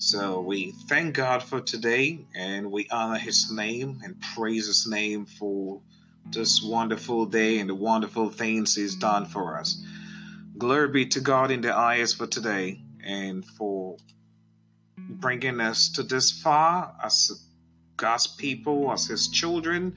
So 0.00 0.40
we 0.40 0.70
thank 0.86 1.16
God 1.16 1.42
for 1.42 1.60
today 1.60 2.20
and 2.32 2.70
we 2.70 2.86
honor 2.88 3.18
His 3.18 3.50
name 3.50 4.00
and 4.04 4.14
praise 4.36 4.68
His 4.68 4.86
name 4.86 5.26
for 5.26 5.80
this 6.30 6.62
wonderful 6.62 7.26
day 7.26 7.58
and 7.58 7.68
the 7.68 7.74
wonderful 7.74 8.30
things 8.30 8.76
He's 8.76 8.94
done 8.94 9.26
for 9.26 9.58
us. 9.58 9.84
Glory 10.56 10.88
be 10.88 11.06
to 11.06 11.20
God 11.20 11.50
in 11.50 11.62
the 11.62 11.72
highest 11.72 12.16
for 12.16 12.28
today 12.28 12.80
and 13.04 13.44
for 13.44 13.96
bringing 14.96 15.60
us 15.60 15.88
to 15.88 16.04
this 16.04 16.30
far 16.30 16.94
as 17.02 17.44
God's 17.96 18.28
people, 18.28 18.92
as 18.92 19.06
His 19.06 19.26
children, 19.26 19.96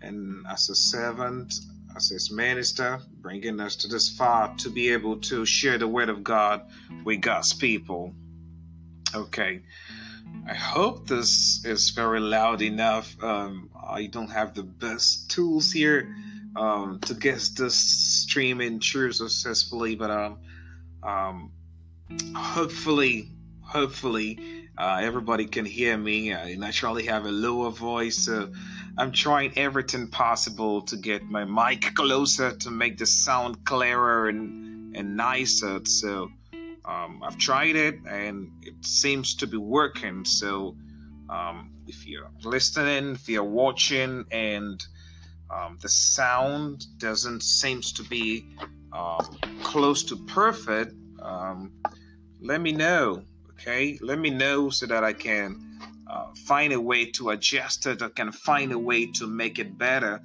and 0.00 0.46
as 0.46 0.70
a 0.70 0.74
servant, 0.74 1.52
as 1.94 2.08
His 2.08 2.32
minister, 2.32 3.00
bringing 3.20 3.60
us 3.60 3.76
to 3.76 3.88
this 3.88 4.08
far 4.16 4.54
to 4.56 4.70
be 4.70 4.90
able 4.90 5.18
to 5.18 5.44
share 5.44 5.76
the 5.76 5.88
Word 5.88 6.08
of 6.08 6.24
God 6.24 6.62
with 7.04 7.20
God's 7.20 7.52
people. 7.52 8.14
Okay. 9.14 9.62
I 10.48 10.54
hope 10.54 11.06
this 11.06 11.64
is 11.64 11.90
very 11.90 12.20
loud 12.20 12.62
enough. 12.62 13.16
Um, 13.22 13.70
I 13.88 14.06
don't 14.06 14.30
have 14.30 14.54
the 14.54 14.62
best 14.62 15.30
tools 15.30 15.72
here 15.72 16.14
um, 16.56 17.00
to 17.00 17.14
get 17.14 17.48
this 17.56 17.74
streaming 17.76 18.80
through 18.80 19.12
successfully, 19.12 19.94
but 19.94 20.10
um, 20.10 20.38
um, 21.02 21.52
hopefully, 22.34 23.28
hopefully, 23.60 24.68
uh, 24.78 24.98
everybody 25.00 25.46
can 25.46 25.64
hear 25.64 25.96
me. 25.96 26.34
I 26.34 26.54
naturally 26.54 27.06
have 27.06 27.24
a 27.24 27.30
lower 27.30 27.70
voice, 27.70 28.26
so 28.26 28.52
I'm 28.98 29.12
trying 29.12 29.56
everything 29.56 30.08
possible 30.08 30.82
to 30.82 30.96
get 30.96 31.24
my 31.24 31.44
mic 31.44 31.94
closer 31.94 32.52
to 32.56 32.70
make 32.70 32.98
the 32.98 33.06
sound 33.06 33.64
clearer 33.64 34.28
and 34.28 34.96
and 34.96 35.16
nicer. 35.16 35.80
So 35.84 36.30
um, 36.86 37.22
I've 37.22 37.38
tried 37.38 37.76
it 37.76 37.98
and 38.08 38.50
it 38.62 38.74
seems 38.84 39.34
to 39.36 39.46
be 39.46 39.56
working. 39.56 40.24
So 40.24 40.76
um, 41.28 41.72
if 41.86 42.06
you're 42.06 42.30
listening, 42.44 43.12
if 43.12 43.28
you're 43.28 43.44
watching, 43.44 44.24
and 44.30 44.84
um, 45.50 45.78
the 45.80 45.88
sound 45.88 46.86
doesn't 46.98 47.42
seems 47.42 47.92
to 47.92 48.02
be 48.04 48.46
um, 48.92 49.38
close 49.62 50.04
to 50.04 50.16
perfect, 50.26 50.94
um, 51.20 51.72
let 52.40 52.60
me 52.60 52.72
know. 52.72 53.22
Okay, 53.50 53.98
let 54.02 54.18
me 54.18 54.30
know 54.30 54.70
so 54.70 54.86
that 54.86 55.02
I 55.02 55.12
can 55.12 55.80
uh, 56.06 56.26
find 56.44 56.72
a 56.72 56.80
way 56.80 57.06
to 57.12 57.30
adjust 57.30 57.86
it. 57.86 58.02
I 58.02 58.10
can 58.10 58.30
find 58.30 58.70
a 58.72 58.78
way 58.78 59.10
to 59.12 59.26
make 59.26 59.58
it 59.58 59.78
better, 59.78 60.20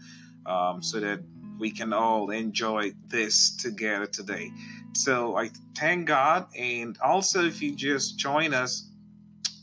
um, 0.45 0.83
so 0.83 0.99
that 0.99 1.21
we 1.57 1.71
can 1.71 1.93
all 1.93 2.31
enjoy 2.31 2.91
this 3.07 3.55
together 3.55 4.05
today. 4.05 4.51
So 4.93 5.37
I 5.37 5.49
thank 5.75 6.07
God. 6.07 6.47
And 6.57 6.97
also, 7.03 7.45
if 7.45 7.61
you 7.61 7.75
just 7.75 8.17
join 8.17 8.53
us, 8.53 8.89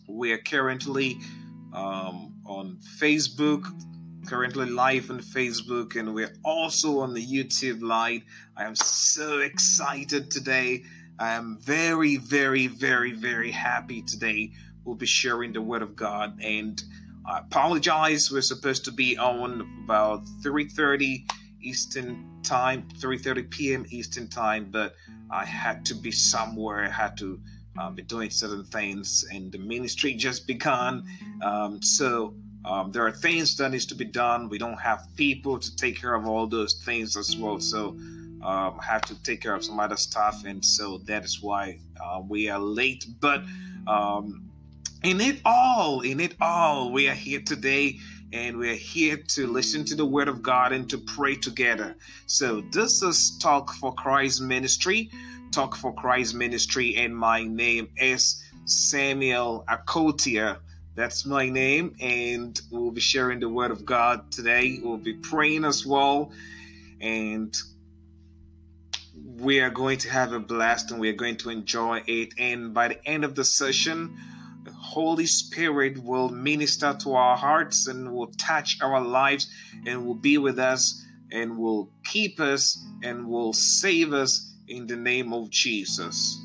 we 0.09 0.33
are 0.33 0.39
currently 0.39 1.19
um, 1.73 2.35
on 2.47 2.79
Facebook, 2.99 3.67
currently 4.27 4.67
live 4.67 5.11
on 5.11 5.21
Facebook, 5.21 5.97
and 5.97 6.15
we're 6.15 6.35
also 6.45 7.01
on 7.01 7.13
the 7.15 7.25
YouTube 7.25 7.83
live. 7.83 8.23
I 8.57 8.65
am 8.65 8.75
so 8.75 9.41
excited 9.41 10.31
today. 10.31 10.85
I 11.19 11.33
am 11.33 11.59
very, 11.61 12.17
very, 12.17 12.69
very, 12.69 13.13
very 13.13 13.51
happy 13.51 14.03
today. 14.03 14.53
We'll 14.85 14.97
be 14.97 15.07
sharing 15.07 15.53
the 15.53 15.61
Word 15.61 15.83
of 15.83 15.95
God, 15.95 16.41
and 16.43 16.83
I 17.27 17.41
apologize. 17.41 18.31
We're 18.33 18.41
supposed 18.41 18.85
to 18.87 18.93
be 18.93 19.19
on 19.19 19.83
about 19.85 20.25
3:30 20.43 21.27
Eastern 21.61 22.28
Time, 22.43 22.87
3:30 22.99 23.51
p.m. 23.51 23.87
Eastern 23.91 24.29
Time, 24.29 24.69
but 24.71 24.95
I 25.31 25.45
had 25.45 25.85
to 25.87 25.95
be 25.95 26.11
somewhere. 26.11 26.85
I 26.85 26.91
had 26.91 27.17
to 27.19 27.41
um, 27.79 27.95
be 27.95 28.03
doing 28.03 28.31
certain 28.31 28.65
things, 28.65 29.25
and 29.33 29.53
the 29.53 29.59
ministry 29.59 30.15
just 30.15 30.47
begun. 30.47 31.05
Um, 31.43 31.81
so 31.83 32.35
um, 32.65 32.93
there 32.93 33.07
are 33.07 33.13
things 33.13 33.57
that 33.57 33.71
needs 33.71 33.87
to 33.87 33.95
be 33.95 34.05
done. 34.05 34.49
We 34.49 34.59
don't 34.59 34.81
have 34.81 35.07
people 35.17 35.59
to 35.59 35.77
take 35.77 36.01
care 36.01 36.15
of 36.15 36.27
all 36.27 36.47
those 36.47 36.75
things 36.85 37.17
as 37.17 37.37
well. 37.37 37.61
So 37.61 37.97
um, 38.43 38.79
I 38.81 38.85
have 38.85 39.03
to 39.03 39.23
take 39.23 39.41
care 39.41 39.55
of 39.55 39.65
some 39.65 39.79
other 39.81 39.97
stuff, 39.97 40.45
and 40.45 40.65
so 40.65 40.99
that 41.07 41.25
is 41.25 41.41
why 41.43 41.79
uh, 42.01 42.21
we 42.27 42.49
are 42.49 42.59
late. 42.59 43.07
But 43.21 43.45
um, 43.87 44.43
in 45.03 45.21
it 45.21 45.41
all, 45.45 46.01
in 46.01 46.21
it 46.21 46.35
all, 46.41 46.93
we 46.93 47.09
are 47.09 47.15
here 47.15 47.41
today 47.41 47.99
and 48.33 48.59
we're 48.59 48.75
here 48.75 49.17
to 49.17 49.47
listen 49.47 49.85
to 49.87 49.95
the 49.95 50.05
word 50.05 50.29
of 50.29 50.43
God 50.43 50.73
and 50.73 50.89
to 50.91 50.99
pray 50.99 51.35
together. 51.35 51.97
So, 52.27 52.61
this 52.73 53.03
is 53.03 53.39
Talk 53.39 53.73
for 53.75 53.95
Christ 53.95 54.43
Ministry. 54.43 55.11
Talk 55.51 55.77
for 55.77 55.95
Christ 55.95 56.35
Ministry, 56.35 56.97
and 56.97 57.17
my 57.17 57.45
name 57.45 57.89
is 57.97 58.43
Samuel 58.67 59.65
Akotia. 59.69 60.59
That's 60.95 61.25
my 61.25 61.49
name, 61.49 61.95
and 62.01 62.61
we'll 62.71 62.91
be 62.91 63.01
sharing 63.01 63.41
the 63.41 63.49
word 63.49 63.71
of 63.71 63.85
God 63.85 64.31
today. 64.31 64.79
We'll 64.83 64.99
be 64.99 65.15
praying 65.15 65.65
as 65.65 65.87
well, 65.87 66.33
and 67.01 67.57
we 69.39 69.61
are 69.61 69.71
going 69.71 69.99
to 69.99 70.11
have 70.11 70.33
a 70.33 70.41
blast 70.41 70.91
and 70.91 71.01
we 71.01 71.09
are 71.09 71.15
going 71.15 71.37
to 71.37 71.51
enjoy 71.51 72.03
it. 72.07 72.35
And 72.39 72.75
by 72.75 72.89
the 72.89 73.07
end 73.07 73.25
of 73.25 73.35
the 73.35 73.45
session, 73.45 74.17
Holy 74.99 75.27
Spirit 75.27 75.97
will 76.03 76.29
minister 76.29 76.93
to 76.93 77.15
our 77.15 77.37
hearts 77.37 77.87
and 77.87 78.13
will 78.13 78.33
touch 78.37 78.79
our 78.83 79.01
lives 79.01 79.49
and 79.87 80.05
will 80.05 80.17
be 80.17 80.39
with 80.39 80.59
us 80.59 81.07
and 81.31 81.57
will 81.57 81.89
keep 82.05 82.41
us 82.41 82.85
and 83.05 83.25
will 83.29 83.53
save 83.53 84.13
us 84.13 84.53
in 84.67 84.89
the 84.89 84.97
name 84.97 85.33
of 85.33 85.51
Jesus. 85.51 86.37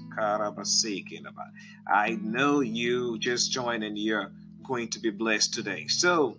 I 1.87 2.19
know 2.21 2.59
you 2.59 3.17
just 3.17 3.51
joined 3.51 3.83
and 3.83 3.97
you're 3.97 4.31
going 4.63 4.89
to 4.89 4.99
be 4.99 5.09
blessed 5.09 5.55
today. 5.55 5.87
So, 5.87 6.37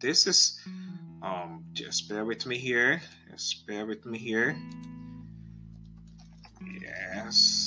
this 0.00 0.26
is, 0.26 0.58
um, 1.22 1.66
just 1.74 2.08
bear 2.08 2.24
with 2.24 2.46
me 2.46 2.56
here. 2.56 3.02
Just 3.30 3.66
bear 3.66 3.84
with 3.84 4.06
me 4.06 4.16
here. 4.16 4.56
Yes. 6.80 7.63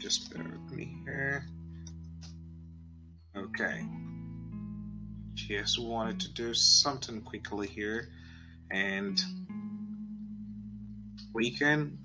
Just 0.00 0.34
bear 0.34 0.42
with 0.44 0.72
me 0.72 0.96
here. 1.04 1.44
Okay. 3.36 3.86
She 5.34 5.58
just 5.58 5.78
wanted 5.78 6.18
to 6.20 6.32
do 6.32 6.54
something 6.54 7.20
quickly 7.20 7.66
here, 7.66 8.08
and 8.70 9.20
we 11.34 11.50
can 11.50 11.98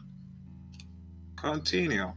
continue. 1.38 2.12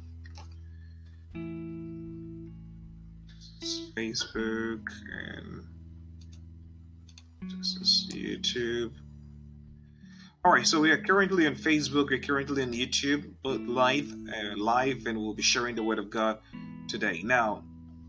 Facebook 3.94 4.86
and 5.12 5.64
this 7.42 7.76
is 7.80 8.08
YouTube. 8.12 8.92
All 10.48 10.54
right, 10.54 10.66
so 10.66 10.80
we 10.80 10.90
are 10.90 10.96
currently 10.96 11.46
on 11.46 11.56
Facebook, 11.56 12.08
we're 12.08 12.20
currently 12.20 12.62
on 12.62 12.72
YouTube, 12.72 13.34
but 13.42 13.60
live, 13.60 14.10
uh, 14.10 14.56
live, 14.56 15.04
and 15.04 15.18
we'll 15.18 15.34
be 15.34 15.42
sharing 15.42 15.74
the 15.74 15.82
Word 15.82 15.98
of 15.98 16.08
God 16.08 16.38
today. 16.88 17.20
Now, 17.22 17.64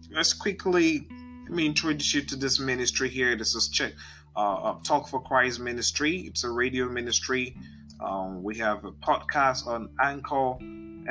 let's 0.09 0.31
quickly 0.31 1.05
let 1.43 1.51
me 1.51 1.65
introduce 1.65 2.13
you 2.13 2.21
to 2.21 2.37
this 2.37 2.57
ministry 2.57 3.09
here. 3.09 3.35
This 3.35 3.55
is 3.55 3.67
check 3.67 3.91
uh, 4.37 4.53
uh 4.53 4.79
Talk 4.83 5.09
for 5.09 5.21
Christ 5.21 5.59
Ministry. 5.59 6.19
It's 6.19 6.45
a 6.45 6.49
radio 6.49 6.87
ministry. 6.87 7.57
Um, 7.99 8.41
we 8.41 8.55
have 8.59 8.85
a 8.85 8.93
podcast 8.93 9.67
on 9.67 9.89
Anchor 10.01 10.55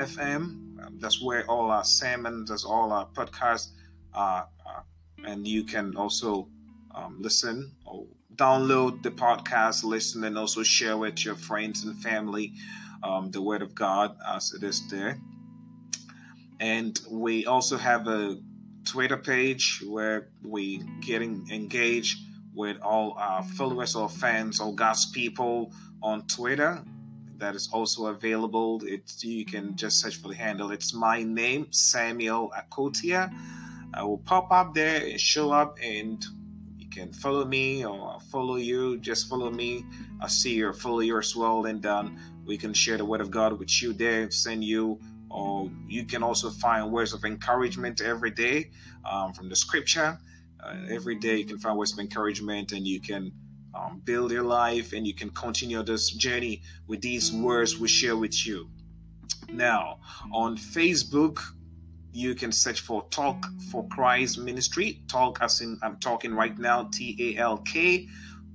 FM. 0.00 0.78
That's 0.99 1.21
where 1.22 1.44
all 1.44 1.71
our 1.71 1.84
sermons, 1.84 2.49
that's 2.49 2.65
all 2.65 2.91
our 2.91 3.06
podcasts, 3.06 3.72
are, 4.15 4.49
and 5.27 5.47
you 5.47 5.65
can 5.65 5.94
also 5.94 6.49
um, 6.94 7.19
listen 7.21 7.77
or 7.84 8.06
download 8.38 9.03
the 9.03 9.10
podcast, 9.10 9.85
listen, 9.85 10.25
and 10.25 10.38
also 10.38 10.62
share 10.62 10.96
with 10.96 11.25
your 11.25 11.35
friends 11.35 11.85
and 11.85 12.00
family 12.00 12.52
um, 13.02 13.31
the 13.32 13.43
Word 13.43 13.62
of 13.62 13.75
God 13.75 14.17
as 14.26 14.52
it 14.55 14.62
is 14.62 14.88
there. 14.88 15.20
And 16.61 16.99
we 17.11 17.46
also 17.46 17.76
have 17.76 18.06
a 18.06 18.38
Twitter 18.85 19.17
page 19.17 19.82
where 19.87 20.29
we 20.43 20.82
getting 21.00 21.46
engaged 21.50 22.19
with 22.55 22.81
all 22.81 23.14
our 23.19 23.43
followers 23.43 23.94
or 23.94 24.08
fans 24.08 24.61
or 24.61 24.75
God's 24.75 25.11
people 25.11 25.73
on 26.02 26.26
Twitter. 26.26 26.82
That 27.38 27.55
is 27.55 27.69
also 27.73 28.06
available. 28.06 28.81
It's 28.84 29.23
you 29.23 29.44
can 29.44 29.76
just 29.76 30.00
search 30.00 30.17
for 30.17 30.29
the 30.29 30.34
handle. 30.34 30.70
It's 30.70 30.94
my 30.94 31.23
name, 31.23 31.67
Samuel 31.70 32.52
Akotia. 32.56 33.32
I 33.94 34.02
will 34.05 34.19
pop 34.19 34.50
up 34.50 34.75
there 34.75 35.05
and 35.05 35.20
show 35.20 35.50
up 35.50 35.79
and 35.82 36.25
can 36.90 37.12
follow 37.12 37.44
me 37.44 37.85
or 37.85 38.19
follow 38.31 38.56
you. 38.56 38.99
Just 38.99 39.29
follow 39.29 39.50
me. 39.50 39.85
I'll 40.20 40.29
see 40.29 40.55
you, 40.55 40.73
follow 40.73 41.00
you 41.00 41.19
as 41.19 41.35
well, 41.37 41.67
and 41.67 41.85
um, 41.87 42.17
we 42.44 42.56
can 42.56 42.73
share 42.75 42.96
the 42.96 43.05
word 43.05 43.20
of 43.20 43.31
God 43.31 43.58
with 43.58 43.82
you 43.82 43.93
there. 43.93 44.31
Send 44.31 44.64
you, 44.64 44.99
or 45.31 45.70
you 45.87 46.05
can 46.05 46.23
also 46.23 46.50
find 46.50 46.90
words 46.90 47.12
of 47.12 47.25
encouragement 47.25 48.00
every 48.00 48.31
day 48.31 48.70
um, 49.08 49.32
from 49.32 49.49
the 49.49 49.56
scripture. 49.56 50.19
Uh, 50.62 50.76
every 50.90 51.14
day 51.14 51.37
you 51.37 51.44
can 51.44 51.58
find 51.58 51.76
words 51.76 51.93
of 51.93 51.99
encouragement, 51.99 52.73
and 52.73 52.87
you 52.87 53.00
can 53.00 53.32
um, 53.75 54.00
build 54.05 54.32
your 54.32 54.43
life, 54.43 54.93
and 54.93 55.06
you 55.06 55.14
can 55.14 55.31
continue 55.31 55.82
this 55.82 56.11
journey 56.11 56.62
with 56.87 57.00
these 57.00 57.32
words 57.32 57.79
we 57.79 57.88
share 57.88 58.17
with 58.17 58.46
you. 58.46 58.69
Now, 59.50 60.00
on 60.32 60.56
Facebook, 60.56 61.41
you 62.19 62.35
can 62.35 62.50
search 62.50 62.81
for 62.81 63.06
Talk 63.11 63.47
for 63.70 63.87
Christ 63.88 64.38
Ministry. 64.38 65.00
Talk 65.06 65.38
as 65.41 65.61
in 65.61 65.79
I'm 65.82 65.99
talking 65.99 66.35
right 66.35 66.59
now, 66.59 66.88
T 66.93 67.17
A 67.20 67.41
L 67.41 67.59
K 67.59 68.09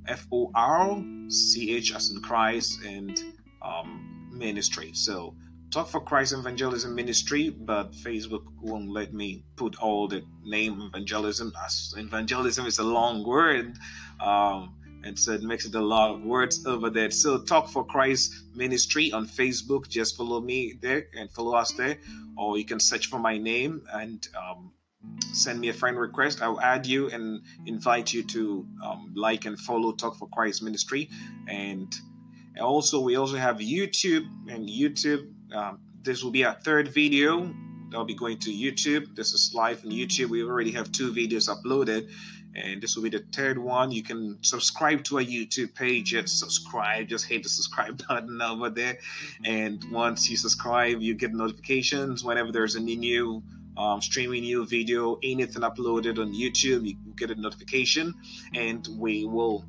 F 0.05 0.27
O 0.33 0.51
R 0.53 1.01
C 1.29 1.73
H 1.75 1.95
as 1.95 2.11
in 2.11 2.21
Christ 2.21 2.83
and 2.85 3.17
um, 3.61 4.29
ministry. 4.33 4.91
So 4.93 5.35
Talk 5.71 5.87
for 5.87 6.01
Christ 6.01 6.33
Evangelism 6.33 6.93
Ministry, 6.93 7.49
but 7.49 7.93
Facebook 7.93 8.43
won't 8.61 8.89
let 8.91 9.13
me 9.13 9.43
put 9.55 9.75
all 9.77 10.07
the 10.07 10.23
name 10.43 10.81
evangelism. 10.81 11.53
As 11.65 11.95
evangelism 11.97 12.65
is 12.65 12.79
a 12.79 12.83
long 12.83 13.25
word. 13.25 13.77
Um, 14.19 14.75
and 15.03 15.19
so 15.19 15.33
it 15.33 15.43
makes 15.43 15.65
it 15.65 15.75
a 15.75 15.81
lot 15.81 16.11
of 16.11 16.23
words 16.23 16.65
over 16.65 16.89
there. 16.89 17.11
So 17.11 17.37
Talk 17.43 17.69
for 17.69 17.85
Christ 17.85 18.33
Ministry 18.55 19.11
on 19.11 19.27
Facebook. 19.27 19.87
Just 19.89 20.15
follow 20.17 20.39
me 20.39 20.73
there 20.81 21.07
and 21.17 21.29
follow 21.31 21.55
us 21.55 21.71
there, 21.73 21.97
or 22.37 22.57
you 22.57 22.65
can 22.65 22.79
search 22.79 23.07
for 23.07 23.19
my 23.19 23.37
name 23.37 23.81
and 23.91 24.25
um, 24.37 24.71
send 25.33 25.59
me 25.59 25.69
a 25.69 25.73
friend 25.73 25.97
request. 25.97 26.41
I'll 26.41 26.61
add 26.61 26.85
you 26.85 27.09
and 27.09 27.41
invite 27.65 28.13
you 28.13 28.23
to 28.23 28.65
um, 28.83 29.13
like 29.15 29.45
and 29.45 29.59
follow 29.59 29.91
Talk 29.91 30.17
for 30.17 30.27
Christ 30.29 30.63
Ministry. 30.63 31.09
And 31.47 31.93
also, 32.61 33.01
we 33.01 33.15
also 33.17 33.37
have 33.37 33.57
YouTube 33.57 34.25
and 34.49 34.69
YouTube. 34.69 35.27
Um, 35.53 35.79
this 36.01 36.23
will 36.23 36.31
be 36.31 36.45
our 36.45 36.55
third 36.55 36.87
video. 36.87 37.53
I'll 37.93 38.05
be 38.05 38.15
going 38.15 38.39
to 38.39 38.49
YouTube. 38.49 39.15
This 39.15 39.33
is 39.33 39.51
live 39.53 39.83
on 39.85 39.91
YouTube. 39.91 40.29
We 40.29 40.43
already 40.43 40.71
have 40.71 40.91
two 40.91 41.13
videos 41.13 41.47
uploaded 41.49 42.09
and 42.55 42.81
this 42.81 42.95
will 42.95 43.03
be 43.03 43.09
the 43.09 43.23
third 43.31 43.57
one. 43.57 43.91
You 43.91 44.03
can 44.03 44.37
subscribe 44.41 45.03
to 45.05 45.17
our 45.17 45.23
YouTube 45.23 45.73
page. 45.73 46.11
Just 46.11 46.39
subscribe. 46.39 47.07
Just 47.07 47.25
hit 47.25 47.43
the 47.43 47.49
subscribe 47.49 48.01
button 48.07 48.41
over 48.41 48.69
there. 48.69 48.97
And 49.43 49.83
once 49.91 50.29
you 50.29 50.37
subscribe, 50.37 51.01
you 51.01 51.15
get 51.15 51.33
notifications 51.33 52.23
whenever 52.23 52.51
there's 52.51 52.75
any 52.75 52.95
new 52.95 53.43
um, 53.75 54.01
streaming 54.01 54.41
new 54.41 54.65
video, 54.65 55.17
anything 55.23 55.63
uploaded 55.63 56.19
on 56.19 56.33
YouTube, 56.33 56.85
you 56.85 56.95
get 57.15 57.31
a 57.31 57.35
notification, 57.35 58.13
and 58.53 58.87
we 58.97 59.25
will. 59.25 59.65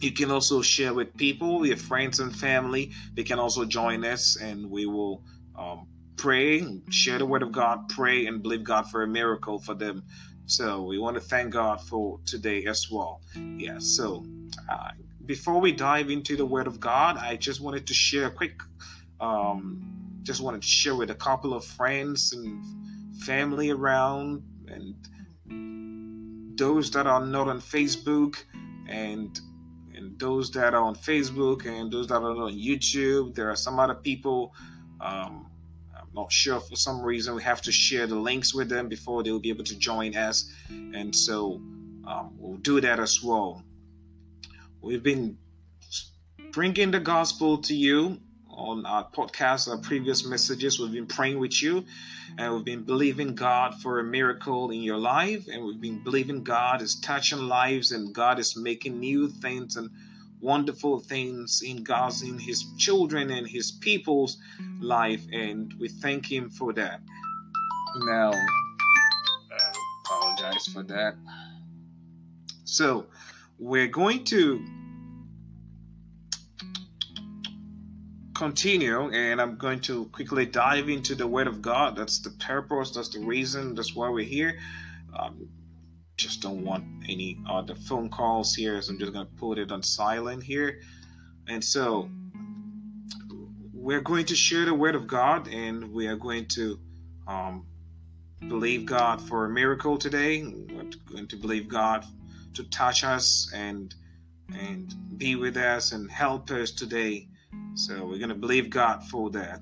You 0.00 0.12
can 0.12 0.30
also 0.30 0.60
share 0.60 0.92
with 0.92 1.14
people, 1.16 1.66
your 1.66 1.76
friends 1.76 2.20
and 2.20 2.34
family. 2.34 2.92
They 3.14 3.24
can 3.24 3.38
also 3.38 3.64
join 3.64 4.04
us, 4.04 4.36
and 4.36 4.70
we 4.70 4.86
will 4.86 5.22
um, 5.58 5.86
pray, 6.16 6.80
share 6.90 7.18
the 7.18 7.26
word 7.26 7.42
of 7.42 7.52
God, 7.52 7.88
pray, 7.88 8.26
and 8.26 8.42
believe 8.42 8.62
God 8.62 8.90
for 8.90 9.02
a 9.02 9.06
miracle 9.06 9.58
for 9.58 9.74
them 9.74 10.02
so 10.46 10.82
we 10.82 10.98
want 10.98 11.16
to 11.16 11.20
thank 11.20 11.52
God 11.52 11.80
for 11.80 12.20
today 12.24 12.64
as 12.66 12.90
well. 12.90 13.20
Yeah, 13.36 13.78
so 13.78 14.24
uh, 14.68 14.90
before 15.26 15.60
we 15.60 15.72
dive 15.72 16.08
into 16.08 16.36
the 16.36 16.46
Word 16.46 16.68
of 16.68 16.78
God, 16.78 17.18
I 17.18 17.36
just 17.36 17.60
wanted 17.60 17.86
to 17.88 17.94
share 17.94 18.26
a 18.26 18.30
quick, 18.30 18.60
um, 19.20 20.20
just 20.22 20.40
wanted 20.40 20.62
to 20.62 20.68
share 20.68 20.94
with 20.94 21.10
a 21.10 21.14
couple 21.14 21.52
of 21.52 21.64
friends 21.64 22.32
and 22.32 22.64
family 23.22 23.70
around 23.70 24.42
and 24.68 24.94
those 26.56 26.90
that 26.92 27.06
are 27.06 27.24
not 27.24 27.48
on 27.48 27.60
Facebook 27.60 28.36
and 28.88 29.40
and 29.94 30.18
those 30.18 30.50
that 30.50 30.74
are 30.74 30.82
on 30.82 30.94
Facebook 30.94 31.66
and 31.66 31.90
those 31.90 32.06
that 32.08 32.22
are 32.22 32.36
on 32.36 32.52
YouTube. 32.52 33.34
There 33.34 33.50
are 33.50 33.56
some 33.56 33.78
other 33.80 33.94
people 33.94 34.54
um, 35.00 35.46
not 36.16 36.32
sure 36.32 36.58
for 36.60 36.76
some 36.76 37.02
reason 37.02 37.34
we 37.34 37.42
have 37.42 37.60
to 37.62 37.70
share 37.70 38.06
the 38.06 38.16
links 38.16 38.54
with 38.54 38.68
them 38.68 38.88
before 38.88 39.22
they'll 39.22 39.38
be 39.38 39.50
able 39.50 39.64
to 39.64 39.78
join 39.78 40.16
us. 40.16 40.50
And 40.70 41.14
so 41.14 41.60
um, 42.06 42.32
we'll 42.38 42.56
do 42.56 42.80
that 42.80 42.98
as 42.98 43.22
well. 43.22 43.62
We've 44.80 45.02
been 45.02 45.36
bringing 46.52 46.90
the 46.90 47.00
gospel 47.00 47.58
to 47.58 47.74
you 47.74 48.18
on 48.48 48.86
our 48.86 49.06
podcast 49.10 49.68
our 49.68 49.76
previous 49.78 50.26
messages. 50.26 50.80
We've 50.80 50.92
been 50.92 51.06
praying 51.06 51.38
with 51.38 51.62
you 51.62 51.84
and 52.38 52.54
we've 52.54 52.64
been 52.64 52.82
believing 52.82 53.34
god 53.34 53.74
for 53.82 54.00
a 54.00 54.04
miracle 54.04 54.70
in 54.70 54.82
your 54.82 54.98
life 54.98 55.46
and 55.48 55.64
we've 55.64 55.80
been 55.80 56.02
believing 56.02 56.42
god 56.42 56.82
is 56.82 56.96
touching 57.00 57.38
lives 57.38 57.92
and 57.92 58.14
god 58.14 58.38
is 58.38 58.56
making 58.56 58.98
new 58.98 59.28
things 59.28 59.76
and 59.76 59.90
wonderful 60.40 60.98
things 60.98 61.62
in 61.64 61.82
God's, 61.82 62.22
in 62.22 62.38
His 62.38 62.64
children 62.78 63.30
and 63.30 63.46
His 63.46 63.72
people's 63.72 64.38
life, 64.80 65.24
and 65.32 65.72
we 65.78 65.88
thank 65.88 66.30
Him 66.30 66.50
for 66.50 66.72
that. 66.74 67.00
Now, 68.04 68.32
I 68.32 69.72
apologize 70.04 70.66
for 70.66 70.82
that. 70.84 71.14
So, 72.64 73.06
we're 73.58 73.88
going 73.88 74.24
to 74.24 74.64
continue, 78.34 79.10
and 79.12 79.40
I'm 79.40 79.56
going 79.56 79.80
to 79.80 80.04
quickly 80.06 80.44
dive 80.44 80.90
into 80.90 81.14
the 81.14 81.26
Word 81.26 81.46
of 81.46 81.62
God. 81.62 81.96
That's 81.96 82.18
the 82.18 82.30
purpose, 82.30 82.90
that's 82.90 83.08
the 83.08 83.20
reason, 83.20 83.74
that's 83.74 83.94
why 83.94 84.10
we're 84.10 84.24
here. 84.24 84.58
Um, 85.18 85.48
just 86.16 86.40
don't 86.40 86.64
want 86.64 86.84
any 87.08 87.38
other 87.48 87.74
phone 87.74 88.08
calls 88.08 88.54
here, 88.54 88.80
so 88.80 88.92
I'm 88.92 88.98
just 88.98 89.12
going 89.12 89.26
to 89.26 89.32
put 89.34 89.58
it 89.58 89.70
on 89.70 89.82
silent 89.82 90.42
here. 90.42 90.80
And 91.46 91.62
so 91.62 92.08
we're 93.72 94.00
going 94.00 94.24
to 94.26 94.34
share 94.34 94.64
the 94.64 94.74
word 94.74 94.94
of 94.94 95.06
God 95.06 95.48
and 95.48 95.92
we 95.92 96.06
are 96.06 96.16
going 96.16 96.46
to 96.48 96.78
um, 97.28 97.66
believe 98.48 98.86
God 98.86 99.20
for 99.20 99.44
a 99.44 99.50
miracle 99.50 99.98
today. 99.98 100.42
We're 100.42 100.90
going 101.12 101.28
to 101.28 101.36
believe 101.36 101.68
God 101.68 102.04
to 102.54 102.64
touch 102.64 103.04
us 103.04 103.50
and 103.54 103.94
and 104.54 104.94
be 105.18 105.34
with 105.34 105.56
us 105.56 105.92
and 105.92 106.10
help 106.10 106.50
us 106.52 106.70
today. 106.70 107.28
So 107.74 108.06
we're 108.06 108.18
going 108.18 108.28
to 108.28 108.34
believe 108.36 108.70
God 108.70 109.02
for 109.04 109.28
that. 109.30 109.60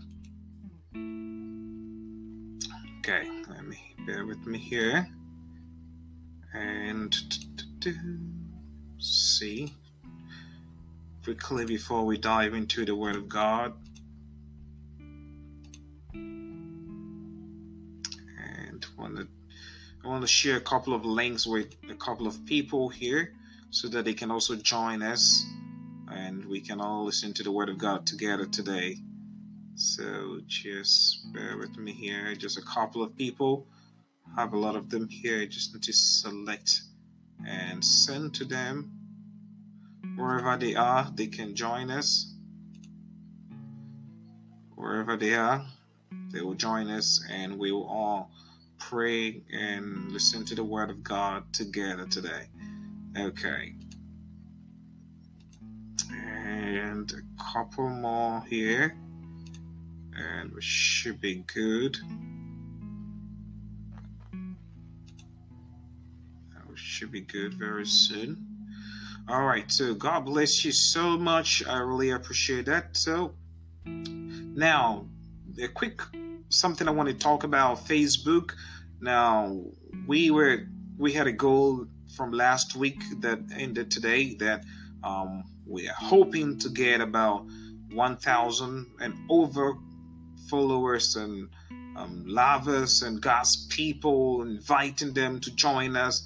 Okay, 2.99 3.29
let 3.49 3.65
me 3.67 3.95
bear 4.07 4.27
with 4.27 4.47
me 4.47 4.59
here 4.59 5.09
and 6.55 7.15
see 8.99 9.75
quickly 11.25 11.65
before 11.67 12.05
we 12.05 12.17
dive 12.17 12.55
into 12.55 12.85
the 12.85 12.95
Word 12.95 13.17
of 13.17 13.29
God. 13.29 13.73
And 16.13 16.75
want 18.97 19.17
to, 19.17 19.27
I 20.05 20.09
want 20.09 20.23
to 20.23 20.29
share 20.29 20.57
a 20.57 20.61
couple 20.61 20.95
of 20.95 21.05
links 21.05 21.47
with 21.47 21.75
a 21.91 21.95
couple 21.95 22.27
of 22.27 22.45
people 22.47 22.89
here 22.89 23.33
so 23.71 23.89
that 23.89 24.05
they 24.05 24.15
can 24.15 24.31
also 24.31 24.55
join 24.55 25.03
us 25.03 25.45
and 26.13 26.45
we 26.45 26.61
can 26.61 26.81
all 26.81 27.05
listen 27.05 27.33
to 27.35 27.43
the 27.43 27.51
Word 27.51 27.69
of 27.69 27.79
God 27.79 28.07
together 28.07 28.47
today. 28.47 28.99
So 29.75 30.41
just 30.47 31.33
bear 31.33 31.57
with 31.59 31.77
me 31.77 31.91
here, 31.93 32.35
just 32.37 32.59
a 32.59 32.63
couple 32.63 33.03
of 33.03 33.17
people 33.17 33.67
have 34.37 34.53
a 34.53 34.59
lot 34.59 34.77
of 34.77 34.91
them 34.91 35.09
here. 35.09 35.41
I 35.41 35.47
just 35.47 35.73
need 35.75 35.83
to 35.85 35.93
select 35.93 36.83
and 37.47 37.85
send 37.85 38.35
to 38.35 38.45
them. 38.45 38.91
Wherever 40.17 40.57
they 40.57 40.75
are, 40.75 41.11
they 41.15 41.27
can 41.27 41.55
join 41.55 41.91
us. 41.91 42.33
Wherever 44.75 45.17
they 45.17 45.35
are, 45.35 45.65
they 46.31 46.41
will 46.41 46.55
join 46.55 46.89
us 46.89 47.25
and 47.31 47.59
we 47.59 47.73
will 47.73 47.87
all 47.87 48.31
pray 48.79 49.41
and 49.53 50.13
listen 50.13 50.45
to 50.45 50.55
the 50.55 50.65
Word 50.65 50.91
of 50.91 51.03
God 51.03 51.53
together 51.53 52.07
today. 52.07 52.49
Okay. 53.17 53.75
And 56.13 57.13
a 57.13 57.43
couple 57.53 57.89
more 57.89 58.43
here, 58.49 58.97
and 60.17 60.53
we 60.53 60.61
should 60.61 61.21
be 61.21 61.45
good. 61.53 61.97
Should 66.95 67.11
be 67.11 67.23
good 67.23 67.55
very 67.55 67.85
soon. 67.85 68.47
All 69.29 69.45
right, 69.45 69.69
so 69.69 69.95
God 69.95 70.27
bless 70.27 70.65
you 70.65 70.71
so 70.71 71.19
much. 71.19 71.67
I 71.67 71.79
really 71.79 72.11
appreciate 72.11 72.67
that. 72.67 72.97
So, 72.97 73.35
now 73.85 75.07
a 75.61 75.67
quick 75.67 76.01
something 76.51 76.87
I 76.87 76.93
want 76.93 77.09
to 77.09 77.15
talk 77.15 77.43
about 77.43 77.85
Facebook. 77.85 78.53
Now, 79.01 79.61
we 80.07 80.31
were 80.31 80.69
we 80.97 81.13
had 81.13 81.27
a 81.27 81.33
goal 81.33 81.87
from 82.17 82.31
last 82.31 82.77
week 82.77 83.03
that 83.23 83.41
ended 83.57 83.91
today 83.91 84.35
that 84.35 84.65
um, 85.03 85.43
we 85.67 85.89
are 85.89 85.97
hoping 85.99 86.59
to 86.61 86.69
get 86.69 87.01
about 87.01 87.45
1,000 87.93 88.87
and 89.01 89.15
over 89.29 89.75
followers 90.49 91.17
and 91.17 91.49
um, 91.97 92.23
lovers 92.25 93.03
and 93.03 93.21
God's 93.21 93.67
people, 93.67 94.43
inviting 94.43 95.13
them 95.13 95.41
to 95.41 95.51
join 95.57 95.97
us 95.97 96.25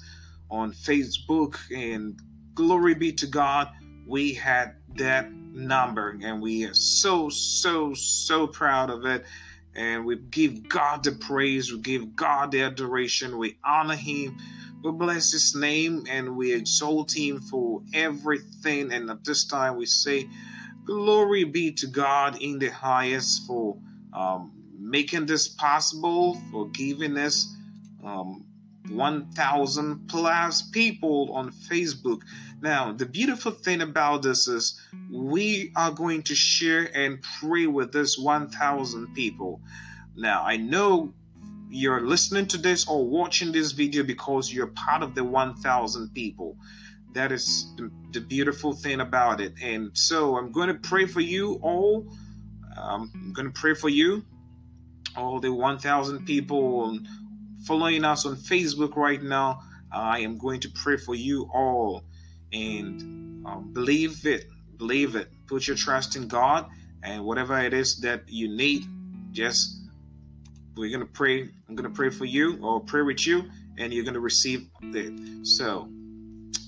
on 0.49 0.71
Facebook, 0.71 1.57
and 1.75 2.19
glory 2.55 2.95
be 2.95 3.11
to 3.13 3.27
God, 3.27 3.69
we 4.05 4.33
had 4.33 4.75
that 4.95 5.31
number, 5.31 6.17
and 6.21 6.41
we 6.41 6.65
are 6.65 6.73
so, 6.73 7.29
so, 7.29 7.93
so 7.93 8.47
proud 8.47 8.89
of 8.89 9.05
it. 9.05 9.25
And 9.75 10.03
we 10.03 10.17
give 10.17 10.67
God 10.67 11.03
the 11.03 11.11
praise, 11.13 11.71
we 11.71 11.79
give 11.79 12.15
God 12.15 12.51
the 12.51 12.63
adoration, 12.63 13.37
we 13.37 13.57
honor 13.63 13.95
Him, 13.95 14.37
we 14.83 14.91
bless 14.91 15.31
His 15.31 15.55
name, 15.55 16.05
and 16.09 16.35
we 16.35 16.53
exalt 16.53 17.15
Him 17.15 17.39
for 17.39 17.81
everything. 17.93 18.91
And 18.91 19.09
at 19.09 19.23
this 19.23 19.45
time, 19.45 19.77
we 19.77 19.85
say, 19.85 20.27
Glory 20.85 21.43
be 21.43 21.71
to 21.73 21.85
God 21.85 22.41
in 22.41 22.57
the 22.57 22.69
highest 22.69 23.45
for 23.45 23.77
um, 24.11 24.51
making 24.79 25.27
this 25.27 25.47
possible, 25.47 26.41
for 26.51 26.67
giving 26.69 27.15
us 27.15 27.47
um, 28.03 28.43
1,000 28.89 30.07
plus 30.07 30.61
people 30.63 31.31
on 31.33 31.51
Facebook. 31.51 32.21
Now, 32.61 32.91
the 32.91 33.05
beautiful 33.05 33.51
thing 33.51 33.81
about 33.81 34.21
this 34.23 34.47
is 34.47 34.79
we 35.11 35.71
are 35.75 35.91
going 35.91 36.23
to 36.23 36.35
share 36.35 36.89
and 36.95 37.23
pray 37.39 37.67
with 37.67 37.91
this 37.91 38.17
1,000 38.17 39.13
people. 39.13 39.61
Now, 40.15 40.43
I 40.45 40.57
know 40.57 41.13
you're 41.69 42.05
listening 42.05 42.47
to 42.47 42.57
this 42.57 42.87
or 42.87 43.05
watching 43.05 43.51
this 43.51 43.71
video 43.71 44.03
because 44.03 44.51
you're 44.51 44.67
part 44.67 45.03
of 45.03 45.15
the 45.15 45.23
1,000 45.23 46.13
people. 46.13 46.57
That 47.13 47.31
is 47.31 47.73
the, 47.77 47.91
the, 48.11 48.21
beautiful 48.21 48.73
thing 48.73 49.01
about 49.01 49.39
it. 49.39 49.53
And 49.61 49.95
so 49.97 50.37
I'm 50.37 50.51
going 50.51 50.67
to 50.67 50.75
pray 50.75 51.05
for 51.05 51.21
you 51.21 51.59
all. 51.61 52.11
Um, 52.77 53.11
I'm 53.15 53.33
going 53.33 53.51
to 53.51 53.59
pray 53.59 53.73
for 53.73 53.89
you, 53.89 54.23
all 55.15 55.39
the 55.39 55.51
1,000 55.51 56.25
people 56.25 56.99
following 57.65 58.03
us 58.03 58.25
on 58.25 58.35
Facebook 58.35 58.95
right 58.95 59.21
now. 59.21 59.61
I 59.91 60.19
am 60.19 60.37
going 60.37 60.59
to 60.61 60.69
pray 60.69 60.97
for 60.97 61.15
you 61.15 61.49
all. 61.53 62.03
And 62.53 63.45
um, 63.45 63.71
believe 63.73 64.25
it. 64.25 64.45
Believe 64.77 65.15
it. 65.15 65.29
Put 65.47 65.67
your 65.67 65.75
trust 65.75 66.15
in 66.15 66.27
God. 66.27 66.67
And 67.03 67.23
whatever 67.23 67.59
it 67.59 67.73
is 67.73 67.99
that 68.01 68.23
you 68.27 68.47
need, 68.47 68.85
just 69.31 69.79
we're 70.75 70.89
going 70.89 71.05
to 71.05 71.13
pray. 71.13 71.49
I'm 71.67 71.75
going 71.75 71.89
to 71.89 71.95
pray 71.95 72.09
for 72.09 72.25
you 72.25 72.57
or 72.63 72.79
pray 72.79 73.01
with 73.01 73.27
you, 73.27 73.43
and 73.77 73.93
you're 73.93 74.03
going 74.03 74.13
to 74.13 74.19
receive 74.19 74.69
it. 74.81 75.45
So, 75.45 75.89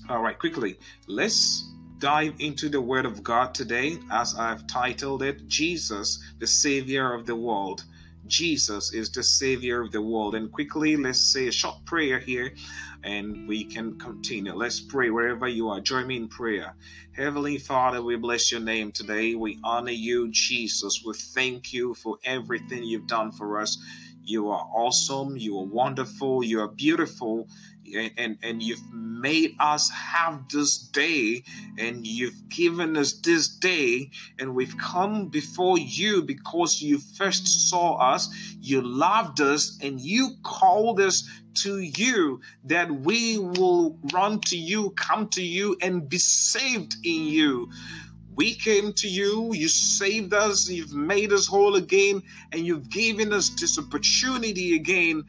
all 0.08 0.22
right, 0.22 0.38
quickly, 0.38 0.78
let's 1.06 1.68
dive 1.98 2.34
into 2.38 2.68
the 2.68 2.80
Word 2.80 3.06
of 3.06 3.22
God 3.22 3.54
today 3.54 3.98
as 4.10 4.34
I've 4.34 4.66
titled 4.66 5.22
it 5.22 5.46
Jesus, 5.46 6.22
the 6.40 6.46
Savior 6.46 7.14
of 7.14 7.26
the 7.26 7.36
World. 7.36 7.84
Jesus 8.32 8.94
is 8.94 9.10
the 9.12 9.22
Savior 9.24 9.82
of 9.82 9.92
the 9.92 10.02
world. 10.02 10.34
And 10.36 10.52
quickly, 10.52 10.96
let's 10.96 11.32
say 11.32 11.48
a 11.48 11.52
short 11.52 11.76
prayer 11.86 12.20
here 12.20 12.52
and 13.04 13.38
we 13.46 13.64
can 13.66 13.98
continue. 13.98 14.54
Let's 14.54 14.80
pray 14.80 15.10
wherever 15.10 15.48
you 15.48 15.70
are. 15.70 15.80
Join 15.80 16.08
me 16.08 16.16
in 16.18 16.28
prayer. 16.28 16.76
Heavenly 17.12 17.58
Father, 17.58 18.02
we 18.02 18.16
bless 18.16 18.52
your 18.52 18.62
name 18.62 18.92
today. 18.92 19.36
We 19.36 19.60
honor 19.64 19.92
you, 19.92 20.30
Jesus. 20.32 21.02
We 21.06 21.14
thank 21.14 21.74
you 21.74 21.94
for 21.94 22.18
everything 22.24 22.84
you've 22.84 23.08
done 23.08 23.32
for 23.32 23.60
us. 23.60 23.78
You 24.24 24.50
are 24.50 24.66
awesome. 24.74 25.36
You 25.38 25.58
are 25.60 25.66
wonderful. 25.66 26.44
You 26.44 26.62
are 26.62 26.68
beautiful. 26.68 27.48
And, 28.16 28.38
and, 28.42 28.62
you've 28.62 28.92
made 28.92 29.56
us 29.58 29.90
have 29.90 30.48
this 30.48 30.78
day 30.78 31.44
and 31.78 32.06
you've 32.06 32.48
given 32.48 32.96
us 32.96 33.12
this 33.20 33.48
day 33.48 34.10
and 34.38 34.54
we've 34.54 34.76
come 34.78 35.28
before 35.28 35.78
you 35.78 36.22
because 36.22 36.80
you 36.80 36.98
first 36.98 37.68
saw 37.70 37.96
us 37.96 38.28
you 38.60 38.80
loved 38.80 39.40
us 39.40 39.78
and 39.82 40.00
you 40.00 40.30
called 40.42 41.00
us 41.00 41.28
to 41.54 41.78
you 41.78 42.40
that 42.64 42.90
we 42.90 43.38
will 43.38 43.98
run 44.12 44.40
to 44.40 44.56
you 44.56 44.90
come 44.90 45.28
to 45.28 45.42
you 45.42 45.76
and 45.82 46.08
be 46.08 46.18
saved 46.18 46.96
in 47.04 47.24
you. 47.24 47.70
We 48.34 48.54
came 48.54 48.94
to 48.94 49.08
you, 49.08 49.52
you 49.52 49.68
saved 49.68 50.32
us, 50.32 50.68
you've 50.68 50.94
made 50.94 51.32
us 51.32 51.46
whole 51.46 51.76
again, 51.76 52.22
and 52.50 52.66
you've 52.66 52.88
given 52.88 53.32
us 53.32 53.50
this 53.50 53.78
opportunity 53.78 54.74
again 54.74 55.24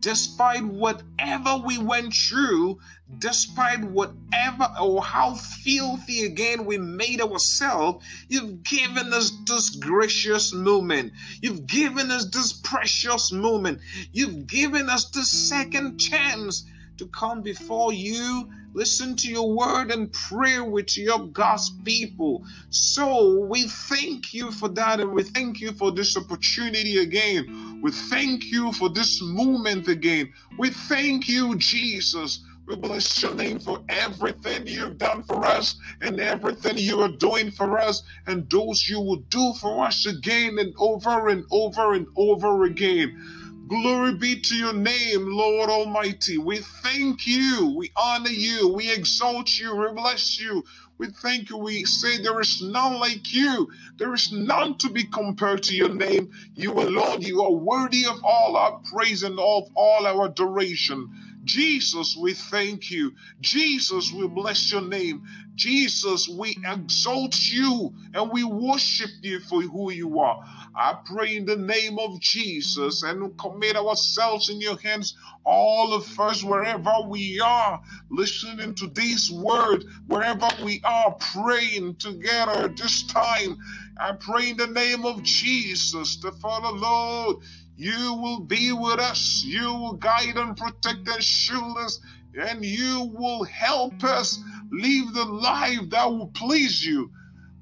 despite 0.00 0.64
whatever 0.64 1.56
we 1.64 1.78
went 1.78 2.14
through, 2.14 2.78
despite 3.18 3.82
whatever 3.82 4.68
or 4.80 5.02
how 5.02 5.34
filthy 5.34 6.24
again 6.24 6.64
we 6.64 6.78
made 6.78 7.20
ourselves, 7.20 8.04
you've 8.28 8.62
given 8.62 9.12
us 9.12 9.32
this 9.46 9.70
gracious 9.70 10.52
moment. 10.52 11.12
You've 11.40 11.66
given 11.66 12.10
us 12.10 12.30
this 12.30 12.52
precious 12.52 13.32
moment. 13.32 13.80
You've 14.12 14.46
given 14.46 14.88
us 14.88 15.10
this 15.10 15.30
second 15.30 15.98
chance 15.98 16.64
to 16.98 17.06
come 17.06 17.42
before 17.42 17.92
you, 17.92 18.48
listen 18.74 19.16
to 19.16 19.28
your 19.28 19.54
word, 19.54 19.90
and 19.90 20.12
pray 20.12 20.60
with 20.60 20.96
your 20.96 21.26
God's 21.28 21.70
people. 21.84 22.44
So 22.70 23.40
we 23.46 23.64
thank 23.64 24.34
you 24.34 24.50
for 24.50 24.68
that, 24.70 25.00
and 25.00 25.12
we 25.12 25.22
thank 25.22 25.60
you 25.60 25.72
for 25.72 25.90
this 25.90 26.16
opportunity 26.16 26.98
again. 26.98 27.80
We 27.82 27.90
thank 27.90 28.44
you 28.44 28.72
for 28.72 28.88
this 28.88 29.20
moment 29.22 29.88
again. 29.88 30.32
We 30.58 30.70
thank 30.70 31.28
you, 31.28 31.56
Jesus. 31.56 32.40
We 32.68 32.76
bless 32.76 33.22
your 33.22 33.34
name 33.34 33.60
for 33.60 33.82
everything 33.88 34.66
you've 34.66 34.98
done 34.98 35.22
for 35.22 35.42
us 35.46 35.76
and 36.02 36.20
everything 36.20 36.76
you 36.76 37.00
are 37.00 37.08
doing 37.08 37.50
for 37.50 37.78
us 37.78 38.02
and 38.26 38.48
those 38.50 38.86
you 38.86 39.00
will 39.00 39.22
do 39.30 39.54
for 39.54 39.86
us 39.86 40.04
again 40.04 40.58
and 40.58 40.74
over 40.78 41.28
and 41.28 41.44
over 41.50 41.94
and 41.94 42.06
over 42.14 42.64
again. 42.64 43.37
Glory 43.68 44.14
be 44.14 44.40
to 44.40 44.56
your 44.56 44.74
name, 44.74 45.26
Lord 45.32 45.70
Almighty. 45.70 46.38
We 46.38 46.58
thank 46.58 47.26
you. 47.28 47.74
We 47.78 47.92
honor 47.96 48.30
you. 48.30 48.68
We 48.68 48.92
exalt 48.92 49.58
you. 49.58 49.76
We 49.76 49.92
bless 49.94 50.40
you. 50.40 50.64
We 50.98 51.08
thank 51.08 51.50
you. 51.50 51.58
We 51.58 51.84
say 51.84 52.18
there 52.22 52.40
is 52.40 52.62
none 52.62 52.98
like 53.00 53.32
you. 53.34 53.68
There 53.98 54.14
is 54.14 54.32
none 54.32 54.78
to 54.78 54.90
be 54.90 55.04
compared 55.04 55.62
to 55.64 55.76
your 55.76 55.94
name. 55.94 56.32
You 56.56 56.72
alone, 56.74 57.22
you 57.22 57.42
are 57.44 57.52
worthy 57.52 58.06
of 58.06 58.24
all 58.24 58.56
our 58.56 58.80
praise 58.92 59.22
and 59.24 59.38
of 59.40 59.64
all 59.76 60.06
our 60.06 60.26
adoration. 60.26 61.10
Jesus, 61.44 62.16
we 62.20 62.34
thank 62.34 62.90
you. 62.90 63.14
Jesus, 63.40 64.12
we 64.12 64.28
bless 64.28 64.72
your 64.72 64.82
name. 64.82 65.24
Jesus, 65.58 66.28
we 66.28 66.56
exalt 66.64 67.38
you 67.50 67.92
and 68.14 68.30
we 68.32 68.44
worship 68.44 69.10
you 69.22 69.40
for 69.40 69.62
who 69.62 69.92
you 69.92 70.20
are. 70.20 70.40
I 70.76 70.96
pray 71.04 71.36
in 71.36 71.46
the 71.46 71.56
name 71.56 71.98
of 71.98 72.20
Jesus 72.20 73.02
and 73.02 73.36
commit 73.38 73.76
ourselves 73.76 74.48
in 74.48 74.60
your 74.60 74.78
hands, 74.78 75.16
all 75.44 75.92
of 75.94 76.20
us, 76.20 76.44
wherever 76.44 76.94
we 77.08 77.40
are, 77.40 77.82
listening 78.10 78.74
to 78.76 78.86
this 78.88 79.30
word, 79.30 79.84
wherever 80.06 80.48
we 80.64 80.80
are 80.84 81.16
praying 81.34 81.96
together 81.96 82.68
this 82.68 83.02
time. 83.04 83.58
I 84.00 84.12
pray 84.12 84.50
in 84.50 84.56
the 84.56 84.68
name 84.68 85.04
of 85.04 85.22
Jesus, 85.24 86.16
the 86.16 86.32
Father, 86.32 86.76
Lord, 86.78 87.38
you 87.76 88.14
will 88.14 88.40
be 88.40 88.72
with 88.72 89.00
us. 89.00 89.44
You 89.44 89.72
will 89.74 89.94
guide 89.94 90.36
and 90.36 90.56
protect 90.56 91.08
and 91.08 91.22
shield 91.22 91.78
us, 91.78 92.00
and 92.34 92.64
you 92.64 93.10
will 93.14 93.44
help 93.44 94.02
us 94.04 94.40
live 94.70 95.12
the 95.14 95.24
life 95.24 95.80
that 95.90 96.10
will 96.10 96.28
please 96.28 96.84
you. 96.84 97.10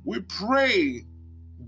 We 0.04 0.20
pray 0.20 1.04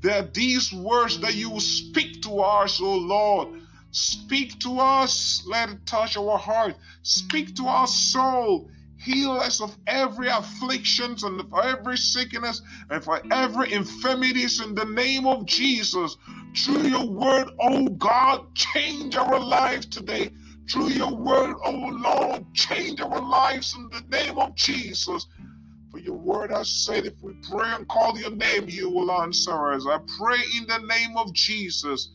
that 0.01 0.35
these 0.35 0.73
words 0.73 1.21
that 1.21 1.35
you 1.35 1.51
will 1.51 1.61
speak 1.61 2.23
to 2.23 2.41
us, 2.41 2.81
O 2.81 2.97
Lord, 2.97 3.49
speak 3.91 4.59
to 4.61 4.79
us, 4.79 5.43
let 5.47 5.71
it 5.71 5.87
touch 5.87 6.17
our 6.17 6.39
heart, 6.39 6.77
speak 7.03 7.57
to 7.57 7.67
our 7.67 7.87
soul, 7.87 8.71
heal 8.97 9.33
us 9.33 9.61
of 9.61 9.77
every 9.87 10.29
affliction 10.29 11.17
and 11.23 11.49
for 11.49 11.65
every 11.65 11.97
sickness 11.97 12.63
and 12.91 13.03
for 13.03 13.21
every 13.33 13.73
infirmities 13.73 14.61
in 14.61 14.75
the 14.75 14.85
name 14.85 15.27
of 15.27 15.47
Jesus. 15.47 16.17
Through 16.57 16.89
your 16.89 17.09
word, 17.09 17.51
oh 17.61 17.89
God, 17.89 18.55
change 18.55 19.17
our 19.17 19.39
lives 19.39 19.87
today. 19.87 20.31
Through 20.71 20.89
your 20.89 21.15
word, 21.15 21.57
oh 21.65 21.99
Lord, 21.99 22.45
change 22.55 23.01
our 23.01 23.21
lives 23.21 23.75
in 23.75 23.89
the 23.89 24.03
name 24.17 24.39
of 24.39 24.55
Jesus. 24.55 25.27
For 25.91 25.99
your 25.99 26.17
word 26.17 26.51
has 26.51 26.71
said, 26.71 27.07
if 27.07 27.15
we 27.23 27.33
pray 27.51 27.69
and 27.69 27.89
call 27.89 28.19
your 28.19 28.33
name, 28.33 28.69
you 28.69 28.91
will 28.91 29.11
answer 29.11 29.73
us. 29.73 29.87
I 29.87 29.99
pray 30.19 30.39
in 30.59 30.67
the 30.67 30.79
name 30.87 31.17
of 31.17 31.33
Jesus 31.33 32.11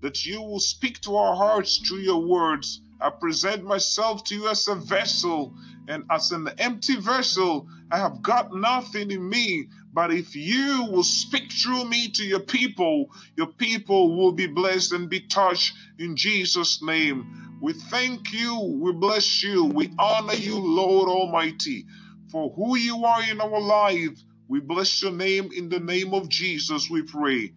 that 0.00 0.24
you 0.24 0.40
will 0.40 0.60
speak 0.60 1.00
to 1.00 1.16
our 1.16 1.34
hearts 1.34 1.78
through 1.78 1.98
your 1.98 2.24
words. 2.24 2.82
I 3.00 3.10
present 3.10 3.64
myself 3.64 4.22
to 4.24 4.34
you 4.36 4.48
as 4.48 4.68
a 4.68 4.76
vessel, 4.76 5.54
and 5.88 6.04
as 6.10 6.30
an 6.30 6.48
empty 6.58 6.96
vessel, 6.96 7.66
I 7.90 7.98
have 7.98 8.22
got 8.22 8.54
nothing 8.54 9.10
in 9.10 9.28
me. 9.28 9.68
But 9.92 10.12
if 10.12 10.36
you 10.36 10.86
will 10.90 11.02
speak 11.02 11.50
through 11.50 11.86
me 11.86 12.08
to 12.10 12.24
your 12.24 12.40
people, 12.40 13.06
your 13.36 13.46
people 13.46 14.16
will 14.16 14.32
be 14.32 14.46
blessed 14.46 14.92
and 14.92 15.08
be 15.08 15.20
touched 15.20 15.74
in 15.98 16.14
Jesus' 16.14 16.82
name. 16.82 17.47
We 17.60 17.72
thank 17.72 18.32
you, 18.32 18.78
we 18.80 18.92
bless 18.92 19.42
you, 19.42 19.64
we 19.64 19.92
honor 19.98 20.34
you, 20.34 20.58
Lord 20.58 21.08
Almighty 21.08 21.86
for 22.30 22.50
who 22.50 22.76
you 22.76 23.04
are 23.04 23.22
in 23.22 23.40
our 23.40 23.60
life. 23.60 24.18
We 24.48 24.60
bless 24.60 25.02
your 25.02 25.12
name 25.12 25.50
in 25.54 25.68
the 25.68 25.80
name 25.80 26.14
of 26.14 26.28
Jesus, 26.28 26.88
we 26.90 27.02
pray. 27.02 27.52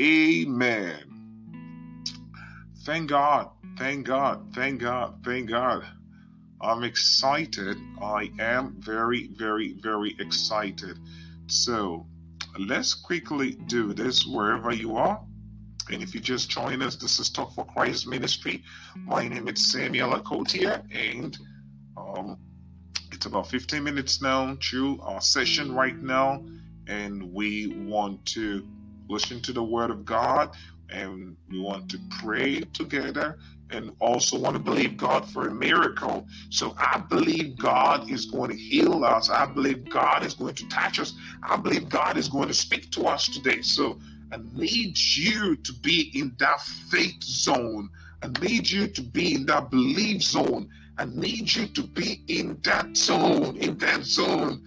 Amen. 0.00 1.12
Thank 2.84 3.10
God, 3.10 3.50
thank 3.78 4.06
God, 4.06 4.54
thank 4.54 4.80
God, 4.80 5.20
thank 5.24 5.50
God. 5.50 5.84
I'm 6.60 6.84
excited. 6.84 7.76
I 8.00 8.30
am 8.38 8.76
very, 8.78 9.28
very, 9.28 9.74
very 9.74 10.16
excited. 10.18 10.98
So 11.48 12.06
let's 12.58 12.94
quickly 12.94 13.52
do 13.66 13.92
this 13.92 14.26
wherever 14.26 14.72
you 14.72 14.96
are. 14.96 15.22
And 15.90 16.02
if 16.02 16.14
you 16.14 16.20
just 16.20 16.50
join 16.50 16.82
us, 16.82 16.96
this 16.96 17.20
is 17.20 17.30
Talk 17.30 17.54
for 17.54 17.64
Christ 17.66 18.08
Ministry. 18.08 18.62
My 19.04 19.28
name 19.28 19.48
is 19.48 19.70
Samuel 19.72 20.12
Akotia, 20.14 20.82
and 20.92 21.38
um, 21.96 22.38
it's 23.12 23.26
about 23.26 23.48
15 23.48 23.84
minutes 23.84 24.22
now 24.22 24.56
to 24.72 24.98
our 25.02 25.20
session 25.20 25.74
right 25.74 25.96
now, 26.02 26.44
and 26.88 27.32
we 27.32 27.68
want 27.86 28.24
to 28.26 28.66
listen 29.08 29.40
to 29.42 29.52
the 29.52 29.62
Word 29.62 29.90
of 29.90 30.04
God. 30.04 30.50
and 30.90 31.36
we 31.50 31.60
want 31.60 31.90
to 31.90 31.98
pray 32.20 32.60
together 32.72 33.38
and 33.70 33.92
also 34.00 34.38
want 34.38 34.54
to 34.56 34.62
believe 34.62 34.96
God 34.96 35.28
for 35.30 35.48
a 35.48 35.54
miracle. 35.54 36.26
So 36.50 36.74
I 36.78 37.00
believe 37.00 37.58
God 37.58 38.10
is 38.10 38.26
going 38.26 38.50
to 38.50 38.56
heal 38.56 39.04
us. 39.04 39.30
I 39.30 39.46
believe 39.46 39.90
God 39.90 40.24
is 40.24 40.34
going 40.34 40.54
to 40.56 40.68
touch 40.68 41.00
us. 41.00 41.14
I 41.42 41.56
believe 41.56 41.88
God 41.88 42.16
is 42.16 42.28
going 42.28 42.48
to 42.48 42.54
speak 42.54 42.92
to 42.92 43.06
us 43.06 43.28
today. 43.28 43.62
So 43.62 43.98
I 44.32 44.38
need 44.54 44.98
you 44.98 45.56
to 45.56 45.72
be 45.72 46.10
in 46.14 46.34
that 46.38 46.60
faith 46.60 47.22
zone. 47.22 47.88
I 48.22 48.28
need 48.40 48.68
you 48.68 48.88
to 48.88 49.02
be 49.02 49.34
in 49.34 49.46
that 49.46 49.70
belief 49.70 50.22
zone. 50.22 50.68
I 50.98 51.04
need 51.04 51.54
you 51.54 51.66
to 51.68 51.82
be 51.82 52.24
in 52.28 52.58
that 52.64 52.96
zone, 52.96 53.56
in 53.56 53.76
that 53.78 54.02
zone. 54.04 54.62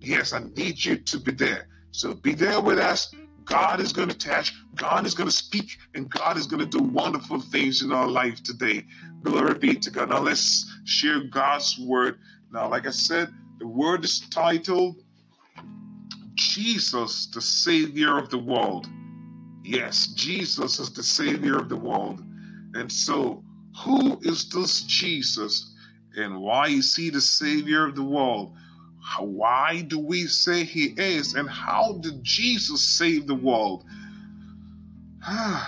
Yes, 0.00 0.32
I 0.32 0.40
need 0.56 0.84
you 0.84 0.96
to 0.96 1.18
be 1.18 1.32
there. 1.32 1.68
So 1.92 2.14
be 2.14 2.34
there 2.34 2.60
with 2.60 2.78
us. 2.78 3.14
God 3.44 3.80
is 3.80 3.92
going 3.92 4.08
to 4.08 4.16
touch, 4.16 4.54
God 4.76 5.04
is 5.04 5.14
going 5.14 5.28
to 5.28 5.34
speak, 5.34 5.76
and 5.94 6.08
God 6.08 6.36
is 6.36 6.46
going 6.46 6.60
to 6.60 6.78
do 6.78 6.82
wonderful 6.82 7.40
things 7.40 7.82
in 7.82 7.92
our 7.92 8.06
life 8.06 8.42
today. 8.42 8.84
Glory 9.22 9.54
be 9.54 9.74
to 9.74 9.90
God. 9.90 10.10
Now 10.10 10.20
let's 10.20 10.72
share 10.84 11.24
God's 11.24 11.76
word. 11.78 12.18
Now, 12.52 12.68
like 12.68 12.86
I 12.86 12.90
said, 12.90 13.32
the 13.58 13.66
word 13.66 14.04
is 14.04 14.20
titled 14.30 15.01
Jesus, 16.34 17.26
the 17.26 17.40
Savior 17.40 18.18
of 18.18 18.30
the 18.30 18.38
world. 18.38 18.88
Yes, 19.64 20.08
Jesus 20.08 20.78
is 20.78 20.92
the 20.92 21.02
Savior 21.02 21.56
of 21.56 21.68
the 21.68 21.76
world. 21.76 22.22
And 22.74 22.90
so, 22.90 23.44
who 23.84 24.18
is 24.22 24.48
this 24.48 24.82
Jesus 24.82 25.72
and 26.16 26.40
why 26.40 26.68
is 26.68 26.94
he 26.94 27.10
the 27.10 27.20
Savior 27.20 27.86
of 27.86 27.94
the 27.94 28.02
world? 28.02 28.54
Why 29.18 29.82
do 29.82 29.98
we 29.98 30.26
say 30.26 30.64
he 30.64 30.94
is? 30.96 31.34
And 31.34 31.48
how 31.48 31.98
did 32.00 32.22
Jesus 32.22 32.82
save 32.82 33.26
the 33.26 33.34
world? 33.34 33.84
I'm 35.26 35.66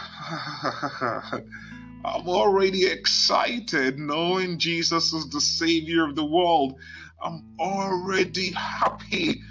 already 2.29 2.87
excited 2.87 3.99
knowing 3.99 4.59
Jesus 4.59 5.13
is 5.13 5.29
the 5.31 5.41
Savior 5.41 6.05
of 6.05 6.17
the 6.17 6.25
world. 6.25 6.77
I'm 7.23 7.45
already 7.59 8.51
happy. 8.51 9.43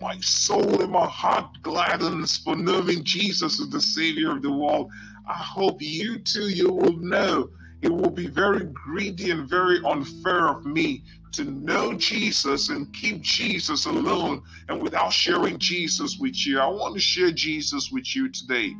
My 0.00 0.18
soul 0.20 0.82
and 0.82 0.92
my 0.92 1.06
heart 1.06 1.62
gladdens 1.62 2.38
for 2.38 2.56
knowing 2.56 3.04
Jesus 3.04 3.60
is 3.60 3.68
the 3.68 3.80
Savior 3.80 4.32
of 4.32 4.42
the 4.42 4.50
world. 4.50 4.90
I 5.26 5.34
hope 5.34 5.82
you 5.82 6.18
too, 6.18 6.48
you 6.48 6.72
will 6.72 6.96
know 6.96 7.50
it 7.82 7.90
will 7.90 8.10
be 8.10 8.26
very 8.26 8.64
greedy 8.66 9.30
and 9.30 9.48
very 9.48 9.80
unfair 9.84 10.48
of 10.48 10.66
me 10.66 11.02
to 11.32 11.44
know 11.44 11.94
Jesus 11.94 12.68
and 12.68 12.92
keep 12.92 13.22
Jesus 13.22 13.86
alone 13.86 14.42
and 14.68 14.82
without 14.82 15.12
sharing 15.12 15.58
Jesus 15.58 16.18
with 16.18 16.46
you. 16.46 16.60
I 16.60 16.66
want 16.66 16.94
to 16.94 17.00
share 17.00 17.30
Jesus 17.30 17.90
with 17.90 18.14
you 18.14 18.28
today. 18.28 18.74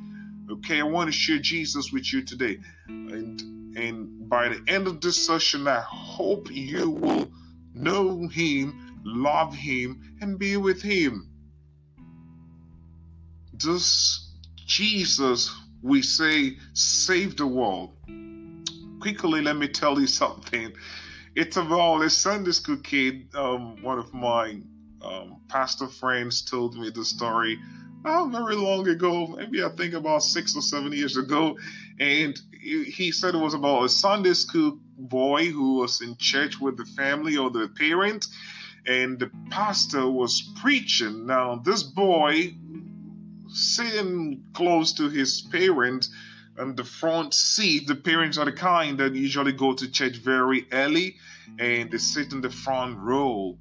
Okay, 0.50 0.80
I 0.80 0.84
want 0.84 1.08
to 1.08 1.12
share 1.12 1.38
Jesus 1.38 1.92
with 1.92 2.12
you 2.12 2.22
today. 2.22 2.58
And 2.88 3.40
and 3.76 4.28
by 4.28 4.48
the 4.48 4.60
end 4.66 4.88
of 4.88 5.00
this 5.00 5.16
session, 5.16 5.66
I 5.68 5.80
hope 5.80 6.50
you 6.50 6.90
will 6.90 7.30
know 7.72 8.26
him, 8.26 8.89
love 9.04 9.54
him, 9.54 10.16
and 10.20 10.38
be 10.38 10.56
with 10.56 10.82
him. 10.82 11.28
This 13.52 14.32
Jesus, 14.66 15.54
we 15.82 16.02
say, 16.02 16.56
save 16.74 17.36
the 17.36 17.46
world 17.46 17.94
quickly, 19.00 19.40
let 19.40 19.56
me 19.56 19.66
tell 19.66 19.98
you 19.98 20.06
something. 20.06 20.72
It's 21.34 21.56
about 21.56 22.02
a 22.02 22.10
Sunday 22.10 22.52
school 22.52 22.76
kid. 22.76 23.34
Um, 23.34 23.82
one 23.82 23.98
of 23.98 24.12
my 24.12 24.60
um, 25.02 25.40
pastor 25.48 25.88
friends 25.88 26.42
told 26.42 26.76
me 26.76 26.90
the 26.90 27.04
story 27.04 27.58
not 28.04 28.30
very 28.30 28.56
long 28.56 28.88
ago, 28.88 29.26
maybe 29.26 29.62
I 29.62 29.68
think 29.70 29.94
about 29.94 30.22
six 30.22 30.56
or 30.56 30.62
seven 30.62 30.92
years 30.92 31.16
ago. 31.16 31.58
And 31.98 32.38
he 32.60 33.12
said 33.12 33.34
it 33.34 33.38
was 33.38 33.54
about 33.54 33.84
a 33.84 33.88
Sunday 33.88 34.32
school 34.32 34.78
boy 34.96 35.46
who 35.46 35.78
was 35.78 36.00
in 36.00 36.16
church 36.16 36.60
with 36.60 36.76
the 36.76 36.84
family 36.84 37.36
or 37.36 37.50
the 37.50 37.68
parents, 37.68 38.34
and 38.86 39.18
the 39.18 39.30
pastor 39.50 40.08
was 40.10 40.40
preaching. 40.60 41.26
Now, 41.26 41.56
this 41.64 41.82
boy, 41.82 42.54
sitting 43.48 44.42
close 44.52 44.92
to 44.94 45.08
his 45.08 45.42
parents, 45.42 46.10
and 46.56 46.76
the 46.76 46.84
front 46.84 47.32
seat, 47.32 47.86
the 47.86 47.94
parents 47.94 48.36
are 48.36 48.44
the 48.44 48.52
kind 48.52 48.98
that 48.98 49.14
usually 49.14 49.52
go 49.52 49.72
to 49.74 49.90
church 49.90 50.16
very 50.16 50.66
early 50.72 51.16
and 51.58 51.90
they 51.90 51.98
sit 51.98 52.32
in 52.32 52.40
the 52.40 52.50
front 52.50 52.98
row. 52.98 53.58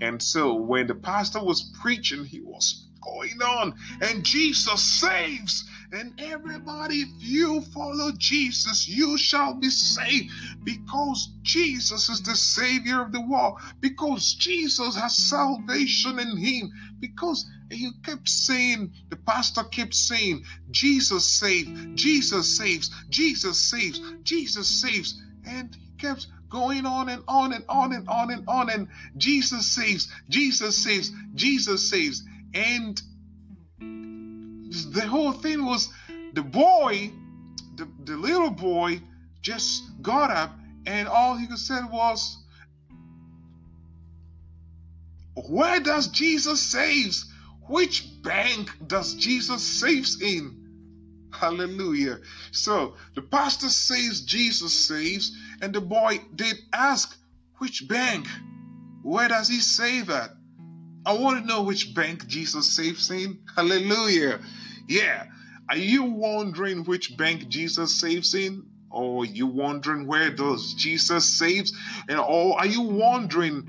And 0.00 0.22
so 0.22 0.54
when 0.54 0.86
the 0.86 0.94
pastor 0.94 1.42
was 1.42 1.72
preaching, 1.80 2.24
he 2.24 2.40
was 2.40 2.86
going 3.02 3.40
on, 3.42 3.74
and 4.00 4.24
Jesus 4.24 4.82
saves. 4.82 5.68
And 5.92 6.20
everybody, 6.20 6.96
if 6.96 7.08
you 7.18 7.60
follow 7.60 8.10
Jesus, 8.18 8.88
you 8.88 9.16
shall 9.16 9.54
be 9.54 9.70
saved 9.70 10.30
because 10.64 11.30
Jesus 11.42 12.08
is 12.08 12.22
the 12.22 12.34
Savior 12.34 13.02
of 13.02 13.12
the 13.12 13.20
world, 13.20 13.60
because 13.80 14.34
Jesus 14.34 14.96
has 14.96 15.16
salvation 15.16 16.18
in 16.18 16.36
Him, 16.36 16.72
because 17.00 17.46
he 17.70 17.90
kept 18.04 18.28
saying, 18.28 18.92
the 19.10 19.16
pastor 19.16 19.64
kept 19.64 19.94
saying, 19.94 20.44
Jesus 20.70 21.26
saves, 21.26 21.68
Jesus 21.94 22.56
saves, 22.56 22.90
Jesus 23.10 23.60
saves, 23.60 24.00
Jesus 24.22 24.68
saves. 24.68 25.20
And 25.44 25.74
he 25.74 25.90
kept 25.98 26.28
going 26.48 26.86
on 26.86 27.08
and 27.08 27.22
on 27.28 27.52
and 27.52 27.64
on 27.68 27.92
and 27.92 28.08
on 28.08 28.30
and 28.30 28.48
on. 28.48 28.70
And 28.70 28.88
Jesus 29.16 29.66
saves, 29.66 30.08
Jesus 30.28 30.76
saves, 30.76 31.12
Jesus 31.34 31.88
saves. 31.90 32.24
And 32.54 33.00
the 34.84 35.06
whole 35.06 35.32
thing 35.32 35.64
was 35.64 35.88
the 36.34 36.42
boy, 36.42 37.10
the, 37.76 37.88
the 38.04 38.16
little 38.16 38.50
boy, 38.50 39.00
just 39.42 39.82
got 40.02 40.30
up 40.30 40.52
and 40.86 41.08
all 41.08 41.36
he 41.36 41.46
could 41.46 41.58
say 41.58 41.80
was, 41.90 42.38
Where 45.34 45.80
does 45.80 46.08
Jesus 46.08 46.60
saves? 46.60 47.32
Which 47.68 48.22
bank 48.22 48.70
does 48.86 49.14
Jesus 49.14 49.62
saves 49.62 50.20
in? 50.22 50.62
Hallelujah. 51.32 52.18
So 52.52 52.94
the 53.14 53.22
pastor 53.22 53.68
says 53.68 54.22
Jesus 54.22 54.72
saves, 54.72 55.36
and 55.60 55.74
the 55.74 55.80
boy 55.80 56.20
did 56.34 56.56
ask, 56.72 57.16
Which 57.58 57.88
bank? 57.88 58.26
Where 59.02 59.28
does 59.28 59.48
he 59.48 59.60
save 59.60 60.10
at? 60.10 60.30
I 61.04 61.12
want 61.12 61.40
to 61.40 61.46
know 61.46 61.62
which 61.62 61.94
bank 61.94 62.26
Jesus 62.26 62.74
saves 62.74 63.10
in. 63.10 63.38
Hallelujah. 63.54 64.40
Yeah. 64.88 65.26
Are 65.68 65.76
you 65.76 66.04
wondering 66.04 66.84
which 66.84 67.16
bank 67.16 67.48
Jesus 67.48 67.94
saves 67.94 68.34
in? 68.34 68.64
Or 68.90 69.26
you 69.26 69.46
wondering 69.46 70.06
where 70.06 70.30
does 70.30 70.74
Jesus 70.74 71.38
saves? 71.38 71.72
And 72.08 72.18
or 72.18 72.58
are 72.58 72.66
you 72.66 72.82
wondering 72.82 73.68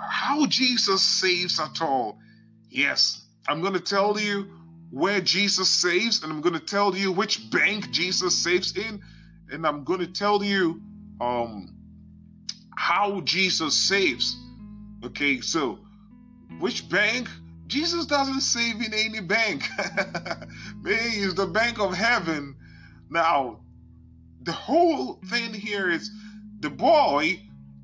how 0.00 0.46
Jesus 0.46 1.02
saves 1.02 1.60
at 1.60 1.80
all? 1.82 2.18
Yes, 2.70 3.24
I'm 3.46 3.60
going 3.60 3.74
to 3.74 3.80
tell 3.80 4.18
you 4.18 4.50
where 4.90 5.20
Jesus 5.20 5.68
saves, 5.68 6.22
and 6.22 6.32
I'm 6.32 6.40
going 6.40 6.54
to 6.54 6.64
tell 6.64 6.96
you 6.96 7.12
which 7.12 7.50
bank 7.50 7.90
Jesus 7.90 8.36
saves 8.42 8.76
in, 8.76 9.02
and 9.50 9.66
I'm 9.66 9.84
going 9.84 10.00
to 10.00 10.06
tell 10.06 10.42
you 10.42 10.80
um, 11.20 11.74
how 12.76 13.20
Jesus 13.20 13.76
saves. 13.76 14.36
Okay, 15.04 15.40
so 15.40 15.78
which 16.58 16.88
bank? 16.88 17.28
Jesus 17.66 18.06
doesn't 18.06 18.40
save 18.40 18.76
in 18.76 18.92
any 18.92 19.20
bank. 19.20 19.68
Man, 20.82 20.98
is 21.14 21.34
the 21.34 21.46
bank 21.46 21.78
of 21.78 21.94
heaven. 21.94 22.56
Now, 23.10 23.60
the 24.42 24.52
whole 24.52 25.20
thing 25.26 25.54
here 25.54 25.90
is 25.90 26.10
the 26.60 26.70
boy 26.70 27.40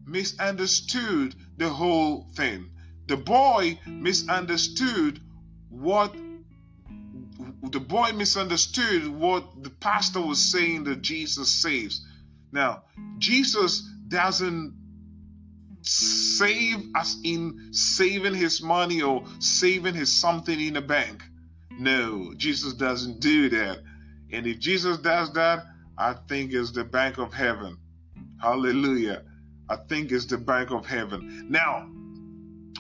misunderstood 0.07 1.35
the 1.57 1.69
whole 1.69 2.27
thing 2.35 2.71
the 3.11 3.17
boy 3.17 3.77
misunderstood 3.87 5.21
what 5.69 6.15
the 7.71 7.81
boy 7.81 8.13
misunderstood 8.13 9.09
what 9.09 9.65
the 9.65 9.71
pastor 9.71 10.21
was 10.21 10.39
saying 10.39 10.85
that 10.85 11.03
Jesus 11.03 11.51
saves. 11.51 12.07
Now, 12.53 12.85
Jesus 13.19 13.81
doesn't 14.07 14.80
save 15.83 16.91
as 16.97 17.19
in 17.25 17.73
saving 17.73 18.35
his 18.35 18.63
money 18.63 19.03
or 19.03 19.25
saving 19.39 19.95
his 19.95 20.13
something 20.13 20.61
in 20.61 20.75
the 20.75 20.81
bank. 20.81 21.23
No, 21.79 22.35
Jesus 22.37 22.75
doesn't 22.75 23.21
do 23.21 23.49
that. 23.51 23.79
And 24.33 24.47
if 24.47 24.59
Jesus 24.59 24.99
does 24.99 25.33
that, 25.33 25.65
I 25.97 26.15
think 26.29 26.53
it's 26.53 26.73
the 26.73 26.85
bank 26.85 27.19
of 27.19 27.33
heaven. 27.33 27.79
Hallelujah. 28.41 29.23
I 29.69 29.77
think 29.77 30.13
it's 30.13 30.27
the 30.27 30.39
bank 30.39 30.71
of 30.71 30.87
heaven. 30.87 31.47
Now, 31.49 31.89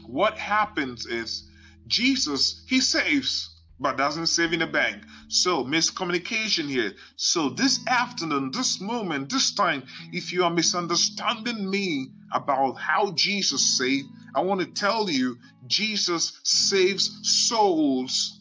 what 0.06 0.36
happens 0.36 1.06
is 1.06 1.48
Jesus, 1.86 2.64
he 2.68 2.80
saves, 2.80 3.60
but 3.78 3.96
doesn't 3.96 4.26
save 4.26 4.52
in 4.52 4.60
the 4.60 4.66
bank. 4.66 5.02
So, 5.28 5.64
miscommunication 5.64 6.68
here. 6.68 6.92
So, 7.16 7.48
this 7.48 7.86
afternoon, 7.86 8.50
this 8.52 8.80
moment, 8.80 9.30
this 9.30 9.52
time, 9.54 9.84
if 10.12 10.32
you 10.32 10.44
are 10.44 10.50
misunderstanding 10.50 11.68
me 11.68 12.10
about 12.32 12.74
how 12.74 13.12
Jesus 13.12 13.78
saved, 13.78 14.08
I 14.34 14.40
want 14.40 14.60
to 14.60 14.66
tell 14.66 15.10
you 15.10 15.38
Jesus 15.66 16.40
saves 16.44 17.18
souls. 17.48 18.40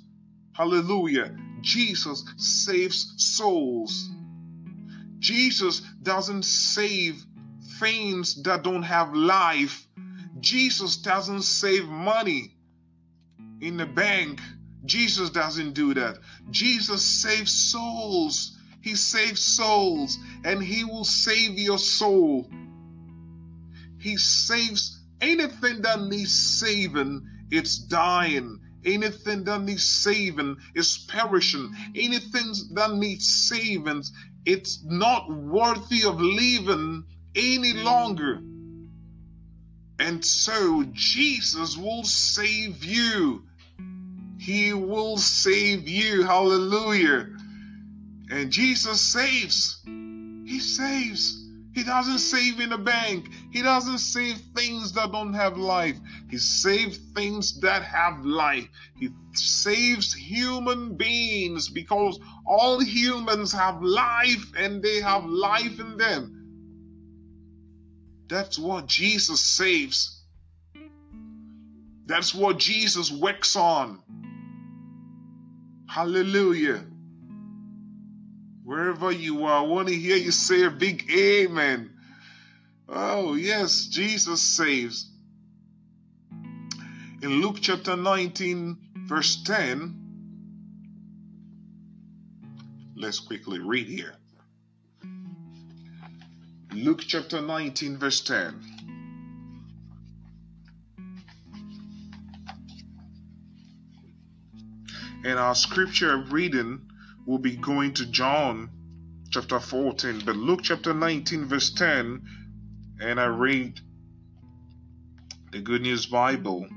Hallelujah. 0.54 1.36
Jesus 1.62 2.24
saves 2.38 3.14
souls. 3.18 4.10
Jesus 5.20 5.82
doesn't 6.04 6.44
save 6.44 7.24
things 7.80 8.42
that 8.44 8.64
don't 8.64 8.84
have 8.84 9.14
life. 9.14 9.88
Jesus 10.40 10.98
doesn't 10.98 11.44
save 11.44 11.86
money 11.88 12.56
in 13.62 13.78
the 13.78 13.86
bank. 13.86 14.40
Jesus 14.86 15.30
doesn't 15.30 15.74
do 15.74 15.94
that. 15.94 16.18
Jesus 16.52 17.04
saves 17.04 17.52
souls. 17.72 18.58
He 18.82 18.96
saves 18.96 19.42
souls 19.42 20.18
and 20.46 20.64
He 20.64 20.84
will 20.84 21.04
save 21.04 21.60
your 21.60 21.78
soul. 21.78 22.50
He 24.00 24.18
saves 24.18 25.00
anything 25.22 25.82
that 25.82 26.02
needs 26.02 26.34
saving, 26.60 27.28
it's 27.52 27.78
dying. 27.78 28.60
Anything 28.86 29.44
that 29.44 29.62
needs 29.62 29.84
saving 29.84 30.56
is 30.74 31.06
perishing. 31.10 31.76
Anything 31.96 32.54
that 32.74 32.94
needs 32.94 33.28
saving, 33.50 34.04
it's 34.46 34.84
not 34.86 35.30
worthy 35.30 36.06
of 36.06 36.22
living 36.22 37.04
any 37.36 37.74
longer. 37.74 38.42
And 40.00 40.24
so 40.24 40.86
Jesus 40.94 41.78
will 41.78 42.06
save 42.06 42.86
you. 42.86 43.44
He 44.40 44.74
will 44.74 45.18
save 45.18 45.90
you. 45.90 46.24
Hallelujah. 46.24 47.28
And 48.32 48.50
Jesus 48.50 49.02
saves. 49.02 49.82
He 49.86 50.60
saves. 50.60 51.39
He 51.80 51.86
doesn't 51.86 52.20
save 52.20 52.60
in 52.60 52.74
a 52.74 52.78
bank. 52.78 53.30
He 53.52 53.62
doesn't 53.62 54.00
save 54.00 54.36
things 54.54 54.92
that 54.92 55.14
don't 55.14 55.34
have 55.34 55.56
life. 55.56 55.98
He 56.30 56.38
saves 56.38 56.98
things 57.16 57.58
that 57.62 57.84
have 57.84 58.26
life. 58.26 58.68
He 58.98 59.12
saves 59.32 60.14
human 60.14 60.98
beings 60.98 61.70
because 61.70 62.20
all 62.46 62.82
humans 62.82 63.54
have 63.54 63.82
life 63.82 64.46
and 64.58 64.84
they 64.84 65.00
have 65.00 65.24
life 65.24 65.80
in 65.80 65.96
them. 65.96 66.36
That's 68.28 68.60
what 68.60 68.86
Jesus 68.86 69.40
saves. 69.40 70.26
That's 72.08 72.36
what 72.36 72.58
Jesus 72.58 73.10
works 73.10 73.56
on. 73.56 74.04
Hallelujah. 75.88 76.86
Wherever 78.70 79.12
you 79.12 79.46
are, 79.46 79.64
I 79.64 79.66
want 79.66 79.88
to 79.88 79.96
hear 79.96 80.16
you 80.16 80.30
say 80.30 80.62
a 80.64 80.70
big 80.70 81.10
amen. 81.12 81.90
Oh, 82.88 83.34
yes, 83.34 83.88
Jesus 83.88 84.44
saves. 84.44 85.10
In 87.24 87.42
Luke 87.42 87.56
chapter 87.62 87.96
19, 87.96 88.78
verse 89.08 89.42
10, 89.42 89.96
let's 92.96 93.20
quickly 93.20 93.58
read 93.58 93.88
here. 93.88 94.14
Luke 96.72 97.02
chapter 97.08 97.42
19, 97.42 97.98
verse 97.98 98.22
10. 98.22 98.54
And 105.26 105.40
our 105.40 105.56
scripture 105.56 106.18
reading 106.30 106.89
we'll 107.26 107.38
be 107.38 107.56
going 107.56 107.94
to 107.96 108.06
John 108.06 108.70
chapter 109.32 109.60
14, 109.60 110.24
but 110.26 110.36
Luke 110.36 110.62
chapter 110.64 110.94
19, 110.94 111.46
verse 111.46 111.72
10, 111.72 112.22
and 113.02 113.20
I 113.20 113.26
read 113.26 113.80
the 115.52 115.62
Good 115.62 115.82
News 115.82 116.06
Bible. 116.06 116.68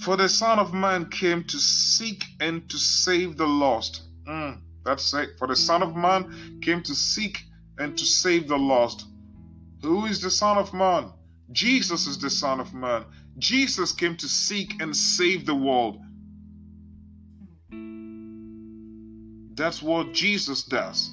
For 0.00 0.16
the 0.16 0.28
Son 0.28 0.58
of 0.58 0.72
Man 0.72 1.06
came 1.06 1.44
to 1.44 1.58
seek 1.58 2.24
and 2.40 2.68
to 2.70 2.78
save 2.78 3.36
the 3.36 3.46
lost. 3.46 4.02
Mm, 4.26 4.60
that's 4.84 5.12
it. 5.14 5.30
For 5.38 5.48
the 5.48 5.56
Son 5.56 5.82
of 5.82 5.96
Man 5.96 6.60
came 6.62 6.82
to 6.82 6.94
seek 6.94 7.44
and 7.78 7.96
to 7.98 8.04
save 8.04 8.48
the 8.48 8.58
lost. 8.58 9.06
Who 9.82 10.06
is 10.06 10.20
the 10.20 10.30
Son 10.30 10.56
of 10.56 10.72
Man? 10.72 11.12
Jesus 11.52 12.06
is 12.06 12.18
the 12.18 12.30
Son 12.30 12.60
of 12.60 12.74
Man. 12.74 13.04
Jesus 13.38 13.92
came 13.92 14.16
to 14.16 14.28
seek 14.28 14.80
and 14.80 14.96
save 14.96 15.46
the 15.46 15.54
world. 15.54 16.00
That's 19.58 19.82
what 19.82 20.14
Jesus 20.14 20.62
does. 20.62 21.10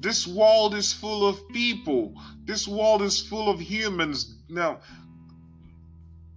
This 0.00 0.26
world 0.26 0.74
is 0.74 0.92
full 0.92 1.26
of 1.26 1.48
people. 1.48 2.14
This 2.44 2.68
world 2.68 3.02
is 3.02 3.20
full 3.20 3.50
of 3.50 3.60
humans. 3.60 4.36
Now, 4.48 4.78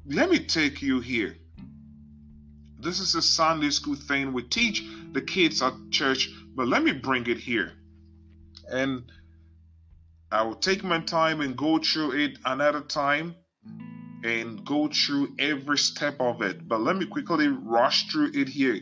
let 0.07 0.31
me 0.31 0.39
take 0.39 0.81
you 0.81 0.99
here. 0.99 1.37
This 2.79 2.99
is 2.99 3.13
a 3.13 3.21
Sunday 3.21 3.69
school 3.69 3.95
thing. 3.95 4.33
We 4.33 4.41
teach 4.41 4.83
the 5.11 5.21
kids 5.21 5.61
at 5.61 5.73
church, 5.91 6.29
but 6.55 6.67
let 6.67 6.83
me 6.83 6.93
bring 6.93 7.27
it 7.27 7.37
here. 7.37 7.73
And 8.71 9.03
I 10.31 10.41
will 10.41 10.55
take 10.55 10.83
my 10.83 11.01
time 11.01 11.41
and 11.41 11.55
go 11.55 11.77
through 11.77 12.13
it 12.13 12.39
another 12.45 12.81
time 12.81 13.35
and 14.23 14.65
go 14.65 14.87
through 14.87 15.35
every 15.37 15.77
step 15.77 16.15
of 16.19 16.41
it. 16.41 16.67
But 16.67 16.81
let 16.81 16.97
me 16.97 17.05
quickly 17.05 17.47
rush 17.47 18.07
through 18.11 18.31
it 18.33 18.49
here. 18.49 18.79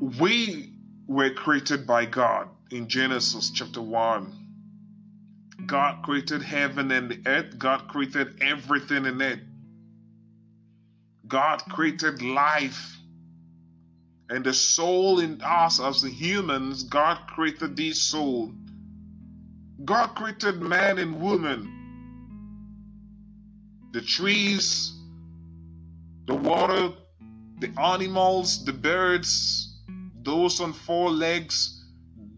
We 0.00 0.72
were 1.06 1.30
created 1.30 1.86
by 1.86 2.04
God 2.04 2.48
in 2.70 2.88
Genesis 2.88 3.50
chapter 3.50 3.80
1. 3.80 4.32
God 5.66 6.02
created 6.04 6.42
heaven 6.42 6.90
and 6.90 7.10
the 7.10 7.20
earth. 7.26 7.58
God 7.58 7.88
created 7.88 8.42
everything 8.42 9.06
in 9.06 9.20
it. 9.20 9.40
God 11.26 11.62
created 11.70 12.22
life. 12.22 12.96
And 14.28 14.44
the 14.44 14.52
soul 14.52 15.20
in 15.20 15.40
us 15.42 15.80
as 15.80 16.02
the 16.02 16.10
humans, 16.10 16.82
God 16.82 17.18
created 17.28 17.76
this 17.76 18.02
soul. 18.02 18.52
God 19.84 20.08
created 20.08 20.60
man 20.60 20.98
and 20.98 21.20
woman. 21.20 21.72
The 23.92 24.02
trees, 24.02 24.92
the 26.26 26.34
water, 26.34 26.92
the 27.60 27.72
animals, 27.80 28.64
the 28.64 28.72
birds, 28.72 29.65
those 30.26 30.60
on 30.60 30.72
four 30.72 31.08
legs, 31.08 31.84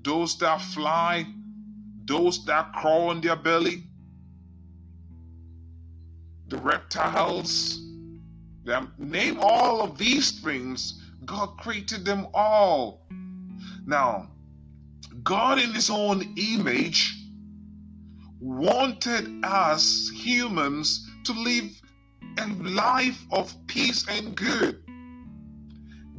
those 0.03 0.37
that 0.39 0.61
fly, 0.61 1.27
those 2.05 2.45
that 2.45 2.71
crawl 2.75 3.09
on 3.09 3.23
their 3.23 3.35
belly, 3.35 3.83
the 6.49 6.59
reptiles, 6.59 7.81
them, 8.65 8.93
name 8.99 9.39
all 9.41 9.81
of 9.81 9.97
these 9.97 10.39
things. 10.43 11.03
God 11.25 11.57
created 11.59 12.05
them 12.05 12.29
all. 12.35 13.07
Now, 13.87 14.33
God, 15.23 15.59
in 15.59 15.73
His 15.73 15.89
own 15.89 16.35
image, 16.37 17.17
wanted 18.39 19.43
us 19.45 20.11
humans 20.15 21.09
to 21.25 21.33
live 21.33 21.71
a 22.37 22.47
life 22.49 23.25
of 23.33 23.55
peace 23.67 24.07
and 24.09 24.37
good. 24.37 24.88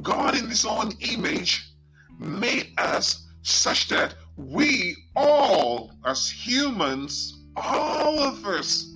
God, 0.02 0.36
in 0.36 0.48
His 0.48 0.64
own 0.64 0.92
image, 1.00 1.72
made 2.18 2.72
us 2.78 3.26
such 3.42 3.88
that 3.88 4.14
we 4.36 4.96
all, 5.16 5.92
as 6.04 6.28
humans, 6.28 7.42
all 7.56 8.18
of 8.18 8.46
us, 8.46 8.92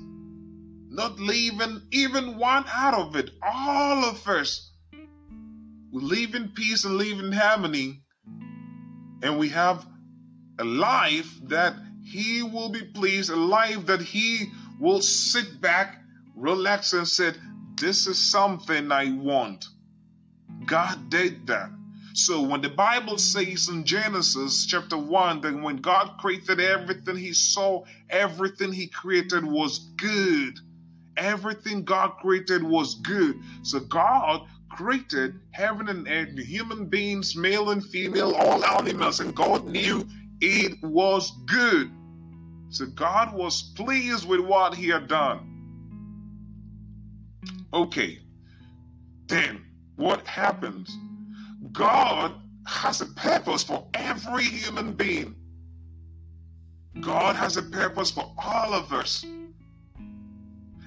not 0.88 1.18
leaving 1.18 1.82
even 1.90 2.38
one 2.38 2.64
out 2.68 2.94
of 2.94 3.16
it, 3.16 3.30
all 3.42 4.04
of 4.04 4.26
us, 4.28 4.70
we 5.92 6.02
live 6.02 6.34
in 6.34 6.48
peace 6.48 6.84
and 6.84 6.96
live 6.96 7.18
in 7.18 7.32
harmony, 7.32 8.02
and 9.22 9.38
we 9.38 9.48
have 9.50 9.86
a 10.58 10.64
life 10.64 11.38
that 11.44 11.74
He 12.04 12.42
will 12.42 12.68
be 12.68 12.82
pleased, 12.82 13.30
a 13.30 13.36
life 13.36 13.86
that 13.86 14.00
He 14.00 14.50
will 14.80 15.00
sit 15.00 15.60
back, 15.60 16.02
relax, 16.34 16.92
and 16.92 17.06
said, 17.06 17.38
This 17.76 18.06
is 18.06 18.18
something 18.18 18.90
I 18.90 19.12
want. 19.12 19.66
God 20.66 21.10
did 21.10 21.46
that. 21.46 21.70
So 22.14 22.40
when 22.42 22.60
the 22.60 22.68
Bible 22.68 23.18
says 23.18 23.68
in 23.68 23.84
Genesis 23.84 24.66
chapter 24.66 24.96
1 24.96 25.40
that 25.40 25.60
when 25.60 25.78
God 25.78 26.16
created 26.18 26.60
everything, 26.60 27.16
he 27.16 27.32
saw 27.32 27.82
everything 28.08 28.72
he 28.72 28.86
created 28.86 29.44
was 29.44 29.78
good. 29.96 30.54
Everything 31.16 31.82
God 31.82 32.16
created 32.20 32.62
was 32.62 32.94
good. 32.96 33.40
So 33.62 33.80
God 33.80 34.42
created 34.70 35.40
heaven 35.50 35.88
and 35.88 36.06
earth, 36.08 36.38
human 36.38 36.86
beings, 36.86 37.34
male 37.34 37.70
and 37.70 37.84
female, 37.84 38.32
all 38.34 38.64
animals, 38.64 39.18
and 39.20 39.34
God 39.34 39.66
knew 39.66 40.06
it 40.40 40.80
was 40.82 41.32
good. 41.46 41.90
So 42.70 42.86
God 42.86 43.34
was 43.34 43.62
pleased 43.74 44.28
with 44.28 44.40
what 44.40 44.74
he 44.74 44.88
had 44.88 45.08
done. 45.08 45.50
Okay, 47.72 48.20
then 49.26 49.64
what 49.96 50.26
happens? 50.26 50.96
God 51.72 52.32
has 52.66 53.00
a 53.00 53.06
purpose 53.06 53.62
for 53.62 53.86
every 53.94 54.44
human 54.44 54.92
being. 54.92 55.34
God 57.00 57.36
has 57.36 57.56
a 57.56 57.62
purpose 57.62 58.10
for 58.10 58.32
all 58.38 58.72
of 58.72 58.92
us. 58.92 59.24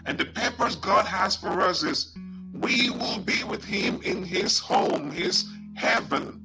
And 0.05 0.17
the 0.17 0.25
purpose 0.25 0.75
God 0.75 1.05
has 1.05 1.35
for 1.35 1.61
us 1.61 1.83
is 1.83 2.15
we 2.53 2.89
will 2.89 3.19
be 3.19 3.43
with 3.43 3.63
him 3.63 4.01
in 4.03 4.23
his 4.23 4.57
home, 4.57 5.11
his 5.11 5.45
heaven. 5.75 6.41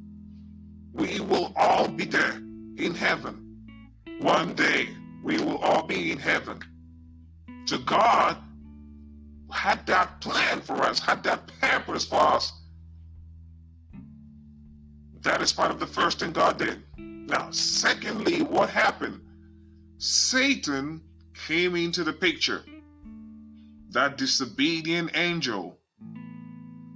We 0.92 1.20
will 1.20 1.53
all 1.57 1.88
be 1.88 2.05
there 2.05 2.35
in 2.77 2.94
heaven. 2.94 3.38
One 4.20 4.55
day, 4.55 4.88
we 5.22 5.38
will 5.38 5.59
all 5.59 5.87
be 5.87 6.12
in 6.12 6.18
heaven. 6.18 6.61
To 7.66 7.79
God 7.79 8.37
had 9.52 9.86
that 9.86 10.20
plan 10.20 10.60
for 10.60 10.82
us, 10.82 10.98
had 10.98 11.22
that 11.24 11.46
purpose 11.60 12.04
for 12.04 12.20
us. 12.20 12.52
That 15.20 15.40
is 15.40 15.52
part 15.52 15.70
of 15.70 15.78
the 15.78 15.86
first 15.86 16.18
thing 16.20 16.32
God 16.32 16.58
did. 16.58 16.82
Now, 16.98 17.50
secondly, 17.50 18.42
what 18.42 18.70
happened? 18.70 19.20
Satan 19.98 21.00
came 21.46 21.76
into 21.76 22.02
the 22.02 22.12
picture. 22.12 22.64
That 23.90 24.16
disobedient 24.16 25.10
angel, 25.14 25.78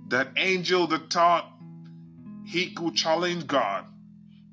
that 0.09 0.29
angel 0.37 0.87
that 0.89 1.13
thought 1.13 1.53
he 2.45 2.73
could 2.73 2.95
challenge 2.95 3.47
God, 3.47 3.85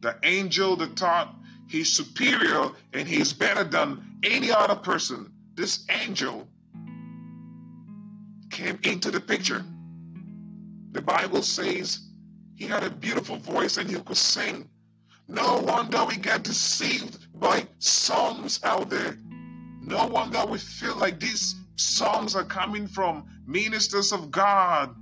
the 0.01 0.17
angel 0.23 0.75
that 0.75 0.99
thought 0.99 1.35
he's 1.67 1.91
superior 1.91 2.69
and 2.91 3.07
he's 3.07 3.31
better 3.31 3.63
than 3.63 4.19
any 4.23 4.51
other 4.51 4.75
person, 4.75 5.31
this 5.55 5.85
angel 5.89 6.47
came 8.53 8.77
into 8.83 9.09
the 9.09 9.19
picture. 9.19 9.65
The 10.91 11.01
Bible 11.01 11.41
says 11.41 11.99
he 12.55 12.65
had 12.65 12.83
a 12.83 12.89
beautiful 12.89 13.37
voice 13.37 13.77
and 13.77 13.89
he 13.89 13.95
could 13.95 14.15
sing. 14.15 14.69
No 15.27 15.57
wonder 15.57 16.05
we 16.05 16.17
get 16.17 16.43
deceived 16.43 17.17
by 17.39 17.65
songs 17.79 18.59
out 18.63 18.91
there. 18.91 19.17
No 19.81 20.05
wonder 20.05 20.45
we 20.45 20.59
feel 20.59 20.95
like 20.97 21.19
these 21.19 21.55
songs 21.77 22.35
are 22.35 22.43
coming 22.43 22.87
from 22.87 23.25
ministers 23.47 24.11
of 24.13 24.29
God. 24.29 24.95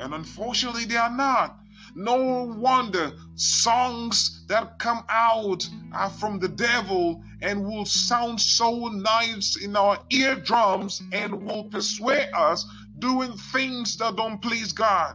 And 0.00 0.14
unfortunately, 0.14 0.86
they 0.86 0.96
are 0.96 1.14
not. 1.14 1.59
No 2.00 2.44
wonder 2.44 3.12
songs 3.34 4.46
that 4.46 4.78
come 4.78 5.04
out 5.10 5.68
are 5.92 6.08
from 6.08 6.38
the 6.38 6.48
devil 6.48 7.22
and 7.42 7.62
will 7.62 7.84
sound 7.84 8.40
so 8.40 8.88
nice 8.88 9.62
in 9.62 9.76
our 9.76 9.98
eardrums 10.08 11.02
and 11.12 11.44
will 11.44 11.64
persuade 11.64 12.30
us 12.34 12.64
doing 13.00 13.34
things 13.52 13.98
that 13.98 14.16
don't 14.16 14.40
please 14.40 14.72
God. 14.72 15.14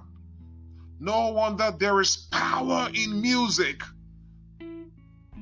No 0.99 1.29
wonder 1.29 1.75
there 1.79 2.01
is 2.01 2.27
power 2.31 2.87
in 2.93 3.19
music. 3.19 3.81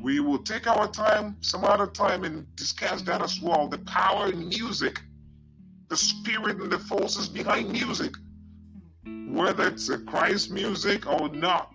We 0.01 0.21
will 0.21 0.39
take 0.39 0.65
our 0.65 0.87
time 0.87 1.35
some 1.41 1.65
other 1.65 1.87
time 1.87 2.23
and 2.23 2.55
discuss 2.55 3.01
that 3.01 3.21
as 3.21 3.41
well. 3.41 3.67
The 3.67 3.79
power 3.79 4.31
in 4.31 4.47
music, 4.47 5.01
the 5.89 5.97
spirit 5.97 6.61
and 6.61 6.71
the 6.71 6.79
forces 6.79 7.27
behind 7.27 7.69
music 7.69 8.15
whether 9.05 9.67
it's 9.67 9.89
a 9.89 9.97
Christ 9.99 10.51
music 10.51 11.07
or 11.07 11.29
not, 11.29 11.71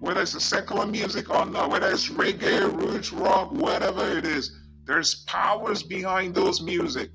whether 0.00 0.22
it's 0.22 0.34
a 0.34 0.40
secular 0.40 0.86
music 0.86 1.30
or 1.30 1.46
not, 1.46 1.70
whether 1.70 1.90
it's 1.90 2.08
reggae, 2.08 2.72
roots, 2.72 3.12
rock, 3.12 3.52
whatever 3.52 4.06
it 4.16 4.24
is, 4.26 4.56
there's 4.86 5.24
powers 5.26 5.82
behind 5.82 6.34
those 6.34 6.62
music. 6.62 7.10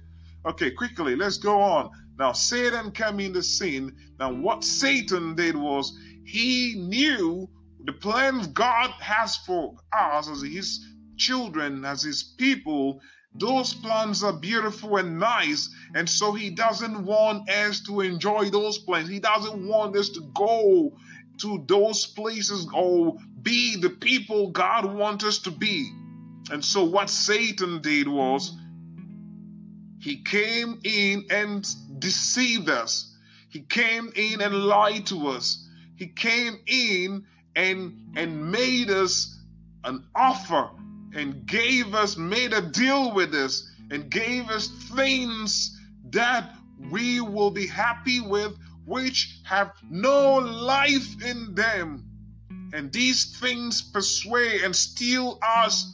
Okay, 0.46 0.72
quickly, 0.72 1.16
let's 1.16 1.38
go 1.38 1.60
on. 1.62 1.90
Now, 2.18 2.32
Satan 2.32 2.92
came 2.92 3.20
in 3.20 3.34
the 3.34 3.44
scene. 3.44 3.96
Now, 4.20 4.34
what 4.34 4.64
Satan 4.64 5.36
did 5.36 5.56
was 5.56 5.98
he 6.26 6.76
knew 6.76 7.50
the 7.86 7.94
plans 7.94 8.48
God 8.48 8.90
has 9.00 9.38
for 9.38 9.76
us 9.94 10.30
as 10.30 10.42
his 10.42 10.86
children, 11.18 11.86
as 11.86 12.02
his 12.02 12.24
people, 12.38 13.02
those 13.40 13.74
plans 13.74 14.24
are 14.24 14.34
beautiful 14.34 14.98
and 14.98 15.20
nice, 15.20 15.70
and 15.96 16.10
so 16.10 16.34
he 16.34 16.50
doesn't 16.50 17.06
want 17.06 17.50
us 17.50 17.80
to 17.82 18.02
enjoy 18.02 18.50
those 18.50 18.78
plans. 18.78 19.10
He 19.10 19.20
doesn't 19.20 19.68
want 19.68 19.96
us 19.96 20.10
to 20.10 20.22
go 20.36 20.94
to 21.40 21.64
those 21.68 22.06
places 22.06 22.68
or 22.74 23.18
be 23.42 23.78
the 23.78 23.90
people 23.90 24.52
God 24.52 24.94
wants 24.94 25.24
us 25.24 25.40
to 25.40 25.52
be. 25.52 25.90
And 26.52 26.64
so, 26.64 26.84
what 26.84 27.10
Satan 27.10 27.82
did 27.82 28.08
was 28.08 28.56
he 30.00 30.18
came 30.24 30.80
in 30.84 31.26
and 31.30 31.68
deceived 32.00 32.70
us, 32.70 33.16
he 33.50 33.62
came 33.62 34.12
in 34.16 34.42
and 34.42 34.54
lied 34.66 35.06
to 35.08 35.28
us, 35.28 35.68
he 35.96 36.08
came 36.08 36.58
in 36.68 37.26
and, 37.56 37.94
and 38.16 38.52
made 38.52 38.90
us 38.90 39.38
an 39.84 40.04
offer 40.16 40.70
and 41.14 41.46
gave 41.46 41.94
us, 41.94 42.18
made 42.18 42.54
a 42.54 42.62
deal 42.62 43.14
with 43.14 43.34
us, 43.34 43.70
and 43.92 44.10
gave 44.10 44.50
us 44.50 44.68
things 44.94 45.78
that 46.12 46.56
we 46.92 47.20
will 47.22 47.52
be 47.52 47.68
happy 47.68 48.20
with, 48.22 48.58
which 48.86 49.40
have 49.44 49.72
no 49.90 50.36
life 50.36 51.24
in 51.24 51.54
them. 51.56 52.06
And 52.74 52.92
these 52.92 53.38
things 53.40 53.82
persuade 53.82 54.62
and 54.62 54.76
steal 54.76 55.40
us 55.42 55.94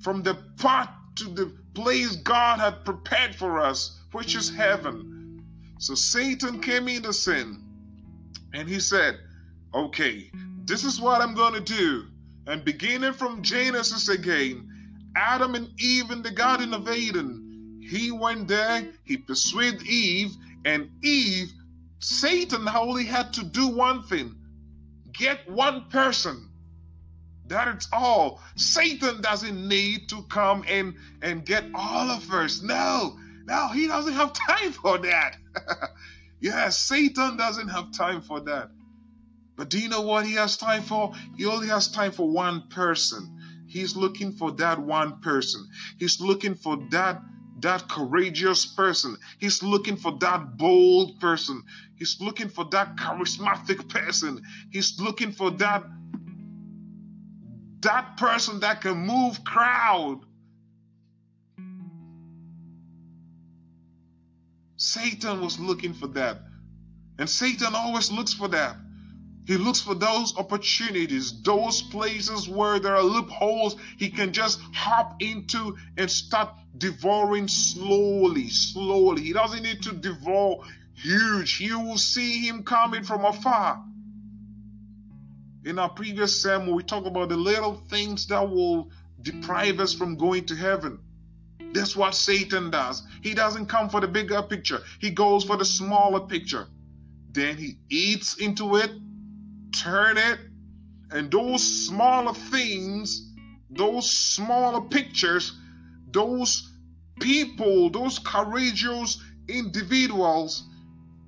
from 0.00 0.22
the 0.22 0.34
path 0.58 0.90
to 1.16 1.24
the 1.24 1.46
place 1.74 2.16
God 2.16 2.58
had 2.58 2.84
prepared 2.84 3.34
for 3.34 3.60
us, 3.60 4.00
which 4.12 4.34
is 4.34 4.54
heaven. 4.54 5.44
So 5.78 5.94
Satan 5.94 6.60
came 6.60 6.88
into 6.88 7.12
sin 7.12 7.62
and 8.52 8.68
he 8.68 8.80
said, 8.80 9.18
Okay, 9.74 10.30
this 10.64 10.84
is 10.84 11.00
what 11.00 11.22
I'm 11.22 11.34
going 11.34 11.54
to 11.54 11.60
do. 11.60 12.06
And 12.46 12.64
beginning 12.64 13.12
from 13.12 13.42
Genesis 13.42 14.08
again, 14.08 14.68
Adam 15.16 15.54
and 15.54 15.68
Eve 15.80 16.10
in 16.10 16.22
the 16.22 16.30
Garden 16.30 16.74
of 16.74 16.88
Eden, 16.88 17.80
he 17.88 18.10
went 18.10 18.48
there, 18.48 18.88
he 19.04 19.16
persuaded 19.16 19.82
Eve, 19.82 20.34
and 20.64 20.90
Eve, 21.02 21.52
Satan 21.98 22.68
only 22.68 23.04
had 23.04 23.32
to 23.34 23.44
do 23.44 23.68
one 23.68 24.02
thing 24.04 24.36
get 25.12 25.48
one 25.50 25.84
person. 25.90 26.48
That 27.46 27.76
is 27.76 27.88
all. 27.92 28.40
Satan 28.56 29.20
doesn't 29.20 29.68
need 29.68 30.08
to 30.08 30.22
come 30.24 30.64
and, 30.68 30.94
and 31.22 31.44
get 31.44 31.64
all 31.74 32.10
of 32.10 32.30
us. 32.32 32.62
No, 32.62 33.18
no, 33.44 33.68
he 33.68 33.86
doesn't 33.86 34.14
have 34.14 34.32
time 34.32 34.72
for 34.72 34.98
that. 34.98 35.36
yeah, 36.40 36.70
Satan 36.70 37.36
doesn't 37.36 37.68
have 37.68 37.92
time 37.92 38.22
for 38.22 38.40
that. 38.40 38.70
But 39.62 39.68
do 39.68 39.78
you 39.78 39.88
know 39.88 40.00
what 40.00 40.26
he 40.26 40.32
has 40.32 40.56
time 40.56 40.82
for? 40.82 41.12
He 41.36 41.46
only 41.46 41.68
has 41.68 41.86
time 41.86 42.10
for 42.10 42.28
one 42.28 42.66
person. 42.66 43.38
He's 43.68 43.94
looking 43.94 44.32
for 44.32 44.50
that 44.54 44.76
one 44.76 45.20
person. 45.20 45.68
He's 46.00 46.20
looking 46.20 46.56
for 46.56 46.78
that 46.90 47.22
that 47.60 47.88
courageous 47.88 48.66
person. 48.66 49.16
He's 49.38 49.62
looking 49.62 49.94
for 49.96 50.18
that 50.18 50.56
bold 50.56 51.20
person. 51.20 51.62
He's 51.94 52.20
looking 52.20 52.48
for 52.48 52.64
that 52.72 52.96
charismatic 52.96 53.88
person. 53.88 54.42
He's 54.72 54.98
looking 54.98 55.30
for 55.30 55.52
that 55.52 55.84
that 57.82 58.16
person 58.16 58.58
that 58.58 58.80
can 58.80 58.98
move 58.98 59.44
crowd. 59.44 60.22
Satan 64.76 65.40
was 65.40 65.60
looking 65.60 65.94
for 65.94 66.08
that. 66.08 66.40
And 67.20 67.30
Satan 67.30 67.76
always 67.76 68.10
looks 68.10 68.32
for 68.32 68.48
that. 68.48 68.81
He 69.44 69.56
looks 69.56 69.80
for 69.80 69.94
those 69.94 70.36
opportunities, 70.36 71.42
those 71.42 71.82
places 71.82 72.48
where 72.48 72.78
there 72.78 72.94
are 72.94 73.02
loopholes 73.02 73.76
he 73.98 74.08
can 74.08 74.32
just 74.32 74.60
hop 74.72 75.20
into 75.20 75.76
and 75.96 76.08
start 76.08 76.50
devouring 76.78 77.48
slowly, 77.48 78.48
slowly. 78.48 79.22
He 79.22 79.32
doesn't 79.32 79.62
need 79.62 79.82
to 79.82 79.92
devour 79.92 80.64
huge. 80.94 81.60
You 81.60 81.80
will 81.80 81.98
see 81.98 82.46
him 82.46 82.62
coming 82.62 83.02
from 83.02 83.24
afar. 83.24 83.84
In 85.64 85.78
our 85.78 85.90
previous 85.90 86.40
sermon, 86.40 86.74
we 86.74 86.84
talk 86.84 87.06
about 87.06 87.28
the 87.28 87.36
little 87.36 87.74
things 87.88 88.26
that 88.28 88.48
will 88.48 88.90
deprive 89.22 89.80
us 89.80 89.92
from 89.92 90.16
going 90.16 90.46
to 90.46 90.56
heaven. 90.56 91.00
That's 91.72 91.96
what 91.96 92.14
Satan 92.14 92.70
does. 92.70 93.02
He 93.22 93.34
doesn't 93.34 93.66
come 93.66 93.88
for 93.88 94.00
the 94.00 94.08
bigger 94.08 94.42
picture, 94.42 94.82
he 95.00 95.10
goes 95.10 95.42
for 95.42 95.56
the 95.56 95.64
smaller 95.64 96.20
picture. 96.20 96.68
Then 97.32 97.56
he 97.56 97.78
eats 97.88 98.36
into 98.36 98.76
it 98.76 98.90
turn 99.72 100.16
it, 100.16 100.38
and 101.10 101.30
those 101.30 101.62
smaller 101.62 102.34
things, 102.34 103.32
those 103.70 104.10
smaller 104.10 104.80
pictures, 104.80 105.52
those 106.10 106.70
people, 107.20 107.90
those 107.90 108.18
courageous 108.18 109.22
individuals, 109.48 110.68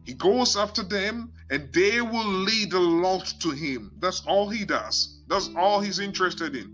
he 0.05 0.15
goes 0.15 0.57
after 0.57 0.83
them 0.83 1.33
and 1.51 1.73
they 1.73 2.01
will 2.01 2.27
lead 2.27 2.71
the 2.71 2.81
lost 2.81 3.41
to 3.43 3.51
him. 3.51 3.93
That's 3.99 4.23
all 4.27 4.49
he 4.49 4.65
does. 4.65 5.23
That's 5.29 5.51
all 5.57 5.81
he's 5.81 5.99
interested 5.99 6.55
in. 6.57 6.71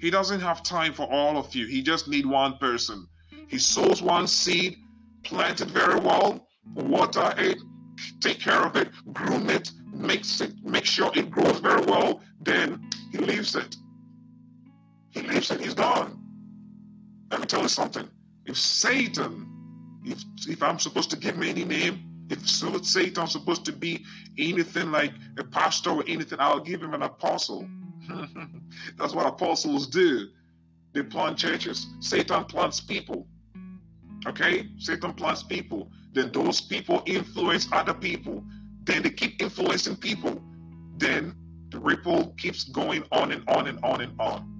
He 0.00 0.10
doesn't 0.10 0.40
have 0.40 0.62
time 0.62 0.92
for 0.92 1.10
all 1.10 1.36
of 1.36 1.54
you. 1.54 1.66
He 1.66 1.82
just 1.82 2.08
need 2.08 2.24
one 2.24 2.56
person. 2.58 3.06
He 3.48 3.58
sows 3.58 4.02
one 4.02 4.26
seed, 4.26 4.76
plant 5.24 5.60
it 5.60 5.68
very 5.68 5.98
well, 5.98 6.46
water 6.74 7.34
it, 7.38 7.58
take 8.20 8.40
care 8.40 8.64
of 8.64 8.76
it, 8.76 8.90
groom 9.12 9.50
it, 9.50 9.70
makes 9.92 10.40
it, 10.40 10.52
make 10.64 10.84
sure 10.86 11.10
it 11.14 11.30
grows 11.30 11.60
very 11.60 11.84
well, 11.84 12.22
then 12.40 12.88
he 13.12 13.18
leaves 13.18 13.56
it. 13.56 13.76
He 15.10 15.22
leaves 15.22 15.50
it, 15.50 15.60
he's 15.60 15.74
gone. 15.74 16.18
Let 17.30 17.40
me 17.40 17.46
tell 17.46 17.62
you 17.62 17.68
something. 17.68 18.08
If 18.46 18.56
Satan 18.58 19.46
If 20.04 20.22
if 20.48 20.62
I'm 20.62 20.78
supposed 20.78 21.10
to 21.10 21.16
give 21.16 21.36
him 21.36 21.42
any 21.44 21.64
name, 21.64 22.04
if 22.30 22.48
Satan's 22.86 23.32
supposed 23.32 23.64
to 23.66 23.72
be 23.72 24.04
anything 24.38 24.90
like 24.92 25.12
a 25.38 25.44
pastor 25.44 25.90
or 25.90 26.04
anything, 26.06 26.38
I'll 26.40 26.60
give 26.60 26.82
him 26.82 26.94
an 26.94 27.02
apostle. 27.02 27.68
That's 28.98 29.14
what 29.14 29.26
apostles 29.26 29.86
do. 29.88 30.28
They 30.94 31.02
plant 31.02 31.38
churches. 31.38 31.86
Satan 32.00 32.44
plants 32.44 32.80
people. 32.80 33.26
Okay? 34.26 34.68
Satan 34.78 35.12
plants 35.12 35.42
people. 35.42 35.90
Then 36.12 36.32
those 36.32 36.60
people 36.60 37.02
influence 37.06 37.68
other 37.72 37.94
people. 37.94 38.44
Then 38.84 39.02
they 39.02 39.10
keep 39.10 39.40
influencing 39.42 39.96
people. 39.96 40.42
Then 40.96 41.34
the 41.70 41.78
ripple 41.78 42.34
keeps 42.38 42.64
going 42.64 43.04
on 43.12 43.32
and 43.32 43.48
on 43.48 43.68
and 43.68 43.78
on 43.84 44.00
and 44.00 44.18
on. 44.20 44.58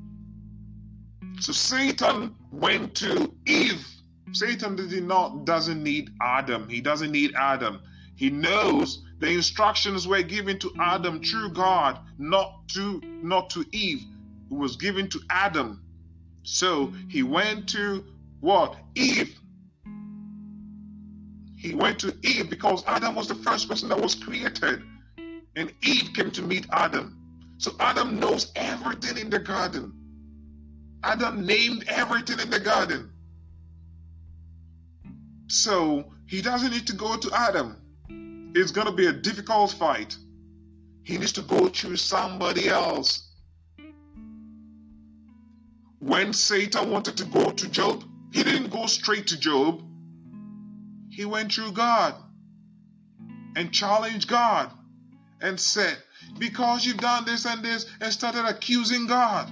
So 1.40 1.52
Satan 1.52 2.34
went 2.50 2.94
to 2.96 3.32
Eve. 3.46 3.86
Satan 4.32 4.76
did 4.76 5.04
not 5.04 5.44
doesn't 5.44 5.82
need 5.82 6.10
Adam. 6.20 6.68
He 6.68 6.80
doesn't 6.80 7.12
need 7.12 7.32
Adam. 7.36 7.80
He 8.16 8.30
knows 8.30 9.04
the 9.20 9.30
instructions 9.30 10.06
were 10.06 10.22
given 10.22 10.58
to 10.58 10.72
Adam 10.80 11.22
through 11.22 11.50
God, 11.50 12.00
not 12.18 12.68
to 12.68 13.00
not 13.22 13.48
to 13.50 13.64
Eve. 13.72 14.04
It 14.50 14.54
was 14.54 14.76
given 14.76 15.08
to 15.10 15.20
Adam. 15.30 15.82
So 16.42 16.92
he 17.08 17.22
went 17.22 17.68
to 17.70 18.04
what? 18.40 18.76
Eve. 18.94 19.37
He 21.58 21.74
went 21.74 21.98
to 22.00 22.16
Eve 22.22 22.48
because 22.48 22.84
Adam 22.86 23.16
was 23.16 23.26
the 23.26 23.34
first 23.34 23.68
person 23.68 23.88
that 23.88 24.00
was 24.00 24.14
created. 24.14 24.80
And 25.56 25.74
Eve 25.82 26.10
came 26.14 26.30
to 26.30 26.42
meet 26.42 26.66
Adam. 26.70 27.18
So 27.58 27.72
Adam 27.80 28.20
knows 28.20 28.52
everything 28.54 29.18
in 29.18 29.28
the 29.28 29.40
garden. 29.40 29.92
Adam 31.02 31.44
named 31.44 31.84
everything 31.88 32.38
in 32.38 32.48
the 32.48 32.60
garden. 32.60 33.10
So 35.48 36.12
he 36.26 36.40
doesn't 36.40 36.70
need 36.70 36.86
to 36.86 36.94
go 36.94 37.16
to 37.16 37.30
Adam. 37.34 37.76
It's 38.54 38.70
going 38.70 38.86
to 38.86 38.92
be 38.92 39.06
a 39.06 39.12
difficult 39.12 39.72
fight. 39.72 40.16
He 41.02 41.18
needs 41.18 41.32
to 41.32 41.42
go 41.42 41.68
through 41.68 41.96
somebody 41.96 42.68
else. 42.68 43.30
When 45.98 46.32
Satan 46.32 46.90
wanted 46.90 47.16
to 47.16 47.24
go 47.24 47.50
to 47.50 47.68
Job, 47.68 48.04
he 48.32 48.44
didn't 48.44 48.70
go 48.70 48.86
straight 48.86 49.26
to 49.28 49.38
Job. 49.38 49.82
He 51.18 51.24
went 51.24 51.52
through 51.52 51.72
God 51.72 52.14
and 53.56 53.72
challenged 53.72 54.28
God 54.28 54.70
and 55.40 55.58
said, 55.58 55.98
Because 56.38 56.86
you've 56.86 56.98
done 56.98 57.24
this 57.24 57.44
and 57.44 57.60
this, 57.60 57.86
and 58.00 58.12
started 58.12 58.44
accusing 58.44 59.08
God. 59.08 59.50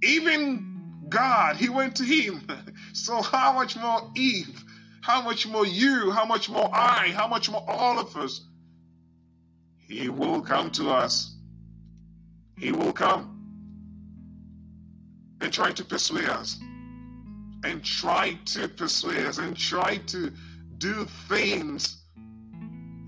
Even 0.00 1.02
God, 1.08 1.56
he 1.56 1.68
went 1.68 1.96
to 1.96 2.04
him. 2.04 2.46
So, 2.92 3.20
how 3.20 3.52
much 3.52 3.76
more 3.76 4.12
Eve? 4.14 4.62
How 5.00 5.20
much 5.20 5.48
more 5.48 5.66
you? 5.66 6.12
How 6.12 6.24
much 6.24 6.48
more 6.48 6.70
I? 6.72 7.08
How 7.08 7.26
much 7.26 7.50
more 7.50 7.64
all 7.68 7.98
of 7.98 8.16
us? 8.16 8.46
He 9.88 10.08
will 10.08 10.40
come 10.40 10.70
to 10.70 10.90
us. 10.90 11.34
He 12.56 12.70
will 12.70 12.92
come 12.92 13.24
and 15.40 15.52
try 15.52 15.72
to 15.72 15.84
persuade 15.84 16.28
us 16.28 16.60
and 17.64 17.82
try 17.82 18.38
to 18.44 18.68
persuade 18.68 19.26
us 19.26 19.38
and 19.38 19.56
try 19.56 19.96
to 20.06 20.30
do 20.78 21.06
things 21.28 22.02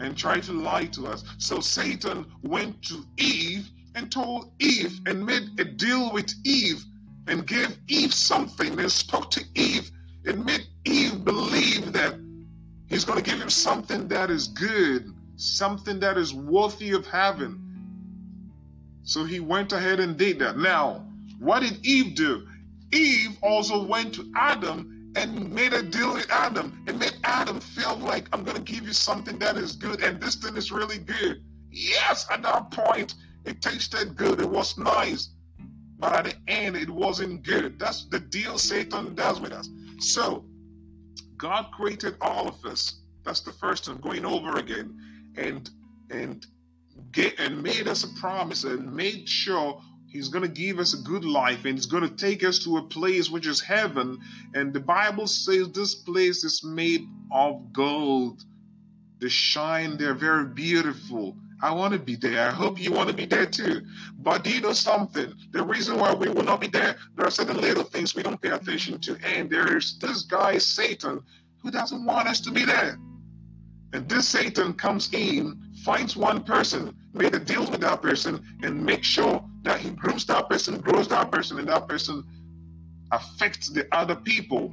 and 0.01 0.17
try 0.17 0.41
to 0.41 0.53
lie 0.53 0.87
to 0.87 1.07
us. 1.07 1.25
So 1.39 1.61
Satan 1.61 2.27
went 2.43 2.83
to 2.85 3.05
Eve 3.19 3.69
and 3.95 4.11
told 4.11 4.53
Eve 4.59 5.01
and 5.07 5.25
made 5.25 5.59
a 5.59 5.65
deal 5.65 6.13
with 6.13 6.33
Eve 6.45 6.85
and 7.29 7.47
gave 7.47 7.77
Eve 7.89 8.13
something 8.13 8.79
and 8.79 8.91
spoke 8.91 9.31
to 9.33 9.45
Eve 9.55 9.91
and 10.27 10.45
made 10.45 10.67
Eve 10.85 11.25
believe 11.25 11.93
that 11.93 12.15
he's 12.89 13.05
going 13.05 13.23
to 13.23 13.31
give 13.31 13.41
him 13.41 13.51
something 13.51 14.09
that 14.09 14.31
is 14.31 14.49
good, 14.49 15.13
something 15.37 16.01
that 16.01 16.17
is 16.17 16.35
worthy 16.35 16.93
of 16.93 17.07
having. 17.07 17.63
So 19.03 19.25
he 19.25 19.41
went 19.41 19.73
ahead 19.73 20.01
and 20.01 20.17
did 20.17 20.39
that. 20.41 20.59
Now, 20.59 21.07
what 21.39 21.61
did 21.61 21.85
Eve 21.85 22.15
do? 22.15 22.47
Eve 22.93 23.37
also 23.43 23.85
went 23.85 24.15
to 24.15 24.31
Adam 24.37 25.13
and 25.17 25.53
made 25.53 25.73
a 25.73 25.83
deal 25.83 26.13
with 26.15 26.31
Adam 26.31 26.85
and 26.87 26.99
made 26.99 27.17
Adam 27.25 27.59
feel 27.61 27.97
like 27.97 28.29
I'm 28.33 28.45
going 28.45 28.57
to 28.57 28.63
give 28.63 28.87
you 28.87 28.93
something 28.93 29.39
that 29.39 29.57
is 29.57 29.75
good 29.77 30.03
and 30.03 30.21
this 30.21 30.37
thing 30.37 30.57
is 30.57 30.71
really 30.71 30.99
good. 30.99 31.43
Yes, 31.71 32.27
at 32.31 32.43
that 32.43 32.71
point, 32.71 33.15
it 33.45 33.61
tasted 33.63 34.17
good. 34.17 34.41
It 34.41 34.49
was 34.49 34.79
nice. 34.79 35.31
But 35.99 36.15
at 36.15 36.25
the 36.25 36.53
end, 36.53 36.77
it 36.77 36.91
wasn't 36.91 37.43
good. 37.43 37.79
That's 37.79 38.05
the 38.07 38.21
deal 38.21 38.59
Satan 38.59 39.15
does 39.15 39.41
with 39.41 39.53
us. 39.53 39.69
So, 39.99 40.45
God 41.39 41.71
created 41.73 42.17
all 42.21 42.49
of 42.49 42.65
us. 42.65 43.01
That's 43.25 43.41
the 43.41 43.53
first 43.53 43.85
time 43.87 43.99
going 43.99 44.25
over 44.25 44.57
again, 44.57 44.99
and 45.37 45.69
and 46.11 46.47
get 47.13 47.39
and 47.39 47.63
made 47.63 47.89
us 47.89 48.05
a 48.05 48.09
promise 48.21 48.65
and 48.65 48.95
made 48.95 49.29
sure 49.29 49.81
He's 50.09 50.29
going 50.29 50.43
to 50.43 50.49
give 50.49 50.79
us 50.79 50.95
a 50.95 51.03
good 51.03 51.25
life 51.25 51.65
and 51.65 51.77
He's 51.77 51.87
going 51.87 52.09
to 52.09 52.15
take 52.15 52.45
us 52.45 52.59
to 52.61 52.79
a 52.79 52.83
place 52.83 53.31
which 53.31 53.47
is 53.47 53.61
heaven. 53.61 54.19
And 54.55 54.73
the 54.73 54.81
Bible 54.81 55.27
says 55.27 55.71
this 55.71 55.95
place 55.95 56.45
is 56.45 56.65
made 56.65 57.07
of 57.31 57.73
gold. 57.73 58.45
They 59.19 59.29
shine, 59.29 59.97
they're 59.97 60.15
very 60.15 60.47
beautiful. 60.47 61.37
I 61.63 61.73
want 61.73 61.95
to 61.95 61.99
be 61.99 62.17
there. 62.17 62.49
I 62.49 62.51
hope 62.51 62.79
you 62.79 62.93
want 62.93 63.09
to 63.09 63.15
be 63.15 63.25
there 63.25 63.47
too. 63.47 63.81
But 64.19 64.45
do 64.45 64.51
you 64.51 64.61
know 64.61 64.75
something? 64.75 65.33
The 65.53 65.63
reason 65.63 65.99
why 65.99 66.13
we 66.13 66.29
will 66.29 66.43
not 66.43 66.61
be 66.61 66.67
there, 66.67 66.97
there 67.17 67.27
are 67.27 67.31
certain 67.31 67.61
little 67.61 67.85
things 67.85 68.15
we 68.15 68.23
don't 68.23 68.41
pay 68.41 68.51
attention 68.51 69.01
to. 69.01 69.17
And 69.25 69.49
there's 69.49 69.99
this 69.99 70.23
guy, 70.23 70.59
Satan, 70.59 71.23
who 71.63 71.71
doesn't 71.71 72.05
want 72.05 72.29
us 72.29 72.41
to 72.41 72.51
be 72.51 72.65
there. 72.65 72.99
And 73.95 74.07
this 74.09 74.29
Satan 74.29 74.75
comes 74.75 75.13
in, 75.15 75.59
finds 75.83 76.17
one 76.17 76.43
person, 76.43 76.95
made 77.15 77.35
a 77.35 77.39
deal 77.39 77.69
with 77.71 77.81
that 77.81 78.03
person, 78.03 78.45
and 78.63 78.85
makes 78.85 79.07
sure 79.07 79.43
that 79.67 79.81
he 79.81 79.91
grooms 79.91 80.25
that 80.27 80.49
person, 80.49 80.81
grows 80.81 81.09
that 81.09 81.31
person, 81.33 81.59
and 81.59 81.69
that 81.69 81.89
person 81.89 82.25
affects 83.11 83.69
the 83.69 83.85
other 83.91 84.15
people. 84.15 84.73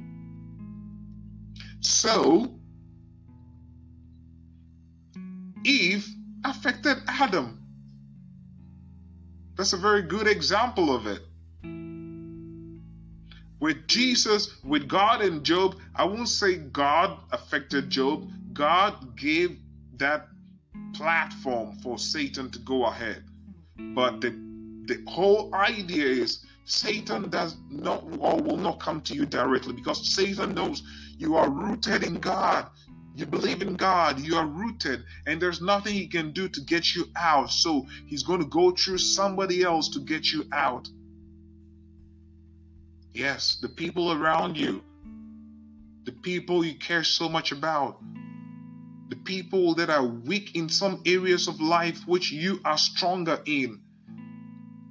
So, 1.80 2.54
Eve 5.64 6.06
affected 6.44 6.98
Adam. 7.08 7.60
That's 9.56 9.72
a 9.72 9.76
very 9.76 10.02
good 10.02 10.28
example 10.28 10.94
of 10.94 11.08
it. 11.08 11.22
With 13.58 13.88
Jesus, 13.88 14.62
with 14.62 14.86
God 14.86 15.22
and 15.22 15.42
Job, 15.42 15.76
I 15.96 16.04
won't 16.04 16.28
say 16.28 16.56
God 16.56 17.18
affected 17.32 17.90
Job. 17.90 18.30
God 18.52 19.16
gave 19.16 19.58
that 19.96 20.28
platform 20.92 21.72
for 21.82 21.98
Satan 21.98 22.48
to 22.52 22.58
go 22.60 22.84
ahead. 22.86 23.24
But 23.76 24.20
the, 24.20 24.43
the 24.86 25.02
whole 25.08 25.54
idea 25.54 26.06
is 26.06 26.44
Satan 26.64 27.28
does 27.30 27.56
not 27.70 28.04
or 28.18 28.40
will 28.40 28.56
not 28.56 28.80
come 28.80 29.00
to 29.02 29.14
you 29.14 29.26
directly 29.26 29.72
because 29.72 30.14
Satan 30.14 30.54
knows 30.54 30.82
you 31.18 31.36
are 31.36 31.50
rooted 31.50 32.02
in 32.02 32.14
God. 32.14 32.68
You 33.16 33.26
believe 33.26 33.62
in 33.62 33.74
God, 33.74 34.18
you 34.18 34.34
are 34.34 34.46
rooted, 34.46 35.04
and 35.26 35.40
there's 35.40 35.60
nothing 35.60 35.94
He 35.94 36.08
can 36.08 36.32
do 36.32 36.48
to 36.48 36.60
get 36.62 36.96
you 36.96 37.06
out. 37.16 37.50
So 37.50 37.86
He's 38.06 38.24
going 38.24 38.40
to 38.40 38.46
go 38.46 38.72
through 38.72 38.98
somebody 38.98 39.62
else 39.62 39.88
to 39.90 40.00
get 40.00 40.32
you 40.32 40.44
out. 40.52 40.88
Yes, 43.12 43.58
the 43.62 43.68
people 43.68 44.12
around 44.12 44.56
you, 44.56 44.82
the 46.04 46.10
people 46.10 46.64
you 46.64 46.74
care 46.74 47.04
so 47.04 47.28
much 47.28 47.52
about, 47.52 48.02
the 49.08 49.16
people 49.16 49.76
that 49.76 49.90
are 49.90 50.04
weak 50.04 50.56
in 50.56 50.68
some 50.68 51.00
areas 51.06 51.46
of 51.46 51.60
life 51.60 52.00
which 52.06 52.32
you 52.32 52.60
are 52.64 52.78
stronger 52.78 53.40
in. 53.46 53.80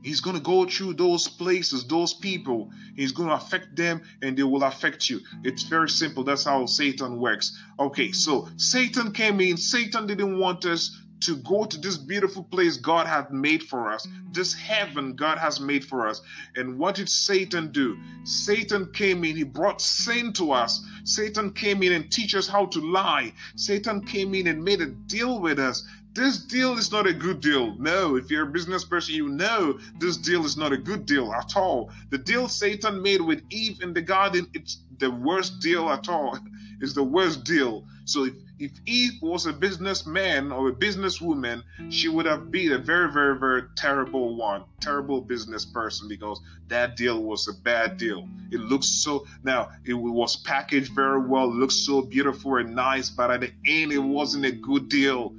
He's 0.04 0.22
going 0.22 0.36
to 0.36 0.42
go 0.42 0.66
through 0.66 0.96
those 0.96 1.28
places, 1.28 1.88
those 1.88 2.14
people. 2.14 2.72
He's 2.96 3.12
going 3.12 3.30
to 3.30 3.36
affect 3.36 3.76
them 3.76 4.02
and 4.22 4.38
they 4.38 4.44
will 4.44 4.64
affect 4.64 5.10
you. 5.10 5.22
It's 5.44 5.64
very 5.64 5.90
simple. 5.90 6.24
That's 6.24 6.44
how 6.44 6.66
Satan 6.66 7.20
works. 7.20 7.58
Okay, 7.80 8.12
so 8.12 8.50
Satan 8.58 9.12
came 9.12 9.40
in. 9.40 9.58
Satan 9.58 10.06
didn't 10.06 10.38
want 10.38 10.66
us 10.66 11.00
to 11.24 11.38
go 11.38 11.64
to 11.64 11.78
this 11.78 11.96
beautiful 11.96 12.44
place 12.44 12.76
God 12.76 13.08
had 13.08 13.32
made 13.32 13.64
for 13.64 13.90
us, 13.90 14.06
this 14.34 14.54
heaven 14.54 15.16
God 15.16 15.38
has 15.38 15.60
made 15.60 15.86
for 15.86 16.06
us. 16.06 16.22
And 16.58 16.78
what 16.78 16.96
did 16.96 17.08
Satan 17.08 17.72
do? 17.72 17.98
Satan 18.26 18.92
came 18.92 19.24
in, 19.24 19.38
he 19.38 19.44
brought 19.44 19.82
sin 19.82 20.34
to 20.34 20.52
us. 20.52 20.86
Satan 21.06 21.52
came 21.54 21.82
in 21.82 21.94
and 21.94 22.12
teach 22.12 22.36
us 22.36 22.48
how 22.48 22.66
to 22.66 22.80
lie. 22.82 23.32
Satan 23.56 24.06
came 24.06 24.34
in 24.36 24.48
and 24.48 24.62
made 24.62 24.82
a 24.82 24.88
deal 24.88 25.40
with 25.40 25.60
us 25.60 25.88
this 26.14 26.38
deal 26.38 26.78
is 26.78 26.92
not 26.92 27.08
a 27.08 27.14
good 27.14 27.42
deal. 27.42 27.76
No, 27.80 28.16
if 28.16 28.30
you're 28.30 28.48
a 28.48 28.52
business 28.52 28.86
person, 28.86 29.16
you 29.16 29.30
know 29.30 29.80
this 30.00 30.18
deal 30.18 30.46
is 30.46 30.58
not 30.58 30.72
a 30.72 30.78
good 30.78 31.06
deal 31.06 31.34
at 31.34 31.56
all. 31.56 31.92
The 32.10 32.18
deal 32.18 32.48
Satan 32.48 33.02
made 33.02 33.22
with 33.22 33.42
Eve 33.50 33.82
in 33.82 33.94
the 33.94 34.02
garden, 34.02 34.48
it's 34.54 34.80
the 35.00 35.10
worst 35.10 35.60
deal 35.60 35.90
at 35.90 36.08
all. 36.10 36.38
is 36.84 36.94
the 36.94 37.04
worst 37.04 37.46
deal. 37.46 37.86
So 38.06 38.26
if, 38.26 38.34
if 38.60 38.72
Eve 38.86 39.14
was 39.22 39.46
a 39.46 39.54
businessman 39.54 40.52
or 40.52 40.68
a 40.68 40.74
businesswoman, 40.74 41.64
she 41.90 42.10
would 42.10 42.26
have 42.26 42.52
been 42.52 42.74
a 42.74 42.78
very, 42.78 43.12
very, 43.12 43.40
very 43.40 43.64
terrible 43.76 44.36
one, 44.36 44.66
terrible 44.82 45.22
business 45.22 45.66
person 45.66 46.10
because 46.10 46.42
that 46.68 46.98
deal 46.98 47.24
was 47.24 47.48
a 47.48 47.54
bad 47.64 47.98
deal. 47.98 48.28
It 48.52 48.60
looks 48.60 48.88
so 48.88 49.26
now 49.44 49.72
it 49.86 49.94
was 49.94 50.36
packaged 50.36 50.94
very 50.94 51.22
well, 51.26 51.48
looked 51.52 51.74
so 51.74 52.02
beautiful 52.02 52.58
and 52.58 52.76
nice, 52.76 53.10
but 53.10 53.32
at 53.32 53.42
the 53.42 53.52
end 53.66 53.94
it 53.94 54.00
wasn't 54.00 54.46
a 54.46 54.52
good 54.52 54.90
deal. 54.90 55.34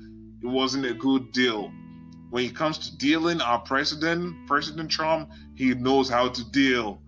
It 0.44 0.48
wasn't 0.48 0.84
a 0.84 0.92
good 0.92 1.32
deal. 1.32 1.72
When 2.28 2.44
it 2.44 2.54
comes 2.54 2.76
to 2.78 2.96
dealing, 2.98 3.40
our 3.40 3.60
president, 3.60 4.46
President 4.46 4.90
Trump, 4.90 5.30
he 5.54 5.72
knows 5.72 6.10
how 6.10 6.28
to 6.28 6.50
deal. 6.50 7.00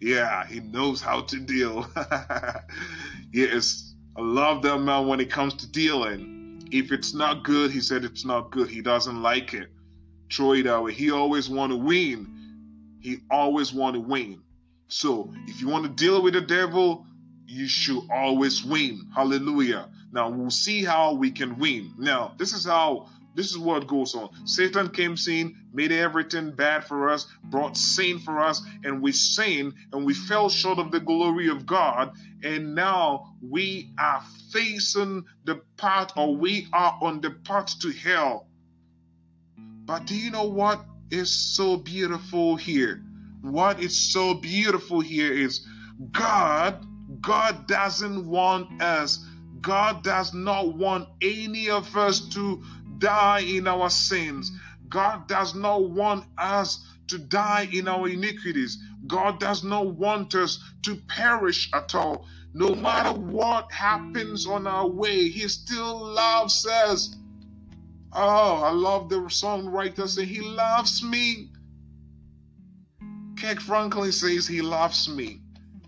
Yeah, 0.00 0.46
he 0.46 0.60
knows 0.60 1.02
how 1.02 1.20
to 1.20 1.38
deal. 1.38 1.86
yes, 3.32 3.94
I 4.16 4.22
love 4.22 4.62
that 4.62 4.78
man 4.78 5.06
when 5.06 5.20
it 5.20 5.30
comes 5.30 5.52
to 5.56 5.70
dealing. 5.70 6.66
If 6.72 6.90
it's 6.90 7.12
not 7.12 7.44
good, 7.44 7.70
he 7.70 7.80
said 7.80 8.04
it's 8.04 8.24
not 8.24 8.50
good. 8.52 8.70
He 8.70 8.80
doesn't 8.80 9.20
like 9.20 9.52
it. 9.52 9.68
Throw 10.32 10.52
it 10.52 10.66
away. 10.66 10.94
He 10.94 11.10
always 11.10 11.50
want 11.50 11.72
to 11.72 11.76
win. 11.76 12.26
He 13.00 13.18
always 13.30 13.74
want 13.74 13.96
to 13.96 14.00
win. 14.00 14.40
So 14.86 15.30
if 15.46 15.60
you 15.60 15.68
want 15.68 15.84
to 15.84 15.90
deal 15.90 16.22
with 16.22 16.32
the 16.32 16.40
devil, 16.40 17.04
you 17.46 17.68
should 17.68 18.04
always 18.10 18.64
win. 18.64 19.10
Hallelujah. 19.14 19.90
Now 20.12 20.30
we'll 20.30 20.50
see 20.50 20.84
how 20.84 21.14
we 21.14 21.30
can 21.30 21.58
win. 21.58 21.92
Now, 21.98 22.34
this 22.38 22.52
is 22.52 22.64
how 22.64 23.08
this 23.34 23.52
is 23.52 23.58
what 23.58 23.86
goes 23.86 24.16
on. 24.16 24.30
Satan 24.46 24.88
came 24.88 25.16
sin, 25.16 25.54
made 25.72 25.92
everything 25.92 26.50
bad 26.50 26.84
for 26.84 27.08
us, 27.08 27.28
brought 27.44 27.76
sin 27.76 28.18
for 28.18 28.40
us, 28.40 28.62
and 28.82 29.00
we 29.00 29.12
sinned 29.12 29.74
and 29.92 30.04
we 30.04 30.12
fell 30.12 30.48
short 30.48 30.78
of 30.78 30.90
the 30.90 30.98
glory 30.98 31.48
of 31.48 31.64
God. 31.64 32.12
And 32.42 32.74
now 32.74 33.36
we 33.40 33.92
are 33.98 34.22
facing 34.52 35.24
the 35.44 35.56
path, 35.76 36.12
or 36.16 36.34
we 36.36 36.66
are 36.72 36.98
on 37.00 37.20
the 37.20 37.30
path 37.30 37.78
to 37.80 37.92
hell. 37.92 38.48
But 39.84 40.06
do 40.06 40.16
you 40.16 40.30
know 40.30 40.48
what 40.48 40.84
is 41.10 41.32
so 41.32 41.76
beautiful 41.76 42.56
here? 42.56 43.02
What 43.42 43.80
is 43.80 44.12
so 44.12 44.34
beautiful 44.34 45.00
here 45.00 45.32
is 45.32 45.64
God, 46.10 46.84
God 47.20 47.66
doesn't 47.68 48.26
want 48.26 48.82
us, 48.82 49.24
God 49.60 50.02
does 50.02 50.34
not 50.34 50.76
want 50.76 51.08
any 51.20 51.70
of 51.70 51.96
us 51.96 52.20
to 52.30 52.62
die 52.98 53.40
in 53.40 53.66
our 53.66 53.90
sins. 53.90 54.52
God 54.88 55.28
does 55.28 55.54
not 55.54 55.90
want 55.90 56.24
us 56.36 56.86
to 57.08 57.18
die 57.18 57.68
in 57.72 57.88
our 57.88 58.08
iniquities. 58.08 58.78
God 59.06 59.40
does 59.40 59.64
not 59.64 59.86
want 59.86 60.34
us 60.34 60.62
to 60.82 60.96
perish 61.08 61.70
at 61.72 61.94
all. 61.94 62.26
No 62.54 62.74
matter 62.74 63.18
what 63.18 63.70
happens 63.72 64.46
on 64.46 64.66
our 64.66 64.86
way, 64.86 65.28
He 65.28 65.48
still 65.48 66.12
loves 66.14 66.66
us. 66.66 67.14
Oh, 68.12 68.62
I 68.62 68.70
love 68.70 69.08
the 69.08 69.16
songwriter 69.16 70.08
say 70.08 70.24
He 70.24 70.40
loves 70.40 71.02
me. 71.02 71.50
Kirk 73.38 73.60
Franklin 73.60 74.12
says 74.12 74.46
He 74.46 74.62
loves 74.62 75.08
me. 75.08 75.40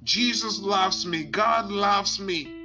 Jesus 0.05 0.61
loves 0.61 1.05
me. 1.07 1.25
God 1.25 1.71
loves 1.71 2.21
me. 2.21 2.60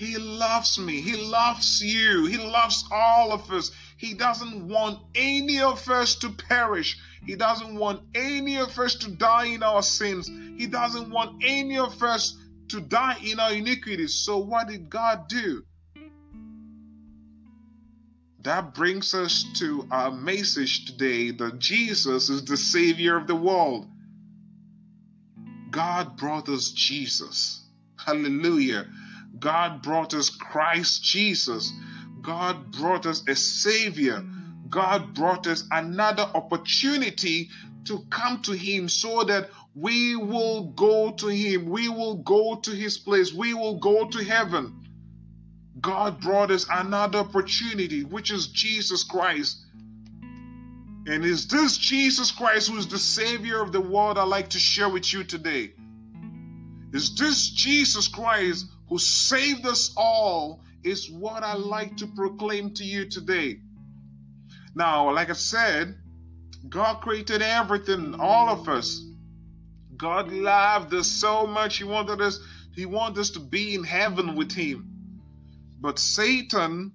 He 0.00 0.16
loves 0.16 0.78
me. 0.78 1.02
He 1.02 1.14
loves 1.14 1.82
you. 1.82 2.24
He 2.24 2.38
loves 2.38 2.86
all 2.90 3.32
of 3.32 3.50
us. 3.50 3.70
He 3.98 4.14
doesn't 4.14 4.66
want 4.66 4.98
any 5.14 5.60
of 5.60 5.86
us 5.90 6.14
to 6.20 6.30
perish. 6.30 6.98
He 7.26 7.36
doesn't 7.36 7.74
want 7.74 8.00
any 8.14 8.56
of 8.56 8.78
us 8.78 8.94
to 8.94 9.10
die 9.10 9.48
in 9.48 9.62
our 9.62 9.82
sins. 9.82 10.26
He 10.56 10.66
doesn't 10.66 11.10
want 11.10 11.44
any 11.44 11.76
of 11.76 12.02
us 12.02 12.34
to 12.68 12.80
die 12.80 13.18
in 13.22 13.38
our 13.38 13.52
iniquities. 13.52 14.14
So, 14.14 14.38
what 14.38 14.68
did 14.68 14.88
God 14.88 15.28
do? 15.28 15.64
That 18.40 18.72
brings 18.72 19.12
us 19.12 19.44
to 19.56 19.86
our 19.90 20.10
message 20.10 20.86
today 20.86 21.30
that 21.32 21.58
Jesus 21.58 22.30
is 22.30 22.42
the 22.46 22.56
Savior 22.56 23.18
of 23.18 23.26
the 23.26 23.36
world. 23.36 23.86
God 25.70 26.16
brought 26.16 26.48
us 26.48 26.70
Jesus. 26.70 27.66
Hallelujah. 27.98 28.86
God 29.38 29.82
brought 29.82 30.14
us 30.14 30.28
Christ 30.28 31.02
Jesus. 31.02 31.72
God 32.22 32.72
brought 32.72 33.06
us 33.06 33.26
a 33.28 33.34
Savior. 33.36 34.24
God 34.68 35.14
brought 35.14 35.46
us 35.46 35.64
another 35.70 36.22
opportunity 36.34 37.48
to 37.84 38.04
come 38.10 38.42
to 38.42 38.52
Him 38.52 38.88
so 38.88 39.24
that 39.24 39.50
we 39.74 40.16
will 40.16 40.64
go 40.72 41.12
to 41.12 41.28
Him. 41.28 41.66
We 41.66 41.88
will 41.88 42.16
go 42.16 42.56
to 42.56 42.70
His 42.70 42.98
place. 42.98 43.32
We 43.32 43.54
will 43.54 43.78
go 43.78 44.06
to 44.08 44.24
heaven. 44.24 44.76
God 45.80 46.20
brought 46.20 46.50
us 46.50 46.66
another 46.70 47.20
opportunity, 47.20 48.04
which 48.04 48.30
is 48.30 48.48
Jesus 48.48 49.02
Christ. 49.04 49.64
And 51.06 51.24
is 51.24 51.46
this 51.46 51.78
Jesus 51.78 52.30
Christ 52.30 52.68
who 52.68 52.76
is 52.76 52.86
the 52.86 52.98
Savior 52.98 53.62
of 53.62 53.72
the 53.72 53.80
world 53.80 54.18
I'd 54.18 54.24
like 54.24 54.50
to 54.50 54.58
share 54.58 54.88
with 54.88 55.12
you 55.12 55.24
today? 55.24 55.72
Is 56.92 57.14
this 57.14 57.48
Jesus 57.50 58.08
Christ 58.08 58.66
who 58.90 58.98
saved 58.98 59.64
us 59.66 59.94
all 59.96 60.62
is 60.82 61.10
what 61.10 61.44
I 61.44 61.54
like 61.54 61.96
to 61.98 62.08
proclaim 62.08 62.74
to 62.74 62.84
you 62.84 63.08
today. 63.08 63.60
Now, 64.74 65.12
like 65.14 65.30
I 65.30 65.34
said, 65.34 65.96
God 66.68 67.00
created 67.00 67.40
everything, 67.40 68.16
all 68.18 68.48
of 68.48 68.68
us. 68.68 69.02
God 69.96 70.32
loved 70.32 70.92
us 70.92 71.06
so 71.06 71.46
much. 71.46 71.78
He 71.78 71.84
wanted 71.84 72.20
us, 72.20 72.40
He 72.74 72.84
wanted 72.84 73.20
us 73.20 73.30
to 73.30 73.40
be 73.40 73.74
in 73.74 73.84
heaven 73.84 74.34
with 74.34 74.52
Him. 74.52 74.90
But 75.80 75.98
Satan, 75.98 76.92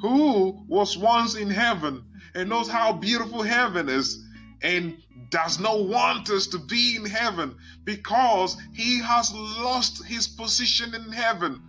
who 0.00 0.64
was 0.66 0.98
once 0.98 1.36
in 1.36 1.50
heaven 1.50 2.04
and 2.34 2.48
knows 2.48 2.68
how 2.68 2.92
beautiful 2.92 3.42
heaven 3.42 3.88
is, 3.88 4.24
and 4.62 4.96
does 5.32 5.58
not 5.58 5.86
want 5.86 6.28
us 6.30 6.46
to 6.46 6.58
be 6.58 6.94
in 6.94 7.06
heaven 7.06 7.56
because 7.84 8.56
he 8.74 9.00
has 9.00 9.32
lost 9.34 10.04
his 10.04 10.28
position 10.28 10.94
in 10.94 11.10
heaven. 11.10 11.60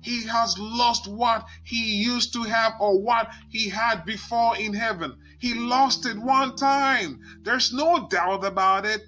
He 0.00 0.24
has 0.26 0.56
lost 0.56 1.08
what 1.08 1.44
he 1.64 1.96
used 1.96 2.32
to 2.34 2.44
have 2.44 2.74
or 2.80 3.02
what 3.02 3.28
he 3.50 3.68
had 3.68 4.04
before 4.06 4.56
in 4.56 4.72
heaven. 4.72 5.18
He 5.40 5.54
lost 5.54 6.06
it 6.06 6.16
one 6.16 6.54
time. 6.56 7.20
There's 7.42 7.72
no 7.72 8.06
doubt 8.08 8.44
about 8.44 8.86
it. 8.86 9.02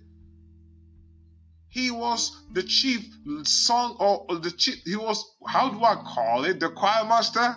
He 1.69 1.93
was 1.93 2.37
the 2.53 2.65
chief 2.65 3.09
song 3.45 3.97
or 4.01 4.27
the 4.41 4.51
chief, 4.51 4.83
he 4.85 4.97
was, 4.97 5.25
how 5.47 5.71
do 5.71 5.85
I 5.85 5.95
call 5.95 6.45
it? 6.45 6.59
The 6.59 6.71
choir 6.71 7.05
master, 7.05 7.55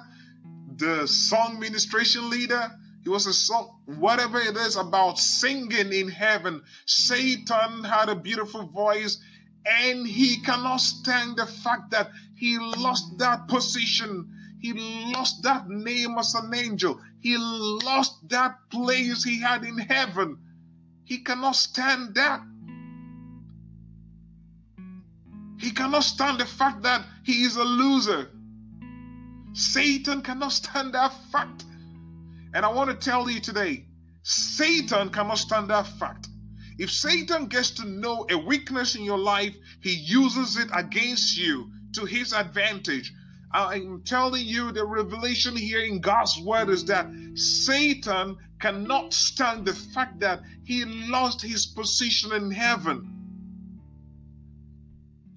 the 0.75 1.07
song 1.07 1.59
ministration 1.59 2.29
leader 2.29 2.71
he 3.03 3.09
was 3.09 3.25
a 3.27 3.33
song, 3.33 3.81
whatever 3.85 4.39
it 4.39 4.55
is 4.55 4.77
about 4.77 5.19
singing 5.19 5.91
in 5.91 6.07
heaven. 6.07 6.61
Satan 6.85 7.83
had 7.83 8.07
a 8.07 8.15
beautiful 8.15 8.65
voice 8.67 9.17
and 9.65 10.07
he 10.07 10.37
cannot 10.41 10.77
stand 10.77 11.37
the 11.37 11.45
fact 11.45 11.91
that 11.91 12.11
he 12.35 12.57
lost 12.57 13.17
that 13.17 13.47
position. 13.49 14.29
He 14.61 14.73
lost 15.13 15.43
that 15.43 15.67
name 15.67 16.17
as 16.17 16.33
an 16.33 16.53
angel. 16.53 16.99
He 17.19 17.35
lost 17.37 18.29
that 18.29 18.57
place 18.69 19.23
he 19.23 19.39
had 19.41 19.65
in 19.65 19.77
heaven. 19.77 20.37
He 21.03 21.17
cannot 21.19 21.57
stand 21.57 22.15
that. 22.15 22.41
He 25.59 25.71
cannot 25.71 26.03
stand 26.03 26.39
the 26.39 26.45
fact 26.45 26.81
that 26.83 27.05
he 27.23 27.43
is 27.43 27.57
a 27.57 27.63
loser. 27.63 28.29
Satan 29.53 30.21
cannot 30.21 30.53
stand 30.53 30.93
that 30.93 31.13
fact. 31.31 31.65
And 32.53 32.65
I 32.65 32.69
want 32.69 32.89
to 32.89 32.95
tell 32.95 33.29
you 33.29 33.39
today 33.39 33.85
Satan 34.23 35.09
cannot 35.09 35.37
stand 35.37 35.69
that 35.69 35.87
fact. 35.87 36.27
If 36.77 36.91
Satan 36.91 37.47
gets 37.47 37.71
to 37.71 37.85
know 37.85 38.25
a 38.29 38.37
weakness 38.37 38.95
in 38.95 39.03
your 39.03 39.17
life, 39.17 39.55
he 39.81 39.93
uses 39.93 40.57
it 40.57 40.69
against 40.73 41.37
you 41.37 41.69
to 41.93 42.05
his 42.05 42.33
advantage. 42.33 43.13
I'm 43.51 44.01
telling 44.03 44.45
you, 44.45 44.71
the 44.71 44.83
revelation 44.83 45.55
here 45.55 45.81
in 45.81 45.99
God's 45.99 46.39
word 46.39 46.69
is 46.69 46.85
that 46.85 47.05
Satan 47.35 48.37
cannot 48.59 49.13
stand 49.13 49.65
the 49.65 49.73
fact 49.73 50.19
that 50.21 50.41
he 50.63 50.85
lost 50.85 51.41
his 51.41 51.67
position 51.67 52.33
in 52.33 52.49
heaven. 52.49 53.09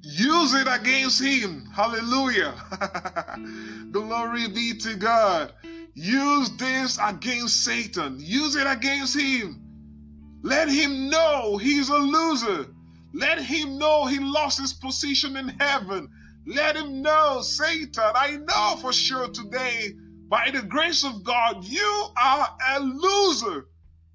Use 0.01 0.55
it 0.55 0.69
against 0.71 1.21
him. 1.21 1.67
Hallelujah. 1.75 2.55
Glory 3.91 4.49
be 4.49 4.79
to 4.79 4.95
God. 4.95 5.53
Use 5.97 6.51
this 6.59 6.99
against 7.03 7.65
Satan. 7.65 8.19
Use 8.21 8.55
it 8.55 8.67
against 8.67 9.19
him. 9.19 9.63
Let 10.43 10.69
him 10.69 11.09
know 11.09 11.57
he's 11.57 11.89
a 11.89 11.97
loser. 11.97 12.67
Let 13.15 13.41
him 13.41 13.79
know 13.79 14.05
he 14.05 14.19
lost 14.19 14.61
his 14.61 14.75
position 14.75 15.39
in 15.39 15.49
heaven. 15.49 16.11
Let 16.47 16.77
him 16.77 17.01
know, 17.01 17.41
Satan, 17.41 18.13
I 18.15 18.37
know 18.37 18.77
for 18.81 18.93
sure 18.93 19.29
today, 19.29 19.95
by 20.29 20.51
the 20.51 20.61
grace 20.61 21.03
of 21.03 21.25
God, 21.25 21.65
you 21.65 22.07
are 22.19 22.49
a 22.75 22.81
loser. 22.81 23.67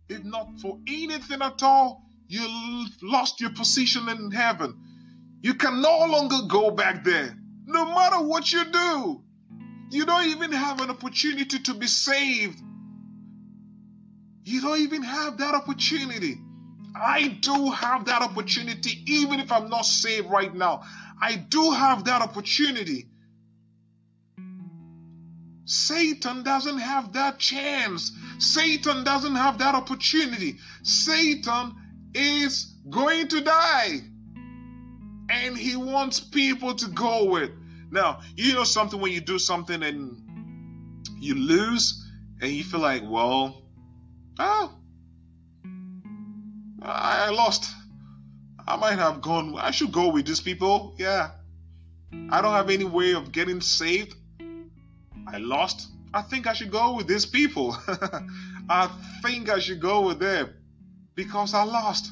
If 0.07 0.23
not 0.23 0.59
for 0.61 0.77
anything 0.87 1.41
at 1.41 1.63
all, 1.63 2.03
you 2.27 2.85
lost 3.01 3.41
your 3.41 3.53
position 3.53 4.07
in 4.07 4.29
heaven. 4.29 4.75
You 5.41 5.55
can 5.55 5.81
no 5.81 6.05
longer 6.05 6.47
go 6.47 6.69
back 6.69 7.03
there. 7.03 7.35
No 7.65 7.85
matter 7.85 8.21
what 8.21 8.53
you 8.53 8.65
do, 8.65 9.23
you 9.91 10.05
don't 10.05 10.27
even 10.27 10.53
have 10.53 10.79
an 10.81 10.89
opportunity 10.89 11.59
to 11.59 11.73
be 11.73 11.87
saved. 11.87 12.61
You 14.45 14.61
don't 14.61 14.79
even 14.79 15.03
have 15.03 15.37
that 15.37 15.53
opportunity. 15.53 16.37
I 16.95 17.27
do 17.41 17.71
have 17.71 18.05
that 18.05 18.21
opportunity, 18.21 19.03
even 19.07 19.39
if 19.39 19.51
I'm 19.51 19.69
not 19.69 19.85
saved 19.85 20.29
right 20.29 20.53
now. 20.53 20.83
I 21.21 21.35
do 21.35 21.71
have 21.71 22.05
that 22.05 22.21
opportunity. 22.21 23.07
Satan 25.65 26.43
doesn't 26.43 26.79
have 26.79 27.13
that 27.13 27.37
chance. 27.37 28.11
Satan 28.39 29.03
doesn't 29.03 29.35
have 29.35 29.57
that 29.59 29.75
opportunity. 29.75 30.57
Satan 30.83 31.75
is 32.13 32.75
going 32.89 33.27
to 33.27 33.41
die. 33.41 34.01
And 35.29 35.57
he 35.57 35.75
wants 35.75 36.19
people 36.19 36.75
to 36.75 36.87
go 36.87 37.25
with. 37.25 37.51
Now, 37.91 38.21
you 38.37 38.53
know 38.53 38.63
something 38.63 39.01
when 39.01 39.11
you 39.11 39.19
do 39.19 39.37
something 39.37 39.83
and 39.83 40.17
you 41.19 41.35
lose 41.35 42.09
and 42.41 42.49
you 42.51 42.63
feel 42.63 42.79
like, 42.79 43.03
well, 43.05 43.63
oh, 44.39 44.73
I 46.81 47.29
lost. 47.29 47.69
I 48.67 48.77
might 48.77 48.97
have 48.97 49.21
gone, 49.21 49.55
I 49.57 49.71
should 49.71 49.91
go 49.91 50.09
with 50.09 50.25
these 50.25 50.39
people. 50.39 50.95
Yeah. 50.97 51.31
I 52.29 52.41
don't 52.41 52.53
have 52.53 52.69
any 52.69 52.85
way 52.85 53.13
of 53.13 53.31
getting 53.31 53.59
saved. 53.59 54.15
I 55.27 55.37
lost. 55.37 55.89
I 56.13 56.21
think 56.21 56.47
I 56.47 56.53
should 56.53 56.71
go 56.71 56.95
with 56.95 57.07
these 57.07 57.25
people. 57.25 57.77
I 58.69 58.89
think 59.21 59.49
I 59.49 59.59
should 59.59 59.79
go 59.79 60.07
with 60.07 60.19
them 60.19 60.49
because 61.15 61.53
I 61.53 61.63
lost. 61.63 62.11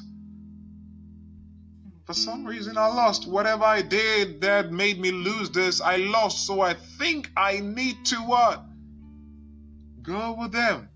For 2.10 2.14
some 2.14 2.44
reason, 2.44 2.76
I 2.76 2.88
lost. 2.88 3.28
Whatever 3.28 3.62
I 3.62 3.82
did 3.82 4.40
that 4.40 4.72
made 4.72 4.98
me 4.98 5.12
lose 5.12 5.48
this, 5.48 5.80
I 5.80 5.98
lost. 5.98 6.44
So 6.44 6.60
I 6.60 6.74
think 6.74 7.30
I 7.36 7.60
need 7.60 8.04
to 8.06 8.16
what? 8.16 8.64
Go 10.02 10.32
with 10.32 10.50
them. 10.50 10.88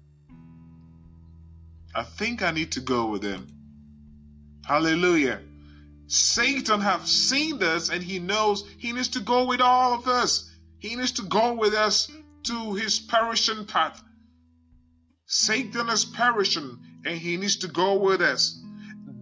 I 1.95 2.03
think 2.03 2.43
I 2.43 2.51
need 2.51 2.73
to 2.73 2.81
go 2.81 3.07
with 3.07 3.23
them. 3.23 3.47
Hallelujah. 4.67 5.41
Satan 6.09 6.81
have 6.81 7.07
seen 7.07 7.61
this 7.61 7.91
and 7.91 8.03
he 8.03 8.19
knows 8.19 8.65
he 8.79 8.93
needs 8.93 9.07
to 9.11 9.21
go 9.21 9.47
with 9.47 9.61
all 9.61 9.95
of 9.95 10.09
us. 10.09 10.51
He 10.81 10.97
needs 10.97 11.13
to 11.13 11.23
go 11.23 11.53
with 11.53 11.75
us 11.75 12.11
to 12.43 12.75
his 12.75 12.99
perishing 12.99 13.67
path. 13.67 14.03
Satan 15.27 15.89
is 15.91 16.05
perishing 16.05 16.77
and 17.07 17.17
he 17.17 17.37
needs 17.37 17.55
to 17.59 17.69
go 17.69 17.95
with 17.95 18.21
us. 18.21 18.64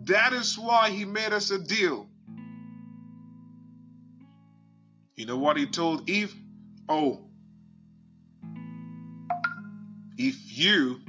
That 0.05 0.33
is 0.33 0.59
why 0.59 0.91
he 0.91 1.05
made 1.05 1.33
us 1.33 1.51
a 1.51 1.59
deal. 1.59 2.09
You 5.17 5.27
know 5.27 5.37
what 5.39 5.57
he 5.57 5.67
told 5.67 6.09
Eve? 6.11 6.35
Oh, 6.89 7.21
if 10.17 10.59
you 10.59 11.01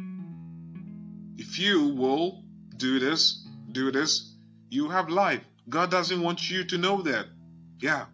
if 1.37 1.57
you 1.57 1.89
will 1.89 2.43
do 2.77 2.99
this, 2.99 3.47
do 3.71 3.91
this, 3.91 4.35
you 4.69 4.89
have 4.89 5.09
life. 5.09 5.41
God 5.67 5.89
doesn't 5.89 6.21
want 6.21 6.49
you 6.49 6.63
to 6.65 6.77
know 6.77 7.01
that. 7.01 7.25
Yeah. 7.79 8.05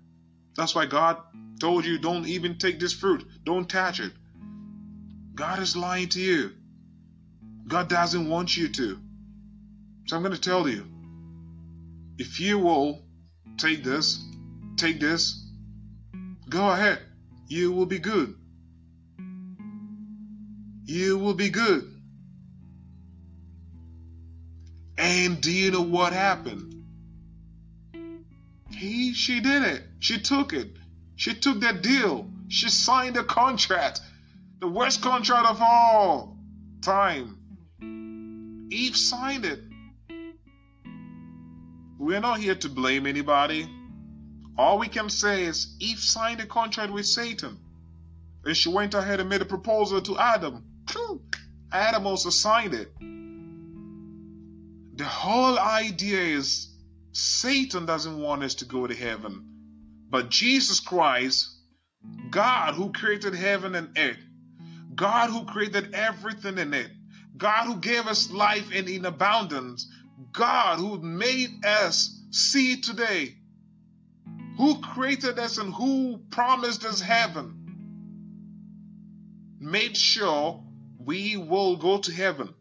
That's 0.56 0.74
why 0.74 0.86
God 0.86 1.18
told 1.60 1.86
you 1.86 2.00
don't 2.00 2.28
even 2.28 2.58
take 2.58 2.80
this 2.80 2.94
fruit. 2.94 3.26
Don't 3.44 3.70
touch 3.70 4.00
it. 4.00 4.14
God 5.36 5.60
is 5.60 5.76
lying 5.76 6.10
to 6.10 6.22
you. 6.22 6.52
God 7.68 7.90
doesn't 7.90 8.30
want 8.30 8.56
you 8.56 8.70
to. 8.70 9.00
So 10.10 10.16
I'm 10.16 10.24
going 10.24 10.34
to 10.34 10.42
tell 10.42 10.68
you 10.68 10.88
if 12.18 12.40
you 12.40 12.58
will 12.58 13.04
take 13.58 13.84
this, 13.84 14.20
take 14.76 15.00
this, 15.00 15.46
go 16.50 16.68
ahead. 16.72 16.98
You 17.48 17.72
will 17.72 17.86
be 17.86 18.00
good. 18.00 18.34
You 20.86 21.20
will 21.20 21.36
be 21.36 21.50
good. 21.50 21.84
And 24.98 25.40
do 25.42 25.52
you 25.52 25.70
know 25.70 25.84
what 25.84 26.12
happened? 26.12 26.74
He, 28.72 29.14
she 29.14 29.40
did 29.42 29.62
it. 29.62 29.84
She 30.00 30.20
took 30.20 30.54
it. 30.54 30.70
She 31.18 31.36
took 31.36 31.60
that 31.60 31.84
deal. 31.84 32.28
She 32.48 32.70
signed 32.70 33.16
a 33.16 33.24
contract. 33.24 34.02
The 34.60 34.68
worst 34.68 35.04
contract 35.04 35.48
of 35.48 35.62
all 35.62 36.36
time. 36.82 37.38
Eve 38.72 38.98
signed 38.98 39.46
it. 39.46 39.69
We're 42.00 42.22
not 42.22 42.40
here 42.40 42.56
to 42.56 42.70
blame 42.70 43.06
anybody. 43.06 43.70
All 44.58 44.80
we 44.80 44.88
can 44.88 45.10
say 45.10 45.44
is 45.44 45.76
Eve 45.82 46.00
signed 46.00 46.40
a 46.40 46.46
contract 46.46 46.94
with 46.94 47.06
Satan. 47.06 47.60
And 48.46 48.56
she 48.56 48.70
went 48.70 48.94
ahead 48.94 49.20
and 49.20 49.30
made 49.30 49.42
a 49.42 49.46
proposal 49.46 50.02
to 50.04 50.18
Adam. 50.18 50.64
Adam 51.74 52.08
also 52.08 52.30
signed 52.30 52.74
it. 52.74 52.90
The 54.98 55.04
whole 55.04 55.60
idea 55.60 56.22
is 56.22 56.74
Satan 57.12 57.86
doesn't 57.86 58.18
want 58.18 58.44
us 58.44 58.56
to 58.56 58.66
go 58.66 58.88
to 58.88 58.96
heaven. 58.96 59.46
But 60.10 60.30
Jesus 60.30 60.80
Christ, 60.80 61.50
God 62.30 62.76
who 62.76 62.94
created 62.94 63.36
heaven 63.36 63.76
and 63.76 63.90
earth, 63.98 64.24
God 64.96 65.32
who 65.32 65.44
created 65.44 65.94
everything 65.94 66.60
in 66.60 66.74
it, 66.74 66.92
God 67.36 67.66
who 67.66 67.76
gave 67.76 68.08
us 68.08 68.32
life 68.32 68.70
and 68.74 68.88
in 68.88 69.06
abundance, 69.06 69.86
God 70.32 70.80
who 70.80 71.00
made 71.00 71.66
us 71.66 72.20
see 72.32 72.82
today, 72.82 73.36
who 74.58 74.80
created 74.82 75.40
us 75.40 75.58
and 75.58 75.74
who 75.74 76.20
promised 76.30 76.84
us 76.86 77.00
heaven, 77.02 77.56
made 79.60 79.96
sure 79.96 80.64
we 81.00 81.38
will 81.38 81.78
go 81.78 81.98
to 82.00 82.12
heaven 82.12 82.54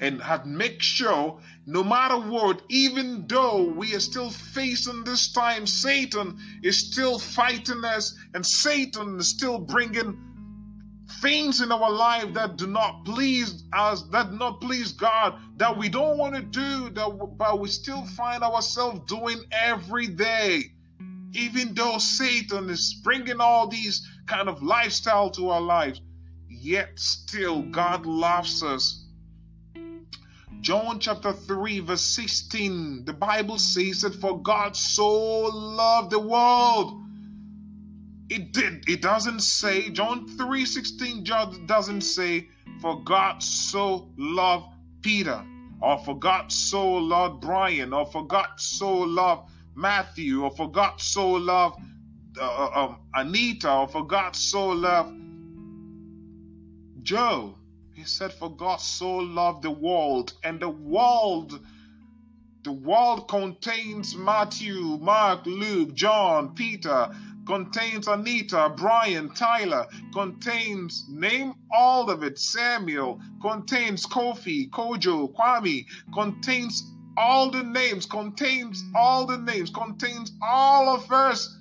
and 0.00 0.20
have 0.22 0.46
make 0.46 0.82
sure 0.82 1.40
no 1.66 1.82
matter 1.82 2.18
what, 2.18 2.62
even 2.68 3.26
though 3.26 3.64
we 3.64 3.94
are 3.94 4.00
still 4.00 4.30
facing 4.30 5.04
this 5.04 5.32
time, 5.32 5.66
Satan 5.66 6.38
is 6.62 6.90
still 6.90 7.18
fighting 7.18 7.84
us, 7.84 8.14
and 8.34 8.44
Satan 8.44 9.18
is 9.18 9.28
still 9.28 9.58
bringing 9.58 10.33
things 11.20 11.60
in 11.60 11.70
our 11.72 11.90
life 11.90 12.32
that 12.34 12.56
do 12.56 12.66
not 12.66 13.04
please 13.04 13.64
us, 13.72 14.02
that 14.10 14.30
do 14.30 14.36
not 14.36 14.60
please 14.60 14.92
God, 14.92 15.38
that 15.56 15.76
we 15.76 15.88
don't 15.88 16.18
want 16.18 16.34
to 16.34 16.42
do, 16.42 16.90
that 16.90 17.36
but 17.38 17.60
we 17.60 17.68
still 17.68 18.04
find 18.06 18.42
ourselves 18.42 19.00
doing 19.06 19.42
every 19.52 20.06
day. 20.06 20.72
Even 21.32 21.74
though 21.74 21.98
Satan 21.98 22.70
is 22.70 23.00
bringing 23.02 23.40
all 23.40 23.66
these 23.66 24.06
kind 24.26 24.48
of 24.48 24.62
lifestyle 24.62 25.30
to 25.30 25.50
our 25.50 25.60
lives, 25.60 26.00
yet 26.48 26.98
still 26.98 27.62
God 27.62 28.06
loves 28.06 28.62
us 28.62 29.04
John 30.64 30.98
chapter 30.98 31.34
3, 31.34 31.80
verse 31.80 32.00
16, 32.00 33.04
the 33.04 33.12
Bible 33.12 33.58
says 33.58 34.00
that 34.00 34.14
for 34.14 34.40
God 34.40 34.74
so 34.74 35.42
loved 35.42 36.10
the 36.10 36.18
world. 36.18 37.03
It 38.34 38.50
did. 38.50 38.88
It 38.88 39.00
doesn't 39.00 39.42
say, 39.42 39.90
John 39.90 40.26
3 40.26 40.66
16 40.66 41.24
John 41.24 41.66
doesn't 41.66 42.00
say, 42.00 42.48
for 42.80 43.00
God 43.04 43.40
so 43.40 44.10
loved 44.18 44.74
Peter, 45.02 45.40
or 45.80 45.98
for 45.98 46.18
God 46.18 46.50
so 46.50 46.94
loved 46.94 47.40
Brian, 47.40 47.92
or 47.92 48.06
for 48.06 48.26
God 48.26 48.48
so 48.56 48.92
loved 48.92 49.52
Matthew, 49.76 50.42
or 50.42 50.50
for 50.50 50.68
God 50.68 51.00
so 51.00 51.30
loved 51.30 51.78
uh, 52.40 52.70
um, 52.74 52.98
Anita, 53.14 53.72
or 53.72 53.86
for 53.86 54.04
God 54.04 54.34
so 54.34 54.70
loved 54.70 55.14
Joe. 57.04 57.54
He 57.92 58.02
said, 58.02 58.32
For 58.32 58.50
God 58.50 58.80
so 58.80 59.14
loved 59.14 59.62
the 59.62 59.70
world, 59.70 60.32
and 60.42 60.58
the 60.58 60.70
world, 60.70 61.60
the 62.64 62.72
world 62.72 63.28
contains 63.28 64.16
Matthew, 64.16 64.98
Mark, 65.00 65.46
Luke, 65.46 65.94
John, 65.94 66.52
Peter, 66.56 67.14
contains 67.46 68.08
Anita, 68.08 68.72
Brian, 68.76 69.32
Tyler, 69.34 69.86
contains, 70.12 71.06
name 71.08 71.54
all 71.70 72.10
of 72.10 72.22
it, 72.22 72.38
Samuel, 72.38 73.20
contains 73.40 74.06
Kofi, 74.06 74.70
Kojo, 74.70 75.34
Kwame, 75.34 75.86
contains 76.12 76.90
all 77.16 77.50
the 77.50 77.62
names, 77.62 78.06
contains 78.06 78.84
all 78.94 79.26
the 79.26 79.38
names, 79.38 79.70
contains 79.70 80.32
all 80.42 80.88
of 80.88 81.10
us 81.12 81.58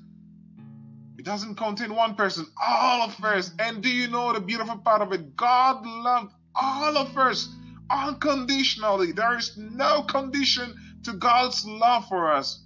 it 1.24 1.28
doesn't 1.28 1.56
contain 1.56 1.96
one 1.96 2.16
person, 2.16 2.46
all 2.62 3.02
of 3.04 3.24
us. 3.24 3.52
And 3.58 3.82
do 3.82 3.88
you 3.88 4.10
know 4.10 4.34
the 4.34 4.42
beautiful 4.42 4.76
part 4.76 5.02
of 5.02 5.14
it? 5.14 5.38
God 5.38 5.86
loved 5.86 6.34
all 6.54 6.98
of 6.98 7.18
us 7.18 7.48
unconditionally. 7.90 9.14
There 9.14 9.38
is 9.38 9.56
no 9.56 10.04
condition 10.04 10.76
to 11.04 11.14
God's 11.14 11.66
love 11.66 12.10
for 12.10 12.34
us. 12.34 12.66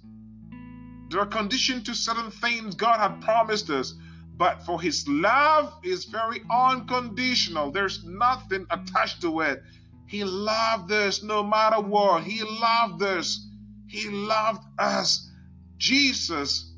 There 1.08 1.20
are 1.20 1.26
conditions 1.26 1.84
to 1.84 1.94
certain 1.94 2.30
things 2.30 2.74
God 2.74 2.98
had 2.98 3.20
promised 3.20 3.70
us, 3.70 3.94
but 4.36 4.64
for 4.64 4.80
His 4.80 5.06
love 5.08 5.72
is 5.82 6.04
very 6.04 6.42
unconditional. 6.50 7.70
There's 7.70 8.04
nothing 8.04 8.66
attached 8.70 9.22
to 9.22 9.40
it. 9.40 9.62
He 10.06 10.24
loved 10.24 10.92
us 10.92 11.22
no 11.22 11.42
matter 11.42 11.80
what. 11.80 12.24
He 12.24 12.42
loved 12.42 13.02
us. 13.02 13.46
He 13.88 14.08
loved 14.08 14.62
us 14.78 15.28
Jesus 15.78 16.72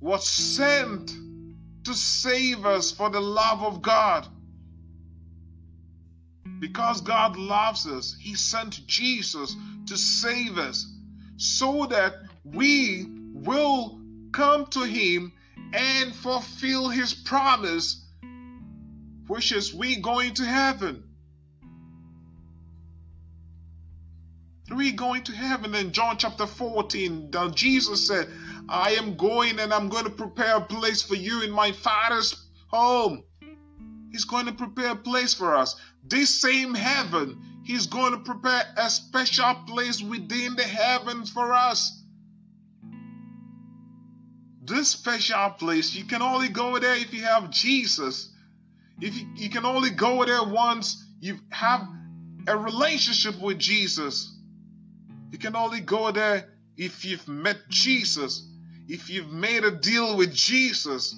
was 0.00 0.28
sent 0.28 1.10
to 1.84 1.94
save 1.94 2.66
us 2.66 2.92
for 2.92 3.10
the 3.10 3.20
love 3.20 3.62
of 3.62 3.82
God. 3.82 4.28
Because 6.60 7.00
God 7.00 7.36
loves 7.36 7.86
us, 7.86 8.16
He 8.20 8.34
sent 8.34 8.86
Jesus 8.86 9.56
to 9.86 9.96
save 9.96 10.58
us 10.58 10.92
so 11.36 11.86
that 11.86 12.14
we 12.52 13.06
will 13.32 14.00
come 14.32 14.66
to 14.66 14.80
Him 14.84 15.32
and 15.72 16.14
fulfill 16.14 16.88
His 16.88 17.14
promise, 17.14 18.04
which 19.26 19.52
is 19.52 19.74
we 19.74 19.96
going 19.96 20.34
to 20.34 20.44
heaven. 20.44 21.04
We 24.74 24.92
going 24.92 25.24
to 25.24 25.32
heaven 25.32 25.74
in 25.74 25.92
John 25.92 26.18
chapter 26.18 26.46
14. 26.46 27.30
Jesus 27.54 28.06
said, 28.06 28.28
I 28.68 28.90
am 28.92 29.16
going 29.16 29.58
and 29.60 29.72
I'm 29.72 29.88
going 29.88 30.04
to 30.04 30.10
prepare 30.10 30.56
a 30.56 30.60
place 30.60 31.00
for 31.00 31.14
you 31.14 31.42
in 31.42 31.50
my 31.50 31.72
Father's 31.72 32.48
home. 32.66 33.22
He's 34.10 34.24
going 34.24 34.46
to 34.46 34.52
prepare 34.52 34.90
a 34.90 34.96
place 34.96 35.32
for 35.32 35.54
us. 35.54 35.76
This 36.04 36.40
same 36.40 36.74
heaven, 36.74 37.40
He's 37.64 37.86
going 37.86 38.12
to 38.12 38.18
prepare 38.18 38.62
a 38.76 38.90
special 38.90 39.54
place 39.66 40.02
within 40.02 40.54
the 40.56 40.64
heavens 40.64 41.30
for 41.30 41.52
us. 41.52 42.04
This 44.68 44.88
special 44.88 45.50
place, 45.50 45.94
you 45.94 46.04
can 46.04 46.20
only 46.20 46.48
go 46.48 46.78
there 46.78 46.94
if 46.94 47.14
you 47.14 47.22
have 47.22 47.50
Jesus. 47.50 48.30
If 49.00 49.16
you, 49.16 49.26
you 49.36 49.48
can 49.48 49.64
only 49.64 49.90
go 49.90 50.24
there 50.24 50.44
once 50.44 51.04
you 51.20 51.38
have 51.50 51.88
a 52.46 52.56
relationship 52.56 53.40
with 53.40 53.58
Jesus. 53.58 54.34
You 55.30 55.38
can 55.38 55.56
only 55.56 55.80
go 55.80 56.10
there 56.10 56.48
if 56.76 57.04
you've 57.04 57.26
met 57.26 57.56
Jesus, 57.68 58.46
if 58.88 59.08
you've 59.08 59.32
made 59.32 59.64
a 59.64 59.70
deal 59.70 60.16
with 60.16 60.34
Jesus. 60.34 61.14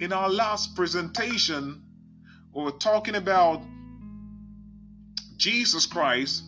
In 0.00 0.12
our 0.12 0.28
last 0.28 0.76
presentation, 0.76 1.82
we 2.52 2.62
were 2.62 2.72
talking 2.72 3.14
about 3.14 3.62
Jesus 5.36 5.86
Christ, 5.86 6.44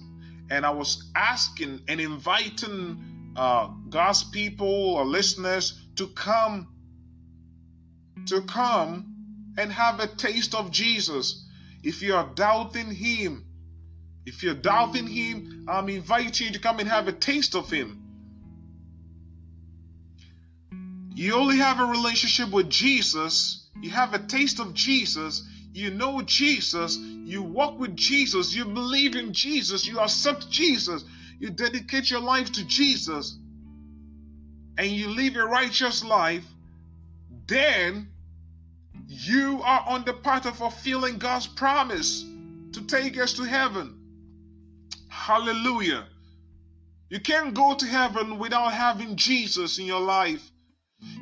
and 0.51 0.67
I 0.67 0.71
was 0.71 1.11
asking 1.15 1.83
and 1.89 2.01
inviting 2.01 3.08
uh, 3.39 3.69
God's 3.89 4.25
people 4.25 4.67
or 4.67 5.05
listeners 5.05 5.81
to 5.95 6.09
come 6.09 6.67
to 8.27 8.43
come 8.43 9.15
and 9.57 9.73
have 9.73 10.01
a 10.01 10.09
taste 10.09 10.57
of 10.57 10.73
Jesus. 10.73 11.47
If 11.85 12.03
you 12.03 12.17
are 12.17 12.29
doubting 12.35 12.91
Him, 12.91 13.47
if 14.27 14.43
you're 14.43 14.55
doubting 14.55 15.07
Him, 15.07 15.67
I'm 15.69 15.89
inviting 15.89 16.49
you 16.49 16.53
to 16.53 16.59
come 16.59 16.81
and 16.81 16.89
have 16.89 17.07
a 17.07 17.13
taste 17.13 17.55
of 17.55 17.71
Him. 17.71 18.03
You 21.15 21.35
only 21.35 21.59
have 21.59 21.81
a 21.81 21.85
relationship 21.85 22.51
with 22.51 22.69
Jesus, 22.69 23.69
you 23.81 23.91
have 23.91 24.15
a 24.15 24.19
taste 24.19 24.59
of 24.59 24.75
Jesus, 24.75 25.49
you 25.73 25.91
know 25.91 26.23
Jesus, 26.23 26.97
you 26.97 27.43
walk 27.43 27.79
with 27.79 27.97
Jesus, 27.97 28.55
you 28.55 28.65
believe 28.65 29.15
in 29.15 29.33
Jesus, 29.33 29.87
you 29.87 30.01
accept 30.01 30.51
Jesus, 30.51 31.05
you 31.39 31.51
dedicate 31.51 32.11
your 32.11 32.21
life 32.21 32.53
to 32.53 32.65
Jesus, 32.65 33.39
and 34.77 34.89
you 34.89 35.09
live 35.09 35.37
a 35.37 35.45
righteous 35.45 36.05
life, 36.05 36.45
then 37.47 38.09
you 39.07 39.61
are 39.65 39.85
on 39.87 40.05
the 40.05 40.13
path 40.13 40.47
of 40.47 40.57
fulfilling 40.57 41.19
God's 41.19 41.47
promise 41.47 42.25
to 42.73 42.83
take 42.83 43.19
us 43.19 43.33
to 43.35 43.45
heaven. 43.45 43.99
Hallelujah. 45.09 46.07
You 47.09 47.21
can't 47.21 47.55
go 47.55 47.75
to 47.75 47.87
heaven 47.87 48.39
without 48.39 48.73
having 48.73 49.17
Jesus 49.17 49.79
in 49.79 49.87
your 49.87 50.01
life. 50.01 50.51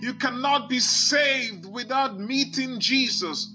You 0.01 0.15
cannot 0.15 0.69
be 0.69 0.81
saved 0.81 1.65
without 1.67 2.19
meeting 2.19 2.81
Jesus. 2.81 3.53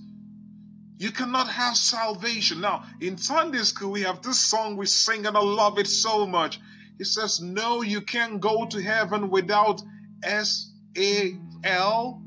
You 1.02 1.10
cannot 1.10 1.48
have 1.48 1.76
salvation. 1.76 2.62
Now, 2.62 2.84
in 3.00 3.18
Sunday 3.18 3.64
school, 3.64 3.90
we 3.90 4.04
have 4.04 4.22
this 4.22 4.40
song 4.40 4.78
we 4.78 4.86
sing 4.86 5.26
and 5.26 5.36
I 5.36 5.42
love 5.42 5.80
it 5.80 5.88
so 5.88 6.28
much. 6.28 6.60
It 7.00 7.06
says, 7.06 7.42
No, 7.42 7.82
you 7.82 8.02
can't 8.02 8.40
go 8.40 8.68
to 8.68 8.80
heaven 8.80 9.32
without 9.32 9.82
S 10.22 10.70
A 10.96 11.36
L 11.64 12.22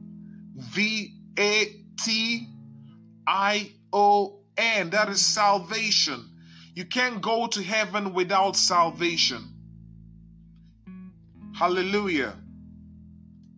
V 0.57 1.15
A 1.39 1.67
T 2.01 2.49
I 3.25 3.71
O 3.93 4.41
N. 4.57 4.91
That 4.91 5.09
is 5.09 5.25
salvation. 5.25 6.29
You 6.75 6.85
can't 6.85 7.23
go 7.23 7.47
to 7.47 7.63
heaven 7.63 8.13
without 8.13 8.57
salvation. 8.57 9.55
Hallelujah. 11.55 12.35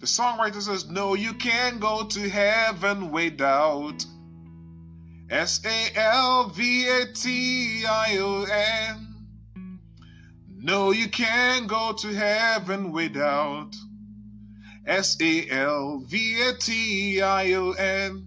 The 0.01 0.07
songwriter 0.07 0.61
says, 0.61 0.91
No, 0.91 1.15
you 1.15 1.33
can't 1.33 1.81
go 1.81 2.05
to 2.05 2.29
heaven 2.29 3.11
without 3.11 4.05
S 5.31 5.61
A 5.65 5.97
L 5.97 6.49
V 6.51 6.89
A 6.89 7.07
T 7.13 7.85
I 7.85 8.19
O 8.19 8.45
N. 8.45 9.81
No, 10.49 10.93
you 10.93 11.09
can't 11.09 11.67
go 11.67 11.93
to 11.93 12.09
heaven 12.15 12.93
without 12.93 13.75
S 14.87 15.17
A 15.21 15.51
L 15.51 15.99
V 16.07 16.43
A 16.43 16.53
T 16.55 17.21
I 17.21 17.53
O 17.55 17.73
N. 17.73 18.23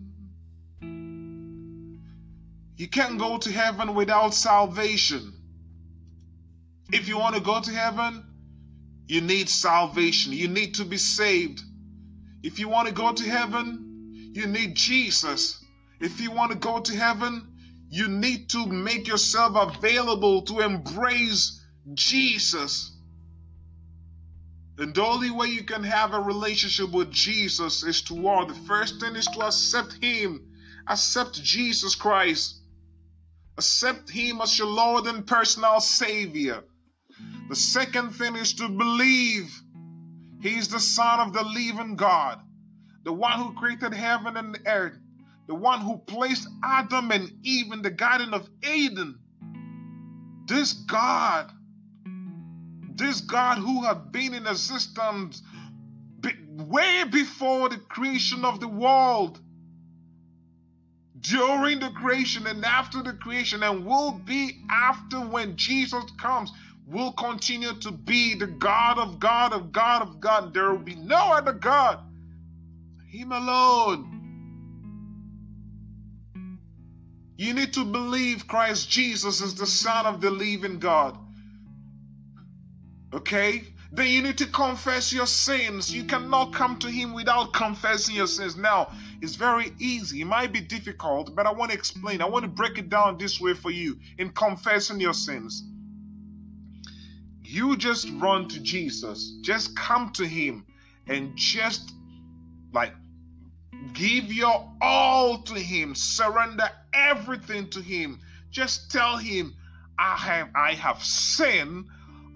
You 2.75 2.87
can't 2.87 3.17
go 3.17 3.37
to 3.37 3.51
heaven 3.51 3.93
without 3.95 4.33
salvation. 4.33 5.33
If 6.91 7.07
you 7.07 7.17
want 7.17 7.35
to 7.35 7.41
go 7.41 7.61
to 7.61 7.71
heaven, 7.71 8.25
you 9.07 9.21
need 9.21 9.47
salvation. 9.47 10.33
You 10.33 10.49
need 10.49 10.75
to 10.75 10.85
be 10.85 10.97
saved. 10.97 11.61
If 12.43 12.59
you 12.59 12.67
want 12.67 12.87
to 12.89 12.93
go 12.93 13.13
to 13.13 13.23
heaven, 13.23 14.31
you 14.33 14.47
need 14.47 14.75
Jesus. 14.75 15.63
If 15.99 16.21
you 16.21 16.31
want 16.31 16.51
to 16.51 16.57
go 16.57 16.79
to 16.79 16.95
heaven, 16.95 17.47
you 17.89 18.07
need 18.07 18.49
to 18.51 18.65
make 18.65 19.07
yourself 19.07 19.55
available 19.55 20.43
to 20.43 20.59
embrace 20.59 21.61
Jesus. 21.93 22.95
And 24.77 24.93
the 24.93 25.03
only 25.03 25.29
way 25.29 25.47
you 25.47 25.63
can 25.63 25.83
have 25.83 26.13
a 26.13 26.21
relationship 26.21 26.91
with 26.91 27.11
Jesus 27.11 27.83
is 27.83 28.01
to 28.03 28.13
what? 28.13 28.47
The 28.47 28.53
first 28.53 29.01
thing 29.01 29.15
is 29.15 29.25
to 29.27 29.41
accept 29.41 30.01
Him, 30.01 30.47
accept 30.87 31.43
Jesus 31.43 31.95
Christ, 31.95 32.61
accept 33.57 34.09
Him 34.09 34.39
as 34.39 34.57
your 34.57 34.69
Lord 34.69 35.05
and 35.07 35.27
personal 35.27 35.81
Savior. 35.81 36.63
The 37.49 37.55
second 37.55 38.11
thing 38.11 38.37
is 38.37 38.53
to 38.53 38.69
believe 38.69 39.51
He's 40.41 40.69
the 40.69 40.79
Son 40.79 41.19
of 41.19 41.33
the 41.33 41.43
living 41.43 41.97
God, 41.97 42.39
the 43.03 43.11
one 43.11 43.33
who 43.33 43.53
created 43.55 43.93
heaven 43.93 44.37
and 44.37 44.57
earth, 44.65 44.97
the 45.49 45.55
one 45.55 45.81
who 45.81 45.97
placed 45.97 46.47
Adam 46.63 47.09
and 47.09 47.33
Eve 47.41 47.73
in 47.73 47.81
the 47.81 47.89
Garden 47.89 48.35
of 48.35 48.47
Eden. 48.63 49.17
This 50.45 50.73
God, 50.73 51.51
this 52.95 53.21
God 53.21 53.57
who 53.57 53.83
had 53.83 54.11
been 54.11 54.35
in 54.35 54.45
existence 54.45 55.41
way 56.55 57.03
before 57.05 57.67
the 57.67 57.77
creation 57.77 58.45
of 58.45 58.59
the 58.59 58.67
world, 58.67 59.39
during 61.19 61.79
the 61.79 61.89
creation 61.91 62.45
and 62.45 62.63
after 62.63 63.01
the 63.01 63.13
creation, 63.13 63.63
and 63.63 63.87
will 63.87 64.11
be 64.11 64.61
after 64.69 65.19
when 65.19 65.57
Jesus 65.57 66.03
comes 66.19 66.51
will 66.85 67.11
continue 67.13 67.73
to 67.73 67.91
be 67.91 68.35
the 68.35 68.47
God 68.47 68.99
of 68.99 69.19
God 69.19 69.53
of 69.53 69.71
God 69.71 70.03
of 70.03 70.19
God. 70.19 70.53
There 70.53 70.69
will 70.69 70.77
be 70.77 70.95
no 70.95 71.33
other 71.33 71.53
God. 71.53 72.01
Him 73.07 73.31
alone. 73.31 74.18
You 77.39 77.53
need 77.53 77.71
to 77.75 77.85
believe 77.85 78.49
Christ 78.49 78.89
Jesus 78.89 79.39
is 79.39 79.55
the 79.55 79.65
Son 79.65 80.05
of 80.05 80.19
the 80.19 80.29
living 80.29 80.77
God. 80.77 81.17
Okay? 83.13 83.63
Then 83.93 84.07
you 84.07 84.21
need 84.21 84.37
to 84.39 84.45
confess 84.45 85.13
your 85.13 85.25
sins. 85.25 85.89
You 85.89 86.03
cannot 86.03 86.51
come 86.51 86.77
to 86.79 86.89
Him 86.89 87.13
without 87.13 87.53
confessing 87.53 88.15
your 88.15 88.27
sins. 88.27 88.57
Now, 88.57 88.91
it's 89.21 89.35
very 89.35 89.71
easy. 89.79 90.19
It 90.19 90.25
might 90.25 90.51
be 90.51 90.59
difficult, 90.59 91.33
but 91.33 91.45
I 91.45 91.53
want 91.53 91.71
to 91.71 91.77
explain. 91.77 92.21
I 92.21 92.25
want 92.25 92.43
to 92.43 92.49
break 92.49 92.77
it 92.77 92.89
down 92.89 93.17
this 93.17 93.39
way 93.39 93.53
for 93.53 93.71
you 93.71 93.97
in 94.17 94.31
confessing 94.31 94.99
your 94.99 95.13
sins. 95.13 95.63
You 97.41 97.77
just 97.77 98.09
run 98.15 98.49
to 98.49 98.59
Jesus. 98.59 99.37
Just 99.39 99.77
come 99.77 100.11
to 100.15 100.27
Him 100.27 100.65
and 101.07 101.37
just 101.37 101.93
like 102.73 102.91
give 103.93 104.33
your 104.33 104.71
all 104.81 105.41
to 105.43 105.55
Him. 105.55 105.95
Surrender 105.95 106.69
everything 106.93 107.69
to 107.71 107.81
Him. 107.81 108.19
Just 108.51 108.91
tell 108.91 109.17
Him, 109.17 109.55
I 109.97 110.15
have 110.17 110.49
I 110.55 110.73
have 110.73 111.03
sinned. 111.03 111.85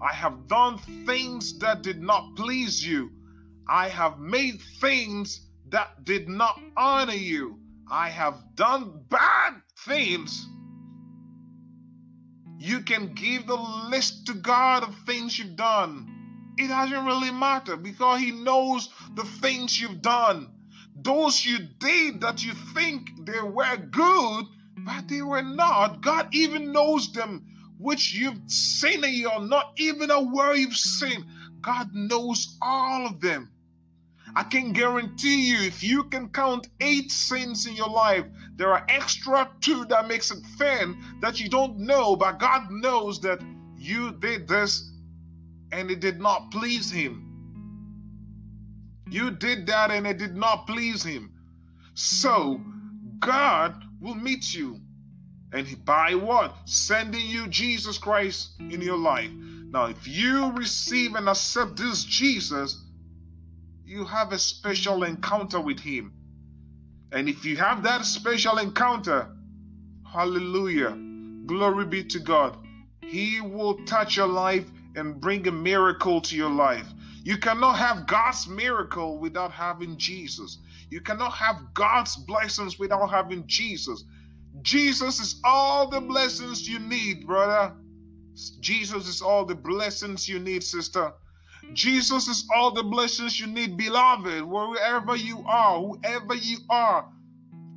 I 0.02 0.12
have 0.12 0.48
done 0.48 0.78
things 1.06 1.58
that 1.60 1.82
did 1.82 2.02
not 2.02 2.36
please 2.36 2.86
you. 2.86 3.10
I 3.68 3.88
have 3.88 4.18
made 4.18 4.60
things 4.80 5.40
that 5.70 6.04
did 6.04 6.28
not 6.28 6.60
honor 6.76 7.14
you. 7.14 7.58
I 7.90 8.10
have 8.10 8.36
done 8.56 9.04
bad 9.08 9.54
things. 9.86 10.48
you 12.58 12.80
can 12.80 13.12
give 13.14 13.46
the 13.46 13.56
list 13.56 14.26
to 14.26 14.34
God 14.34 14.82
of 14.84 14.94
things 15.06 15.38
you've 15.38 15.56
done. 15.56 16.08
It 16.58 16.68
doesn't 16.68 17.04
really 17.04 17.32
matter 17.32 17.76
because 17.76 18.20
He 18.20 18.30
knows 18.30 18.88
the 19.14 19.24
things 19.24 19.80
you've 19.80 20.02
done. 20.02 20.48
Those 20.96 21.44
you 21.44 21.58
did 21.58 22.20
that 22.20 22.44
you 22.44 22.52
think 22.52 23.10
they 23.26 23.40
were 23.40 23.76
good, 23.76 24.46
but 24.78 25.08
they 25.08 25.22
were 25.22 25.42
not. 25.42 26.00
God 26.02 26.28
even 26.32 26.72
knows 26.72 27.12
them, 27.12 27.44
which 27.78 28.14
you've 28.14 28.40
sinned 28.46 29.04
and 29.04 29.14
you're 29.14 29.40
not 29.40 29.72
even 29.76 30.10
aware 30.10 30.54
you've 30.54 30.76
sinned. 30.76 31.24
God 31.60 31.94
knows 31.94 32.56
all 32.62 33.06
of 33.06 33.20
them. 33.20 33.50
I 34.36 34.42
can 34.42 34.72
guarantee 34.72 35.48
you, 35.50 35.60
if 35.62 35.82
you 35.82 36.04
can 36.04 36.28
count 36.28 36.68
eight 36.80 37.10
sins 37.10 37.66
in 37.66 37.74
your 37.74 37.88
life, 37.88 38.24
there 38.56 38.72
are 38.72 38.84
extra 38.88 39.50
two 39.60 39.84
that 39.86 40.08
makes 40.08 40.30
it 40.30 40.44
thin 40.58 40.96
that 41.20 41.40
you 41.40 41.48
don't 41.48 41.78
know, 41.78 42.16
but 42.16 42.38
God 42.38 42.70
knows 42.70 43.20
that 43.20 43.40
you 43.76 44.12
did 44.12 44.48
this 44.48 44.90
and 45.72 45.90
it 45.90 46.00
did 46.00 46.20
not 46.20 46.50
please 46.50 46.90
Him. 46.90 47.33
You 49.08 49.30
did 49.30 49.66
that 49.66 49.90
and 49.90 50.06
it 50.06 50.18
did 50.18 50.36
not 50.36 50.66
please 50.66 51.02
Him. 51.02 51.32
So, 51.94 52.60
God 53.20 53.82
will 54.00 54.14
meet 54.14 54.54
you. 54.54 54.80
And 55.52 55.84
by 55.84 56.14
what? 56.14 56.56
Sending 56.64 57.24
you 57.26 57.46
Jesus 57.46 57.96
Christ 57.96 58.50
in 58.58 58.80
your 58.80 58.98
life. 58.98 59.30
Now, 59.30 59.86
if 59.86 60.06
you 60.06 60.52
receive 60.52 61.14
and 61.14 61.28
accept 61.28 61.76
this 61.76 62.04
Jesus, 62.04 62.82
you 63.84 64.04
have 64.04 64.32
a 64.32 64.38
special 64.38 65.04
encounter 65.04 65.60
with 65.60 65.80
Him. 65.80 66.12
And 67.12 67.28
if 67.28 67.44
you 67.44 67.56
have 67.56 67.82
that 67.84 68.04
special 68.04 68.58
encounter, 68.58 69.28
hallelujah, 70.12 70.98
glory 71.46 71.84
be 71.84 72.04
to 72.04 72.18
God, 72.18 72.56
He 73.02 73.40
will 73.40 73.84
touch 73.84 74.16
your 74.16 74.26
life 74.26 74.68
and 74.96 75.20
bring 75.20 75.46
a 75.46 75.52
miracle 75.52 76.20
to 76.22 76.36
your 76.36 76.50
life. 76.50 76.86
You 77.24 77.38
cannot 77.38 77.78
have 77.78 78.06
God's 78.06 78.46
miracle 78.46 79.18
without 79.18 79.50
having 79.50 79.96
Jesus. 79.96 80.58
You 80.90 81.00
cannot 81.00 81.32
have 81.32 81.56
God's 81.72 82.16
blessings 82.16 82.78
without 82.78 83.06
having 83.08 83.44
Jesus. 83.46 84.04
Jesus 84.60 85.20
is 85.20 85.40
all 85.42 85.88
the 85.88 86.02
blessings 86.02 86.68
you 86.68 86.78
need, 86.78 87.26
brother. 87.26 87.74
Jesus 88.60 89.08
is 89.08 89.22
all 89.22 89.46
the 89.46 89.54
blessings 89.54 90.28
you 90.28 90.38
need, 90.38 90.62
sister. 90.62 91.12
Jesus 91.72 92.28
is 92.28 92.46
all 92.54 92.72
the 92.72 92.82
blessings 92.82 93.40
you 93.40 93.46
need, 93.46 93.78
beloved, 93.78 94.42
wherever 94.44 95.16
you 95.16 95.42
are, 95.46 95.80
whoever 95.80 96.34
you 96.34 96.58
are. 96.68 97.08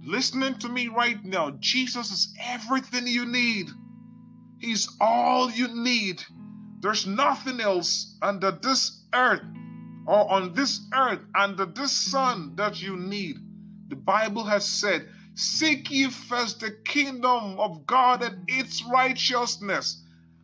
Listening 0.04 0.56
to 0.60 0.68
me 0.68 0.90
right 0.90 1.24
now, 1.24 1.52
Jesus 1.62 2.12
is 2.12 2.34
everything 2.42 3.08
you 3.08 3.26
need. 3.26 3.70
He's 4.60 4.90
all 5.00 5.50
you 5.50 5.70
need. 5.70 6.22
There's 6.80 7.08
nothing 7.08 7.60
else 7.60 8.18
under 8.22 8.52
this 8.52 9.04
earth 9.14 9.42
or 10.06 10.32
on 10.32 10.54
this 10.54 10.82
earth 10.94 11.20
under 11.36 11.66
this 11.66 11.92
sun 11.92 12.56
that 12.56 12.82
you 12.82 12.96
need. 12.98 13.38
The 13.90 13.96
Bible 13.96 14.44
has 14.44 14.68
said, 14.68 15.08
Seek 15.36 15.92
ye 15.92 16.10
first 16.10 16.60
the 16.60 16.72
kingdom 16.72 17.60
of 17.60 17.86
God 17.86 18.24
and 18.24 18.44
its 18.48 18.84
righteousness. 18.84 20.04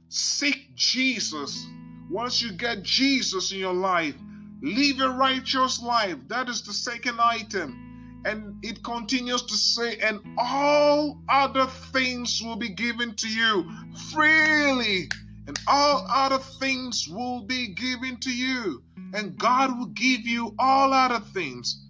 Seek 0.09 0.75
Jesus. 0.75 1.65
Once 2.09 2.41
you 2.41 2.51
get 2.51 2.84
Jesus 2.84 3.51
in 3.51 3.59
your 3.59 3.73
life, 3.73 4.15
live 4.61 4.99
a 4.99 5.09
righteous 5.09 5.81
life. 5.81 6.17
That 6.27 6.49
is 6.49 6.61
the 6.61 6.73
second 6.73 7.19
item. 7.19 8.21
And 8.25 8.63
it 8.63 8.84
continues 8.84 9.43
to 9.43 9.55
say, 9.55 9.97
and 9.97 10.19
all 10.38 11.21
other 11.27 11.65
things 11.91 12.41
will 12.43 12.55
be 12.55 12.69
given 12.69 13.15
to 13.15 13.27
you 13.27 13.69
freely. 14.11 15.09
And 15.47 15.59
all 15.67 16.05
other 16.09 16.37
things 16.37 17.07
will 17.09 17.41
be 17.41 17.67
given 17.67 18.17
to 18.21 18.31
you. 18.31 18.83
And 19.13 19.37
God 19.37 19.77
will 19.77 19.87
give 19.87 20.21
you 20.21 20.55
all 20.57 20.93
other 20.93 21.19
things. 21.19 21.85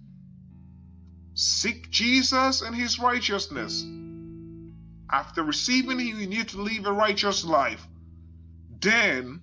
Seek 1.34 1.90
Jesus 1.90 2.62
and 2.62 2.74
his 2.74 2.98
righteousness. 2.98 3.84
After 5.10 5.42
receiving 5.42 5.98
him, 5.98 6.20
you 6.20 6.26
need 6.26 6.48
to 6.48 6.62
live 6.62 6.86
a 6.86 6.92
righteous 6.92 7.44
life. 7.44 7.86
Then 8.80 9.42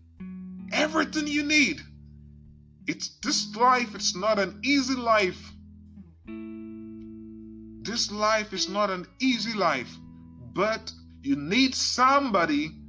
everything 0.71 1.27
you 1.27 1.43
need. 1.43 1.81
It's 2.87 3.17
this 3.23 3.55
life, 3.55 3.95
it's 3.95 4.15
not 4.15 4.39
an 4.39 4.59
easy 4.63 4.95
life. 4.95 5.51
This 7.83 8.11
life 8.11 8.53
is 8.53 8.69
not 8.69 8.89
an 8.89 9.05
easy 9.19 9.53
life, 9.53 9.97
but 10.53 10.91
you 11.21 11.35
need 11.35 11.75
somebody 11.75 12.80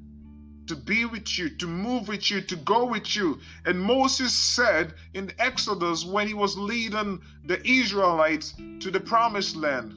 to 0.72 0.78
be 0.78 1.04
with 1.04 1.38
you, 1.38 1.50
to 1.50 1.66
move 1.66 2.08
with 2.08 2.30
you, 2.30 2.40
to 2.40 2.56
go 2.56 2.86
with 2.86 3.14
you. 3.14 3.38
And 3.66 3.78
Moses 3.78 4.32
said 4.32 4.94
in 5.12 5.30
Exodus 5.38 6.02
when 6.06 6.26
he 6.26 6.32
was 6.32 6.56
leading 6.56 7.20
the 7.44 7.60
Israelites 7.68 8.54
to 8.80 8.90
the 8.90 8.98
promised 8.98 9.54
land, 9.54 9.92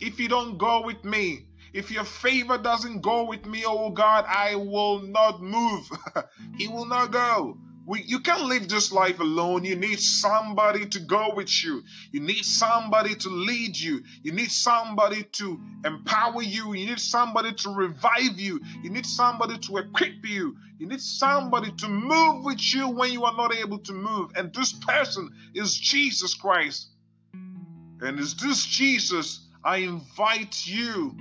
If 0.00 0.20
you 0.20 0.28
don't 0.28 0.56
go 0.56 0.82
with 0.82 1.02
me, 1.04 1.48
if 1.72 1.90
your 1.90 2.04
favor 2.04 2.58
doesn't 2.58 3.00
go 3.00 3.24
with 3.24 3.44
me, 3.44 3.64
oh 3.66 3.90
God, 3.90 4.24
I 4.28 4.54
will 4.54 5.00
not 5.00 5.42
move. 5.42 5.90
he 6.56 6.68
will 6.68 6.86
not 6.86 7.10
go. 7.10 7.58
We, 7.90 8.02
you 8.02 8.20
can't 8.20 8.44
live 8.44 8.68
this 8.68 8.92
life 8.92 9.18
alone. 9.18 9.64
You 9.64 9.74
need 9.74 9.98
somebody 9.98 10.86
to 10.86 11.00
go 11.00 11.34
with 11.34 11.64
you. 11.64 11.82
You 12.12 12.20
need 12.20 12.44
somebody 12.44 13.16
to 13.16 13.28
lead 13.28 13.76
you. 13.76 14.04
You 14.22 14.30
need 14.30 14.52
somebody 14.52 15.24
to 15.24 15.60
empower 15.84 16.40
you. 16.40 16.72
You 16.72 16.86
need 16.86 17.00
somebody 17.00 17.52
to 17.52 17.70
revive 17.70 18.38
you. 18.38 18.60
You 18.84 18.90
need 18.90 19.06
somebody 19.06 19.58
to 19.58 19.78
equip 19.78 20.24
you. 20.24 20.54
You 20.78 20.86
need 20.86 21.00
somebody 21.00 21.72
to 21.72 21.88
move 21.88 22.44
with 22.44 22.60
you 22.72 22.88
when 22.90 23.10
you 23.10 23.24
are 23.24 23.36
not 23.36 23.52
able 23.52 23.80
to 23.80 23.92
move. 23.92 24.30
And 24.36 24.54
this 24.54 24.72
person 24.72 25.28
is 25.56 25.76
Jesus 25.76 26.32
Christ. 26.32 26.90
And 27.34 28.20
is 28.20 28.36
this 28.36 28.66
Jesus 28.66 29.48
I 29.64 29.78
invite 29.78 30.64
you 30.64 31.16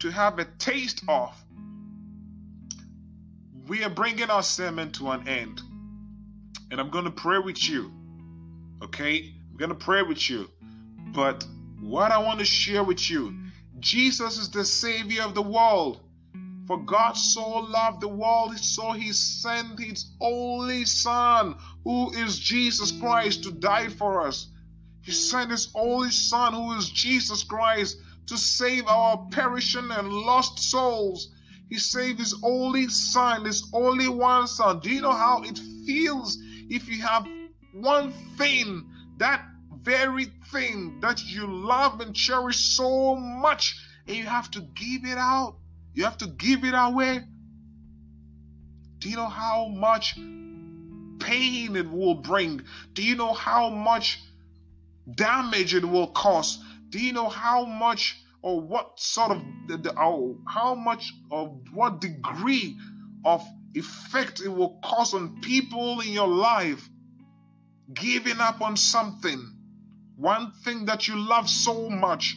to 0.00 0.10
have 0.10 0.38
a 0.38 0.44
taste 0.58 1.02
of. 1.08 1.34
We 3.66 3.82
are 3.82 3.90
bringing 3.90 4.28
our 4.28 4.42
sermon 4.42 4.92
to 4.92 5.10
an 5.10 5.26
end. 5.26 5.62
And 6.70 6.78
I'm 6.78 6.90
going 6.90 7.06
to 7.06 7.10
pray 7.10 7.38
with 7.38 7.66
you. 7.68 7.92
Okay? 8.82 9.32
I'm 9.50 9.56
going 9.56 9.70
to 9.70 9.74
pray 9.74 10.02
with 10.02 10.28
you. 10.28 10.50
But 11.14 11.46
what 11.80 12.12
I 12.12 12.18
want 12.18 12.40
to 12.40 12.44
share 12.44 12.84
with 12.84 13.10
you 13.10 13.34
Jesus 13.80 14.38
is 14.38 14.50
the 14.50 14.64
Savior 14.64 15.22
of 15.22 15.34
the 15.34 15.42
world. 15.42 16.00
For 16.66 16.78
God 16.78 17.12
so 17.12 17.46
loved 17.58 18.00
the 18.00 18.08
world, 18.08 18.58
so 18.58 18.92
He 18.92 19.12
sent 19.12 19.78
His 19.78 20.12
only 20.20 20.84
Son, 20.86 21.56
who 21.84 22.10
is 22.12 22.38
Jesus 22.38 22.90
Christ, 22.92 23.44
to 23.44 23.50
die 23.50 23.88
for 23.88 24.26
us. 24.26 24.48
He 25.02 25.12
sent 25.12 25.50
His 25.50 25.70
only 25.74 26.10
Son, 26.10 26.54
who 26.54 26.72
is 26.72 26.88
Jesus 26.88 27.44
Christ, 27.44 27.98
to 28.26 28.38
save 28.38 28.86
our 28.86 29.26
perishing 29.30 29.90
and 29.90 30.10
lost 30.10 30.58
souls. 30.58 31.33
He 31.74 31.80
saved 31.80 32.20
his 32.20 32.36
only 32.44 32.86
son, 32.86 33.46
his 33.46 33.68
only 33.72 34.06
one 34.06 34.46
son. 34.46 34.78
Do 34.78 34.90
you 34.90 35.00
know 35.00 35.10
how 35.10 35.42
it 35.42 35.58
feels 35.84 36.38
if 36.70 36.88
you 36.88 37.02
have 37.02 37.26
one 37.72 38.12
thing, 38.38 38.88
that 39.16 39.44
very 39.82 40.26
thing 40.52 41.00
that 41.00 41.24
you 41.24 41.48
love 41.48 42.00
and 42.00 42.14
cherish 42.14 42.76
so 42.76 43.16
much, 43.16 43.76
and 44.06 44.16
you 44.16 44.22
have 44.22 44.52
to 44.52 44.60
give 44.60 45.04
it 45.04 45.18
out? 45.18 45.56
You 45.94 46.04
have 46.04 46.16
to 46.18 46.28
give 46.28 46.62
it 46.62 46.74
away. 46.76 47.24
Do 49.00 49.10
you 49.10 49.16
know 49.16 49.26
how 49.26 49.66
much 49.66 50.14
pain 51.18 51.74
it 51.74 51.90
will 51.90 52.14
bring? 52.14 52.62
Do 52.92 53.02
you 53.02 53.16
know 53.16 53.32
how 53.32 53.68
much 53.68 54.22
damage 55.12 55.74
it 55.74 55.84
will 55.84 56.12
cause? 56.12 56.56
Do 56.90 57.00
you 57.00 57.12
know 57.12 57.28
how 57.28 57.64
much 57.64 58.23
or 58.44 58.60
what 58.60 59.00
sort 59.00 59.30
of 59.30 59.42
the, 59.68 59.78
the 59.78 59.94
oh, 59.98 60.38
how 60.46 60.74
much 60.74 61.14
of 61.30 61.58
what 61.72 62.02
degree 62.02 62.78
of 63.24 63.42
effect 63.72 64.42
it 64.42 64.48
will 64.48 64.78
cause 64.84 65.14
on 65.14 65.40
people 65.40 66.00
in 66.00 66.12
your 66.12 66.28
life? 66.28 66.86
Giving 67.94 68.40
up 68.40 68.60
on 68.60 68.76
something, 68.76 69.40
one 70.16 70.52
thing 70.62 70.84
that 70.84 71.08
you 71.08 71.16
love 71.16 71.48
so 71.48 71.88
much. 71.88 72.36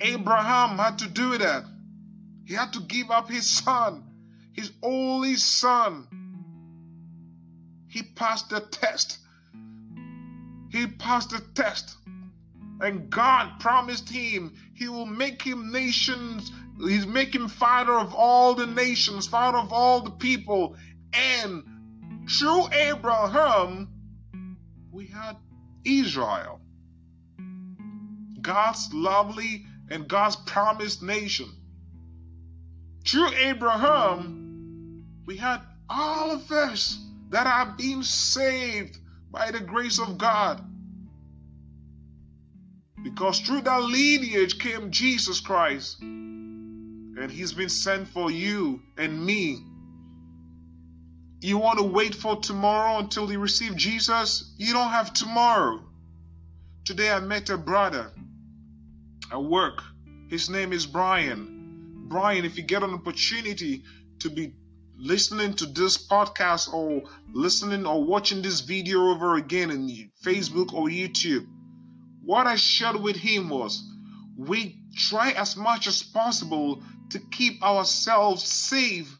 Abraham 0.00 0.76
had 0.76 0.98
to 0.98 1.08
do 1.08 1.38
that. 1.38 1.62
He 2.44 2.54
had 2.54 2.72
to 2.72 2.80
give 2.80 3.12
up 3.12 3.30
his 3.30 3.48
son, 3.48 4.02
his 4.54 4.72
only 4.82 5.36
son. 5.36 6.08
He 7.86 8.02
passed 8.02 8.50
the 8.50 8.58
test. 8.58 9.18
He 10.72 10.88
passed 10.88 11.30
the 11.30 11.40
test. 11.54 11.96
And 12.82 13.08
God 13.08 13.60
promised 13.60 14.08
him 14.10 14.54
he 14.74 14.88
will 14.88 15.06
make 15.06 15.40
him 15.40 15.70
nations, 15.70 16.50
he's 16.80 17.06
making 17.06 17.46
father 17.46 17.92
of 17.92 18.12
all 18.12 18.54
the 18.54 18.66
nations, 18.66 19.28
father 19.28 19.58
of 19.58 19.72
all 19.72 20.00
the 20.00 20.10
people. 20.10 20.76
And 21.12 21.62
through 22.28 22.72
Abraham, 22.72 23.88
we 24.90 25.06
had 25.06 25.36
Israel. 25.84 26.60
God's 28.40 28.92
lovely 28.92 29.64
and 29.88 30.08
God's 30.08 30.36
promised 30.36 31.02
nation. 31.02 31.46
through 33.06 33.30
Abraham, 33.34 35.04
we 35.26 35.36
had 35.36 35.60
all 35.88 36.32
of 36.32 36.50
us 36.50 36.98
that 37.30 37.46
are 37.46 37.74
being 37.76 38.02
saved 38.02 38.98
by 39.30 39.52
the 39.52 39.60
grace 39.60 40.00
of 40.00 40.18
God. 40.18 40.64
Because 43.02 43.40
through 43.40 43.62
that 43.62 43.82
lineage 43.82 44.58
came 44.58 44.90
Jesus 44.90 45.40
Christ. 45.40 46.00
And 46.00 47.30
he's 47.30 47.52
been 47.52 47.68
sent 47.68 48.08
for 48.08 48.30
you 48.30 48.80
and 48.96 49.24
me. 49.24 49.58
You 51.40 51.58
want 51.58 51.78
to 51.78 51.84
wait 51.84 52.14
for 52.14 52.36
tomorrow 52.36 52.98
until 52.98 53.30
you 53.30 53.38
receive 53.40 53.76
Jesus? 53.76 54.54
You 54.58 54.72
don't 54.72 54.90
have 54.90 55.12
tomorrow. 55.12 55.82
Today 56.84 57.10
I 57.10 57.20
met 57.20 57.50
a 57.50 57.58
brother 57.58 58.12
at 59.30 59.42
work. 59.42 59.82
His 60.28 60.48
name 60.48 60.72
is 60.72 60.86
Brian. 60.86 62.06
Brian, 62.08 62.44
if 62.44 62.56
you 62.56 62.62
get 62.62 62.82
an 62.82 62.94
opportunity 62.94 63.82
to 64.20 64.30
be 64.30 64.54
listening 64.96 65.54
to 65.54 65.66
this 65.66 66.06
podcast 66.06 66.72
or 66.72 67.02
listening 67.32 67.86
or 67.86 68.04
watching 68.04 68.40
this 68.40 68.60
video 68.60 69.10
over 69.10 69.34
again 69.34 69.70
in 69.70 70.10
Facebook 70.24 70.72
or 70.72 70.88
YouTube, 70.88 71.46
what 72.24 72.46
I 72.46 72.56
shared 72.56 72.96
with 72.96 73.16
him 73.16 73.48
was 73.48 73.82
we 74.36 74.78
try 74.94 75.32
as 75.32 75.56
much 75.56 75.86
as 75.86 76.02
possible 76.02 76.82
to 77.10 77.18
keep 77.18 77.62
ourselves 77.62 78.42
safe. 78.44 79.18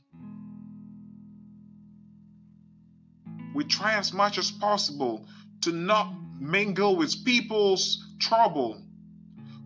We 3.54 3.64
try 3.64 3.94
as 3.94 4.12
much 4.12 4.38
as 4.38 4.50
possible 4.50 5.26
to 5.62 5.72
not 5.72 6.14
mingle 6.38 6.96
with 6.96 7.24
people's 7.24 8.04
trouble. 8.18 8.82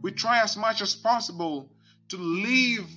We 0.02 0.12
try 0.12 0.40
as 0.42 0.56
much 0.56 0.80
as 0.82 0.94
possible 0.94 1.70
to 2.08 2.16
leave 2.16 2.88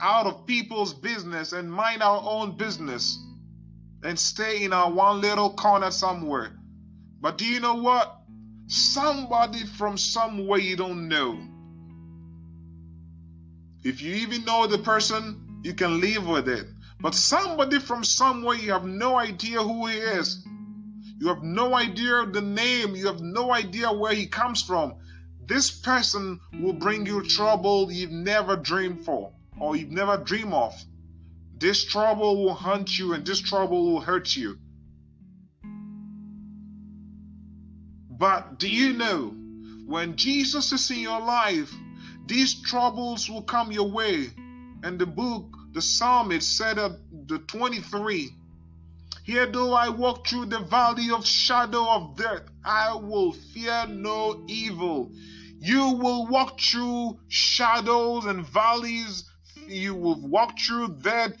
out 0.00 0.26
of 0.26 0.46
people's 0.46 0.94
business 0.94 1.52
and 1.52 1.70
mind 1.70 2.02
our 2.02 2.20
own 2.24 2.56
business 2.56 3.18
and 4.02 4.18
stay 4.18 4.64
in 4.64 4.72
our 4.72 4.90
one 4.90 5.20
little 5.20 5.50
corner 5.50 5.90
somewhere. 5.90 6.58
But 7.20 7.38
do 7.38 7.46
you 7.46 7.60
know 7.60 7.76
what? 7.76 8.21
Somebody 8.66 9.66
from 9.66 9.98
somewhere 9.98 10.58
you 10.58 10.76
don't 10.76 11.08
know. 11.08 11.38
If 13.84 14.00
you 14.00 14.14
even 14.14 14.44
know 14.44 14.66
the 14.66 14.78
person, 14.78 15.60
you 15.64 15.74
can 15.74 16.00
live 16.00 16.26
with 16.26 16.48
it. 16.48 16.66
But 17.00 17.14
somebody 17.14 17.80
from 17.80 18.04
somewhere 18.04 18.56
you 18.56 18.72
have 18.72 18.84
no 18.84 19.16
idea 19.16 19.60
who 19.62 19.86
he 19.86 19.96
is. 19.96 20.46
You 21.18 21.28
have 21.28 21.42
no 21.42 21.74
idea 21.74 22.26
the 22.26 22.40
name. 22.40 22.94
You 22.94 23.06
have 23.06 23.20
no 23.20 23.52
idea 23.52 23.92
where 23.92 24.14
he 24.14 24.26
comes 24.26 24.62
from. 24.62 24.94
This 25.46 25.70
person 25.70 26.40
will 26.60 26.72
bring 26.72 27.06
you 27.06 27.22
trouble 27.22 27.90
you've 27.90 28.10
never 28.10 28.56
dreamed 28.56 29.04
for 29.04 29.32
or 29.58 29.76
you've 29.76 29.90
never 29.90 30.16
dreamed 30.16 30.54
of. 30.54 30.74
This 31.58 31.84
trouble 31.84 32.44
will 32.44 32.54
haunt 32.54 32.98
you 32.98 33.12
and 33.14 33.26
this 33.26 33.40
trouble 33.40 33.92
will 33.92 34.00
hurt 34.00 34.34
you. 34.34 34.58
But 38.22 38.60
do 38.60 38.68
you 38.68 38.92
know 38.92 39.34
when 39.84 40.14
Jesus 40.14 40.70
is 40.70 40.88
in 40.92 41.00
your 41.00 41.20
life, 41.20 41.74
these 42.26 42.54
troubles 42.62 43.28
will 43.28 43.42
come 43.42 43.72
your 43.72 43.90
way? 43.90 44.30
And 44.84 44.96
the 44.96 45.06
book, 45.06 45.56
the 45.72 45.82
psalmist 45.82 46.56
said 46.56 46.78
at 46.78 46.92
the 47.26 47.40
23, 47.40 48.30
Here 49.24 49.46
though 49.46 49.74
I 49.74 49.88
walk 49.88 50.24
through 50.24 50.46
the 50.46 50.60
valley 50.60 51.10
of 51.10 51.26
shadow 51.26 51.84
of 51.90 52.16
death, 52.16 52.42
I 52.64 52.94
will 52.94 53.32
fear 53.32 53.88
no 53.88 54.44
evil. 54.46 55.10
You 55.58 55.90
will 55.90 56.28
walk 56.28 56.60
through 56.60 57.18
shadows 57.26 58.26
and 58.26 58.46
valleys. 58.46 59.24
You 59.66 59.96
will 59.96 60.20
walk 60.20 60.60
through 60.60 60.98
that 61.00 61.34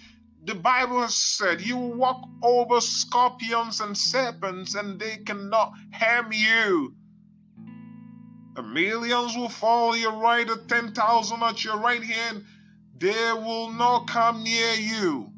the 0.44 0.54
Bible 0.56 1.00
has 1.02 1.14
said, 1.14 1.60
You 1.60 1.76
will 1.76 1.94
walk 1.94 2.28
over 2.42 2.80
scorpions 2.80 3.80
and 3.80 3.96
serpents, 3.96 4.74
and 4.74 4.98
they 4.98 5.18
cannot 5.18 5.72
harm 5.92 6.32
you. 6.32 6.94
The 8.54 8.62
millions 8.62 9.36
will 9.36 9.48
fall 9.48 9.96
your 9.96 10.12
right, 10.12 10.48
ten 10.68 10.92
thousand 10.92 11.42
at 11.42 11.64
your 11.64 11.78
right 11.78 12.02
hand, 12.02 12.44
they 12.98 13.32
will 13.32 13.70
not 13.70 14.08
come 14.08 14.42
near 14.42 14.74
you. 14.74 15.32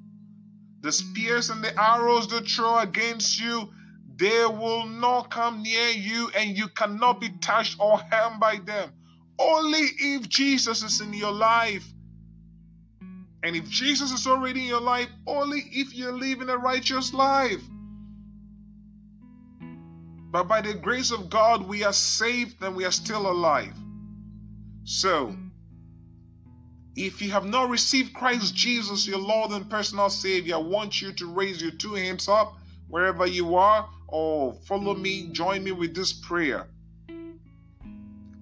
The 0.80 0.90
spears 0.90 1.50
and 1.50 1.62
the 1.62 1.78
arrows 1.80 2.28
they 2.28 2.40
throw 2.40 2.78
against 2.78 3.38
you, 3.40 3.72
they 4.16 4.46
will 4.46 4.86
not 4.86 5.30
come 5.30 5.62
near 5.62 5.88
you, 5.88 6.30
and 6.34 6.56
you 6.56 6.68
cannot 6.68 7.20
be 7.20 7.30
touched 7.40 7.76
or 7.78 7.98
harmed 8.10 8.40
by 8.40 8.56
them. 8.56 8.90
Only 9.38 9.80
if 9.98 10.28
Jesus 10.28 10.82
is 10.82 11.00
in 11.00 11.12
your 11.12 11.32
life 11.32 11.93
and 13.44 13.54
if 13.54 13.68
Jesus 13.68 14.10
is 14.10 14.26
already 14.26 14.62
in 14.62 14.66
your 14.68 14.80
life, 14.80 15.10
only 15.26 15.60
if 15.70 15.94
you're 15.94 16.18
living 16.18 16.48
a 16.48 16.56
righteous 16.56 17.12
life. 17.12 17.62
But 20.30 20.44
by 20.44 20.62
the 20.62 20.72
grace 20.72 21.10
of 21.10 21.28
God, 21.28 21.68
we 21.68 21.84
are 21.84 21.92
saved 21.92 22.62
and 22.62 22.74
we 22.74 22.86
are 22.86 22.90
still 22.90 23.30
alive. 23.30 23.74
So, 24.84 25.36
if 26.96 27.20
you 27.20 27.32
have 27.32 27.44
not 27.44 27.68
received 27.68 28.14
Christ 28.14 28.54
Jesus, 28.54 29.06
your 29.06 29.18
Lord 29.18 29.50
and 29.50 29.68
personal 29.68 30.08
Savior, 30.08 30.54
I 30.54 30.58
want 30.58 31.02
you 31.02 31.12
to 31.12 31.26
raise 31.26 31.60
your 31.60 31.72
two 31.72 31.94
hands 31.94 32.28
up 32.30 32.56
wherever 32.88 33.26
you 33.26 33.56
are, 33.56 33.90
or 34.08 34.54
follow 34.66 34.94
me, 34.94 35.28
join 35.32 35.62
me 35.62 35.72
with 35.72 35.94
this 35.94 36.14
prayer. 36.14 36.66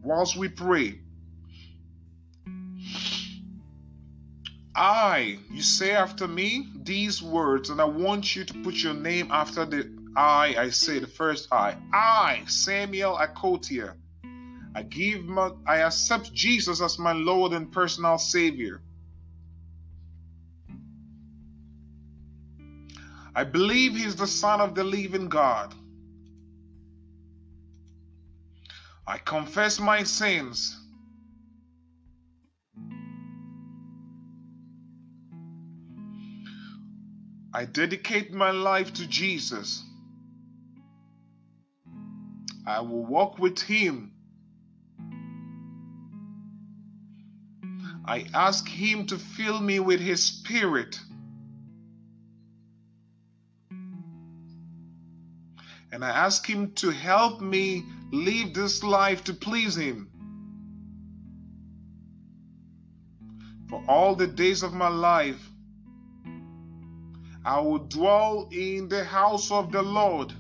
Whilst 0.04 0.36
we 0.36 0.48
pray, 0.48 1.00
I, 4.74 5.38
you 5.50 5.62
say 5.62 5.92
after 5.92 6.26
me 6.26 6.72
these 6.74 7.22
words, 7.22 7.68
and 7.68 7.80
I 7.80 7.84
want 7.84 8.34
you 8.34 8.44
to 8.44 8.54
put 8.62 8.76
your 8.76 8.94
name 8.94 9.28
after 9.30 9.66
the 9.66 9.90
I. 10.16 10.54
I 10.58 10.70
say 10.70 10.98
the 10.98 11.06
first 11.06 11.52
I. 11.52 11.76
I, 11.92 12.42
Samuel 12.46 13.18
Akotia. 13.18 13.94
I 14.74 14.82
give 14.82 15.24
my, 15.24 15.50
I 15.66 15.78
accept 15.78 16.32
Jesus 16.32 16.80
as 16.80 16.98
my 16.98 17.12
Lord 17.12 17.52
and 17.52 17.70
personal 17.70 18.16
Savior. 18.16 18.80
I 23.34 23.44
believe 23.44 23.94
He's 23.96 24.16
the 24.16 24.26
Son 24.26 24.60
of 24.60 24.74
the 24.74 24.84
living 24.84 25.28
God. 25.28 25.74
I 29.06 29.18
confess 29.18 29.78
my 29.78 30.02
sins 30.02 30.81
I 37.54 37.66
dedicate 37.66 38.32
my 38.32 38.50
life 38.50 38.94
to 38.94 39.06
Jesus. 39.06 39.84
I 42.66 42.80
will 42.80 43.04
walk 43.04 43.38
with 43.38 43.60
Him. 43.60 44.12
I 48.06 48.26
ask 48.32 48.66
Him 48.66 49.06
to 49.08 49.18
fill 49.18 49.60
me 49.60 49.80
with 49.80 50.00
His 50.00 50.22
Spirit. 50.22 50.98
And 55.92 56.02
I 56.02 56.08
ask 56.08 56.48
Him 56.48 56.72
to 56.76 56.88
help 56.88 57.42
me 57.42 57.84
live 58.12 58.54
this 58.54 58.82
life 58.82 59.24
to 59.24 59.34
please 59.34 59.76
Him. 59.76 60.08
For 63.68 63.84
all 63.86 64.14
the 64.14 64.26
days 64.26 64.62
of 64.62 64.72
my 64.72 64.88
life, 64.88 65.51
I 67.44 67.60
will 67.60 67.78
dwell 67.78 68.48
in 68.52 68.88
the 68.88 69.04
house 69.04 69.50
of 69.50 69.72
the 69.72 69.82
Lord. 69.82 70.32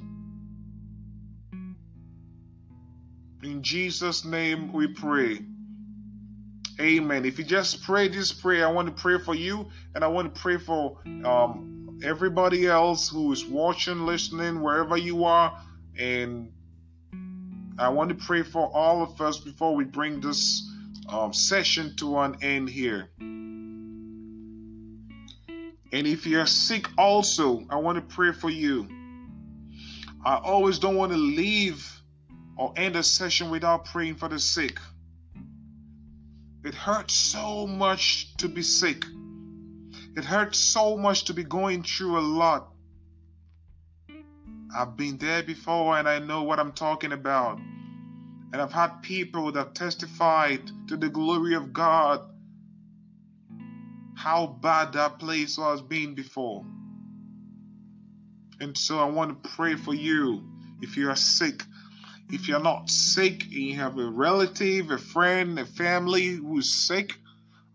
In 3.42 3.62
Jesus' 3.62 4.24
name 4.24 4.72
we 4.72 4.86
pray. 4.86 5.40
Amen. 6.80 7.24
If 7.24 7.38
you 7.38 7.44
just 7.44 7.82
pray 7.82 8.08
this 8.08 8.32
prayer, 8.32 8.66
I 8.66 8.70
want 8.70 8.88
to 8.88 9.02
pray 9.02 9.18
for 9.18 9.34
you 9.34 9.68
and 9.94 10.04
I 10.04 10.06
want 10.06 10.32
to 10.32 10.40
pray 10.40 10.58
for 10.58 10.98
um, 11.24 11.98
everybody 12.04 12.66
else 12.66 13.08
who 13.08 13.32
is 13.32 13.44
watching, 13.44 14.06
listening, 14.06 14.60
wherever 14.60 14.96
you 14.96 15.24
are. 15.24 15.60
And 15.98 16.52
I 17.78 17.88
want 17.88 18.10
to 18.10 18.14
pray 18.14 18.42
for 18.42 18.70
all 18.74 19.02
of 19.02 19.20
us 19.20 19.38
before 19.38 19.74
we 19.74 19.84
bring 19.84 20.20
this 20.20 20.68
um, 21.08 21.32
session 21.32 21.96
to 21.96 22.18
an 22.18 22.36
end 22.42 22.70
here. 22.70 23.10
And 25.92 26.06
if 26.06 26.26
you're 26.26 26.46
sick, 26.46 26.88
also, 26.96 27.64
I 27.68 27.76
want 27.76 27.96
to 27.96 28.14
pray 28.14 28.32
for 28.32 28.48
you. 28.48 28.88
I 30.24 30.36
always 30.36 30.78
don't 30.78 30.96
want 30.96 31.12
to 31.12 31.18
leave 31.18 31.86
or 32.56 32.72
end 32.76 32.96
a 32.96 33.02
session 33.02 33.50
without 33.50 33.84
praying 33.84 34.14
for 34.14 34.28
the 34.28 34.38
sick. 34.38 34.78
It 36.64 36.74
hurts 36.74 37.14
so 37.14 37.66
much 37.66 38.34
to 38.36 38.48
be 38.48 38.62
sick. 38.62 39.04
It 40.16 40.24
hurts 40.24 40.58
so 40.58 40.96
much 40.96 41.24
to 41.24 41.34
be 41.34 41.44
going 41.44 41.82
through 41.82 42.18
a 42.18 42.20
lot. 42.20 42.68
I've 44.74 44.96
been 44.96 45.18
there 45.18 45.42
before 45.42 45.98
and 45.98 46.08
I 46.08 46.18
know 46.20 46.44
what 46.44 46.58
I'm 46.58 46.72
talking 46.72 47.12
about. 47.12 47.58
And 47.58 48.62
I've 48.62 48.72
had 48.72 49.02
people 49.02 49.52
that 49.52 49.74
testified 49.74 50.70
to 50.88 50.96
the 50.96 51.08
glory 51.08 51.54
of 51.54 51.72
God 51.72 52.31
how 54.22 54.46
bad 54.46 54.92
that 54.92 55.18
place 55.18 55.56
has 55.56 55.82
been 55.82 56.14
before. 56.14 56.64
And 58.60 58.78
so 58.78 59.00
I 59.00 59.04
want 59.04 59.42
to 59.42 59.50
pray 59.50 59.74
for 59.74 59.94
you 59.94 60.44
if 60.80 60.96
you 60.96 61.10
are 61.10 61.16
sick. 61.16 61.64
If 62.30 62.46
you're 62.46 62.62
not 62.62 62.88
sick 62.88 63.42
and 63.42 63.52
you 63.52 63.74
have 63.74 63.98
a 63.98 64.08
relative, 64.08 64.92
a 64.92 64.98
friend, 64.98 65.58
a 65.58 65.66
family 65.66 66.26
who 66.26 66.60
is 66.60 66.72
sick, 66.72 67.16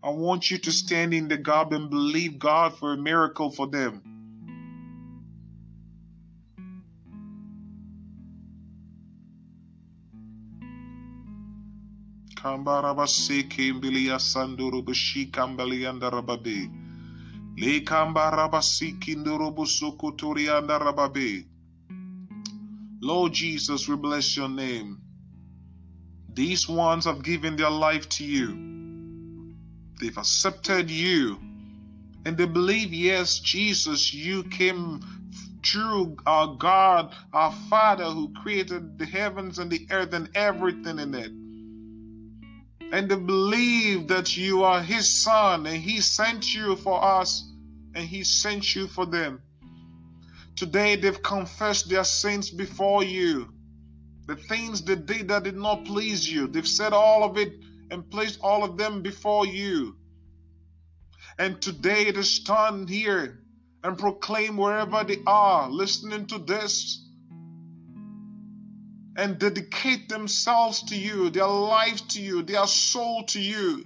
I 0.02 0.08
want 0.08 0.50
you 0.50 0.56
to 0.56 0.72
stand 0.72 1.12
in 1.12 1.28
the 1.28 1.36
gap 1.36 1.72
and 1.72 1.90
believe 1.90 2.38
God 2.38 2.78
for 2.78 2.94
a 2.94 2.96
miracle 2.96 3.50
for 3.50 3.66
them. 3.66 4.07
Kambarabasi 12.38 13.48
kimbilia 13.48 14.18
sanduru 14.18 14.82
bushi 14.82 15.26
kambalianda 15.26 16.08
rababe. 16.10 16.70
Le 17.56 17.80
kambarabasi 17.80 18.92
kinduru 19.00 19.50
busuku 19.50 20.12
turianda 20.12 20.78
rababe. 20.78 21.44
Lord 23.00 23.32
Jesus, 23.32 23.88
we 23.88 23.96
bless 23.96 24.36
your 24.36 24.48
name. 24.48 25.00
These 26.32 26.68
ones 26.68 27.06
have 27.06 27.24
given 27.24 27.56
their 27.56 27.70
life 27.70 28.08
to 28.10 28.24
you. 28.24 28.46
They've 30.00 30.16
accepted 30.16 30.88
you. 30.88 31.38
And 32.24 32.36
they 32.36 32.46
believe, 32.46 32.92
yes, 32.92 33.40
Jesus, 33.40 34.14
you 34.14 34.44
came 34.44 35.00
through 35.64 36.18
our 36.24 36.54
God, 36.54 37.12
our 37.32 37.50
Father 37.68 38.04
who 38.04 38.32
created 38.42 38.96
the 38.96 39.06
heavens 39.06 39.58
and 39.58 39.68
the 39.72 39.88
earth 39.90 40.12
and 40.12 40.28
everything 40.36 41.00
in 41.00 41.14
it 41.16 41.32
and 42.92 43.08
to 43.08 43.16
believe 43.16 44.08
that 44.08 44.36
you 44.36 44.64
are 44.64 44.82
His 44.82 45.22
Son 45.22 45.66
and 45.66 45.76
He 45.76 46.00
sent 46.00 46.54
you 46.54 46.76
for 46.76 47.02
us 47.04 47.50
and 47.94 48.06
He 48.06 48.24
sent 48.24 48.74
you 48.74 48.86
for 48.86 49.06
them. 49.06 49.42
Today 50.56 50.96
they've 50.96 51.22
confessed 51.22 51.88
their 51.88 52.04
sins 52.04 52.50
before 52.50 53.04
you. 53.04 53.52
The 54.26 54.36
things 54.36 54.82
they 54.82 54.96
did 54.96 55.28
that 55.28 55.44
did 55.44 55.56
not 55.56 55.84
please 55.84 56.30
you, 56.30 56.48
they've 56.48 56.66
said 56.66 56.92
all 56.92 57.24
of 57.24 57.36
it 57.36 57.52
and 57.90 58.10
placed 58.10 58.40
all 58.42 58.64
of 58.64 58.76
them 58.76 59.02
before 59.02 59.46
you. 59.46 59.96
And 61.38 61.62
today 61.62 62.10
they 62.10 62.22
stand 62.22 62.88
here 62.88 63.40
and 63.84 63.96
proclaim 63.96 64.56
wherever 64.56 65.04
they 65.04 65.18
are, 65.26 65.70
listening 65.70 66.26
to 66.26 66.38
this 66.38 67.07
and 69.18 69.36
dedicate 69.36 70.08
themselves 70.08 70.80
to 70.84 70.96
you, 70.96 71.28
their 71.28 71.48
life 71.48 72.06
to 72.06 72.22
you, 72.22 72.40
their 72.40 72.68
soul 72.68 73.24
to 73.24 73.40
you. 73.40 73.84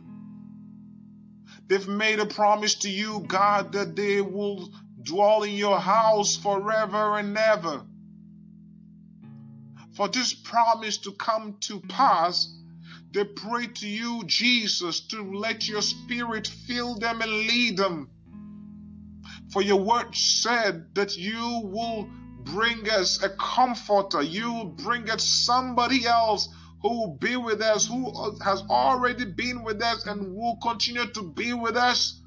They've 1.68 1.88
made 1.88 2.20
a 2.20 2.26
promise 2.26 2.74
to 2.80 2.90
you, 2.90 3.24
God, 3.26 3.72
that 3.72 3.96
they 3.96 4.20
will 4.20 4.68
dwell 5.02 5.42
in 5.42 5.54
your 5.54 5.80
house 5.80 6.36
forever 6.36 7.18
and 7.18 7.36
ever. 7.38 7.82
For 9.96 10.06
this 10.06 10.34
promise 10.34 10.98
to 10.98 11.12
come 11.12 11.56
to 11.60 11.80
pass, 11.80 12.54
they 13.12 13.24
pray 13.24 13.68
to 13.68 13.88
you, 13.88 14.24
Jesus, 14.26 15.00
to 15.08 15.34
let 15.34 15.66
your 15.66 15.80
spirit 15.80 16.46
fill 16.46 16.96
them 16.96 17.22
and 17.22 17.30
lead 17.30 17.78
them. 17.78 18.10
For 19.50 19.62
your 19.62 19.80
word 19.80 20.14
said 20.14 20.94
that 20.94 21.16
you 21.16 21.62
will 21.64 22.06
bring 22.44 22.88
us 22.90 23.22
a 23.22 23.30
comforter. 23.30 24.22
You 24.22 24.72
bring 24.76 25.10
us 25.10 25.24
somebody 25.24 26.06
else 26.06 26.48
who 26.80 26.88
will 26.88 27.16
be 27.16 27.36
with 27.36 27.60
us, 27.60 27.86
who 27.86 28.12
has 28.42 28.62
already 28.68 29.24
been 29.24 29.62
with 29.62 29.82
us 29.82 30.06
and 30.06 30.34
will 30.34 30.56
continue 30.62 31.06
to 31.06 31.22
be 31.22 31.52
with 31.52 31.76
us 31.76 32.20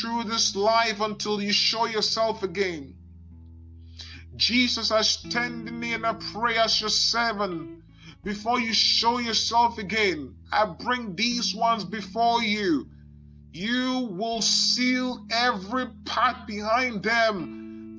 through 0.00 0.24
this 0.24 0.56
life 0.56 1.00
until 1.00 1.42
you 1.42 1.52
show 1.52 1.86
yourself 1.86 2.42
again. 2.42 2.94
Jesus, 4.36 4.90
I 4.90 5.02
stand 5.02 5.68
in 5.68 5.82
and 5.82 6.06
I 6.06 6.14
pray 6.32 6.56
as 6.56 6.80
your 6.80 6.90
servant 6.90 7.82
before 8.22 8.60
you 8.60 8.72
show 8.72 9.18
yourself 9.18 9.78
again. 9.78 10.34
I 10.52 10.64
bring 10.64 11.16
these 11.16 11.54
ones 11.54 11.84
before 11.84 12.42
you. 12.42 12.88
You 13.52 14.08
will 14.12 14.40
seal 14.40 15.26
every 15.30 15.86
part 16.04 16.46
behind 16.46 17.02
them 17.02 17.57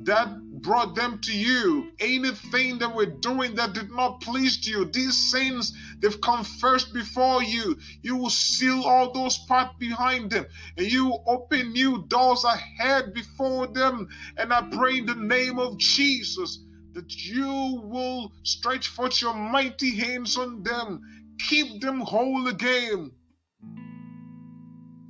that 0.10 0.28
brought 0.64 0.95
them 0.95 1.20
to 1.22 1.32
you. 1.32 1.91
Anything 1.99 2.80
that 2.80 2.95
we're 2.95 3.05
doing 3.05 3.53
that 3.55 3.74
did 3.74 3.91
not 3.91 4.22
please 4.22 4.68
you, 4.68 4.86
these 4.86 5.16
sins 5.16 5.72
they've 5.99 6.20
come 6.22 6.43
first 6.43 6.93
before 6.95 7.43
you. 7.43 7.78
You 8.01 8.16
will 8.16 8.32
seal 8.32 8.84
all 8.86 9.14
those 9.14 9.38
parts 9.47 9.76
behind 9.80 10.32
them, 10.32 10.47
and 10.78 10.91
you 10.91 11.05
will 11.05 11.24
open 11.28 11.74
new 11.74 12.05
doors 12.07 12.43
ahead 12.43 13.14
before 13.14 13.68
them. 13.68 14.10
And 14.38 14.51
I 14.51 14.68
pray 14.72 14.97
in 14.97 15.05
the 15.05 15.14
name 15.14 15.60
of 15.60 15.78
Jesus 15.78 16.66
that 16.93 17.16
you 17.26 17.80
will 17.84 18.32
stretch 18.41 18.88
forth 18.88 19.22
your 19.22 19.36
mighty 19.36 19.95
hands 19.95 20.38
on 20.38 20.64
them, 20.64 21.01
keep 21.47 21.82
them 21.82 22.01
whole 22.01 22.47
again, 22.47 23.12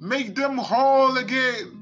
make 0.02 0.36
them 0.36 0.58
whole 0.58 1.18
again. 1.18 1.79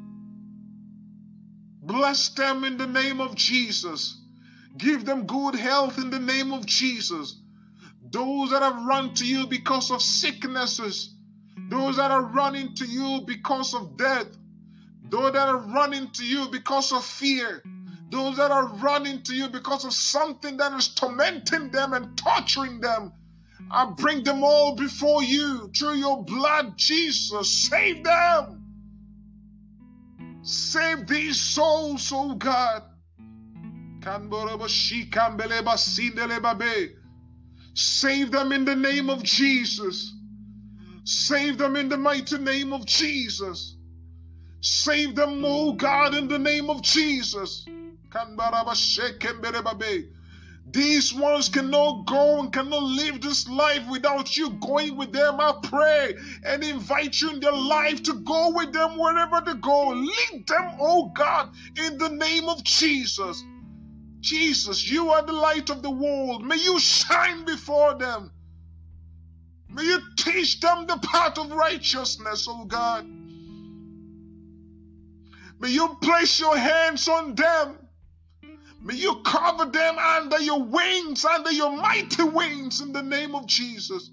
Bless 1.87 2.27
them 2.29 2.65
in 2.65 2.77
the 2.77 2.85
name 2.85 3.21
of 3.21 3.33
Jesus. 3.33 4.19
Give 4.77 5.05
them 5.05 5.25
good 5.25 5.55
health 5.55 5.97
in 5.97 6.09
the 6.09 6.19
name 6.19 6.51
of 6.51 6.65
Jesus. 6.65 7.39
Those 8.11 8.49
that 8.51 8.61
have 8.61 8.85
run 8.85 9.13
to 9.15 9.25
you 9.25 9.47
because 9.47 9.89
of 9.89 10.01
sicknesses, 10.01 11.15
those 11.69 11.95
that 11.95 12.11
are 12.11 12.23
running 12.23 12.75
to 12.75 12.85
you 12.85 13.21
because 13.25 13.73
of 13.73 13.95
death, 13.95 14.27
those 15.09 15.31
that 15.31 15.47
are 15.47 15.57
running 15.57 16.11
to 16.11 16.25
you 16.25 16.49
because 16.49 16.91
of 16.91 17.05
fear, 17.05 17.63
those 18.09 18.35
that 18.35 18.51
are 18.51 18.67
running 18.67 19.23
to 19.23 19.33
you 19.33 19.47
because 19.47 19.85
of 19.85 19.93
something 19.93 20.57
that 20.57 20.73
is 20.73 20.89
tormenting 20.89 21.71
them 21.71 21.93
and 21.93 22.17
torturing 22.17 22.81
them. 22.81 23.13
I 23.71 23.85
bring 23.97 24.23
them 24.23 24.43
all 24.43 24.75
before 24.75 25.23
you 25.23 25.71
through 25.77 25.95
your 25.95 26.21
blood, 26.23 26.77
Jesus. 26.77 27.69
Save 27.69 28.03
them. 28.03 28.56
Save 30.47 31.07
these 31.07 31.37
souls, 31.41 32.09
oh 32.13 32.33
God. 32.35 32.81
Save 37.73 38.31
them 38.31 38.51
in 38.53 38.63
the 38.63 38.75
name 38.75 39.09
of 39.09 39.23
Jesus. 39.23 40.13
Save 41.03 41.57
them 41.57 41.75
in 41.75 41.89
the 41.89 41.97
mighty 41.97 42.37
name 42.37 42.71
of 42.71 42.85
Jesus. 42.85 43.75
Save 44.61 45.15
them, 45.15 45.43
oh 45.43 45.73
God, 45.73 46.15
in 46.15 46.29
the 46.29 46.39
name 46.39 46.69
of 46.69 46.81
Jesus. 46.81 47.65
These 50.69 51.13
ones 51.13 51.47
cannot 51.47 52.05
go 52.07 52.41
and 52.41 52.51
cannot 52.51 52.83
live 52.83 53.21
this 53.21 53.47
life 53.47 53.87
without 53.89 54.35
you 54.35 54.49
going 54.59 54.97
with 54.97 55.13
them. 55.13 55.39
I 55.39 55.53
pray 55.63 56.13
and 56.43 56.61
invite 56.61 57.21
you 57.21 57.31
in 57.31 57.39
their 57.39 57.53
life 57.53 58.03
to 58.03 58.13
go 58.13 58.51
with 58.53 58.73
them 58.73 58.97
wherever 58.97 59.41
they 59.45 59.57
go. 59.59 59.89
Lead 59.89 60.45
them, 60.45 60.71
oh 60.79 61.09
God, 61.15 61.51
in 61.77 61.97
the 61.97 62.09
name 62.09 62.49
of 62.49 62.63
Jesus. 62.65 63.41
Jesus, 64.19 64.89
you 64.89 65.09
are 65.09 65.25
the 65.25 65.31
light 65.31 65.69
of 65.69 65.81
the 65.81 65.89
world. 65.89 66.43
May 66.43 66.57
you 66.57 66.79
shine 66.79 67.45
before 67.45 67.93
them. 67.93 68.31
May 69.69 69.83
you 69.83 69.99
teach 70.17 70.59
them 70.59 70.85
the 70.85 70.97
path 70.97 71.37
of 71.37 71.49
righteousness, 71.49 72.45
oh 72.49 72.65
God. 72.65 73.05
May 75.59 75.69
you 75.69 75.95
place 76.01 76.41
your 76.41 76.57
hands 76.57 77.07
on 77.07 77.35
them 77.35 77.86
May 78.87 78.95
you 78.95 79.15
cover 79.25 79.65
them 79.65 79.97
under 79.97 80.39
your 80.39 80.63
wings, 80.63 81.25
under 81.25 81.51
your 81.51 81.75
mighty 81.75 82.23
wings, 82.23 82.79
in 82.79 82.93
the 82.93 83.03
name 83.03 83.35
of 83.35 83.45
Jesus. 83.45 84.11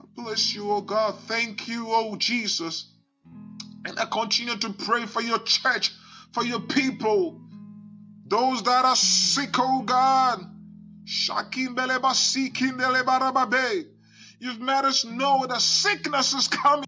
I 0.00 0.04
bless 0.14 0.54
you, 0.54 0.70
oh 0.70 0.82
God. 0.82 1.18
Thank 1.26 1.66
you, 1.66 1.88
oh 1.88 2.14
Jesus. 2.14 2.92
And 3.84 3.98
I 3.98 4.04
continue 4.04 4.56
to 4.56 4.72
pray 4.72 5.04
for 5.06 5.20
your 5.20 5.40
church, 5.40 5.90
for 6.32 6.44
your 6.44 6.60
people, 6.60 7.40
those 8.28 8.62
that 8.62 8.84
are 8.84 8.94
sick, 8.94 9.58
oh 9.58 9.82
God. 9.82 10.44
You've 14.38 14.60
made 14.60 14.84
us 14.84 15.04
know 15.04 15.44
that 15.48 15.60
sickness 15.60 16.34
is 16.34 16.46
coming. 16.46 16.86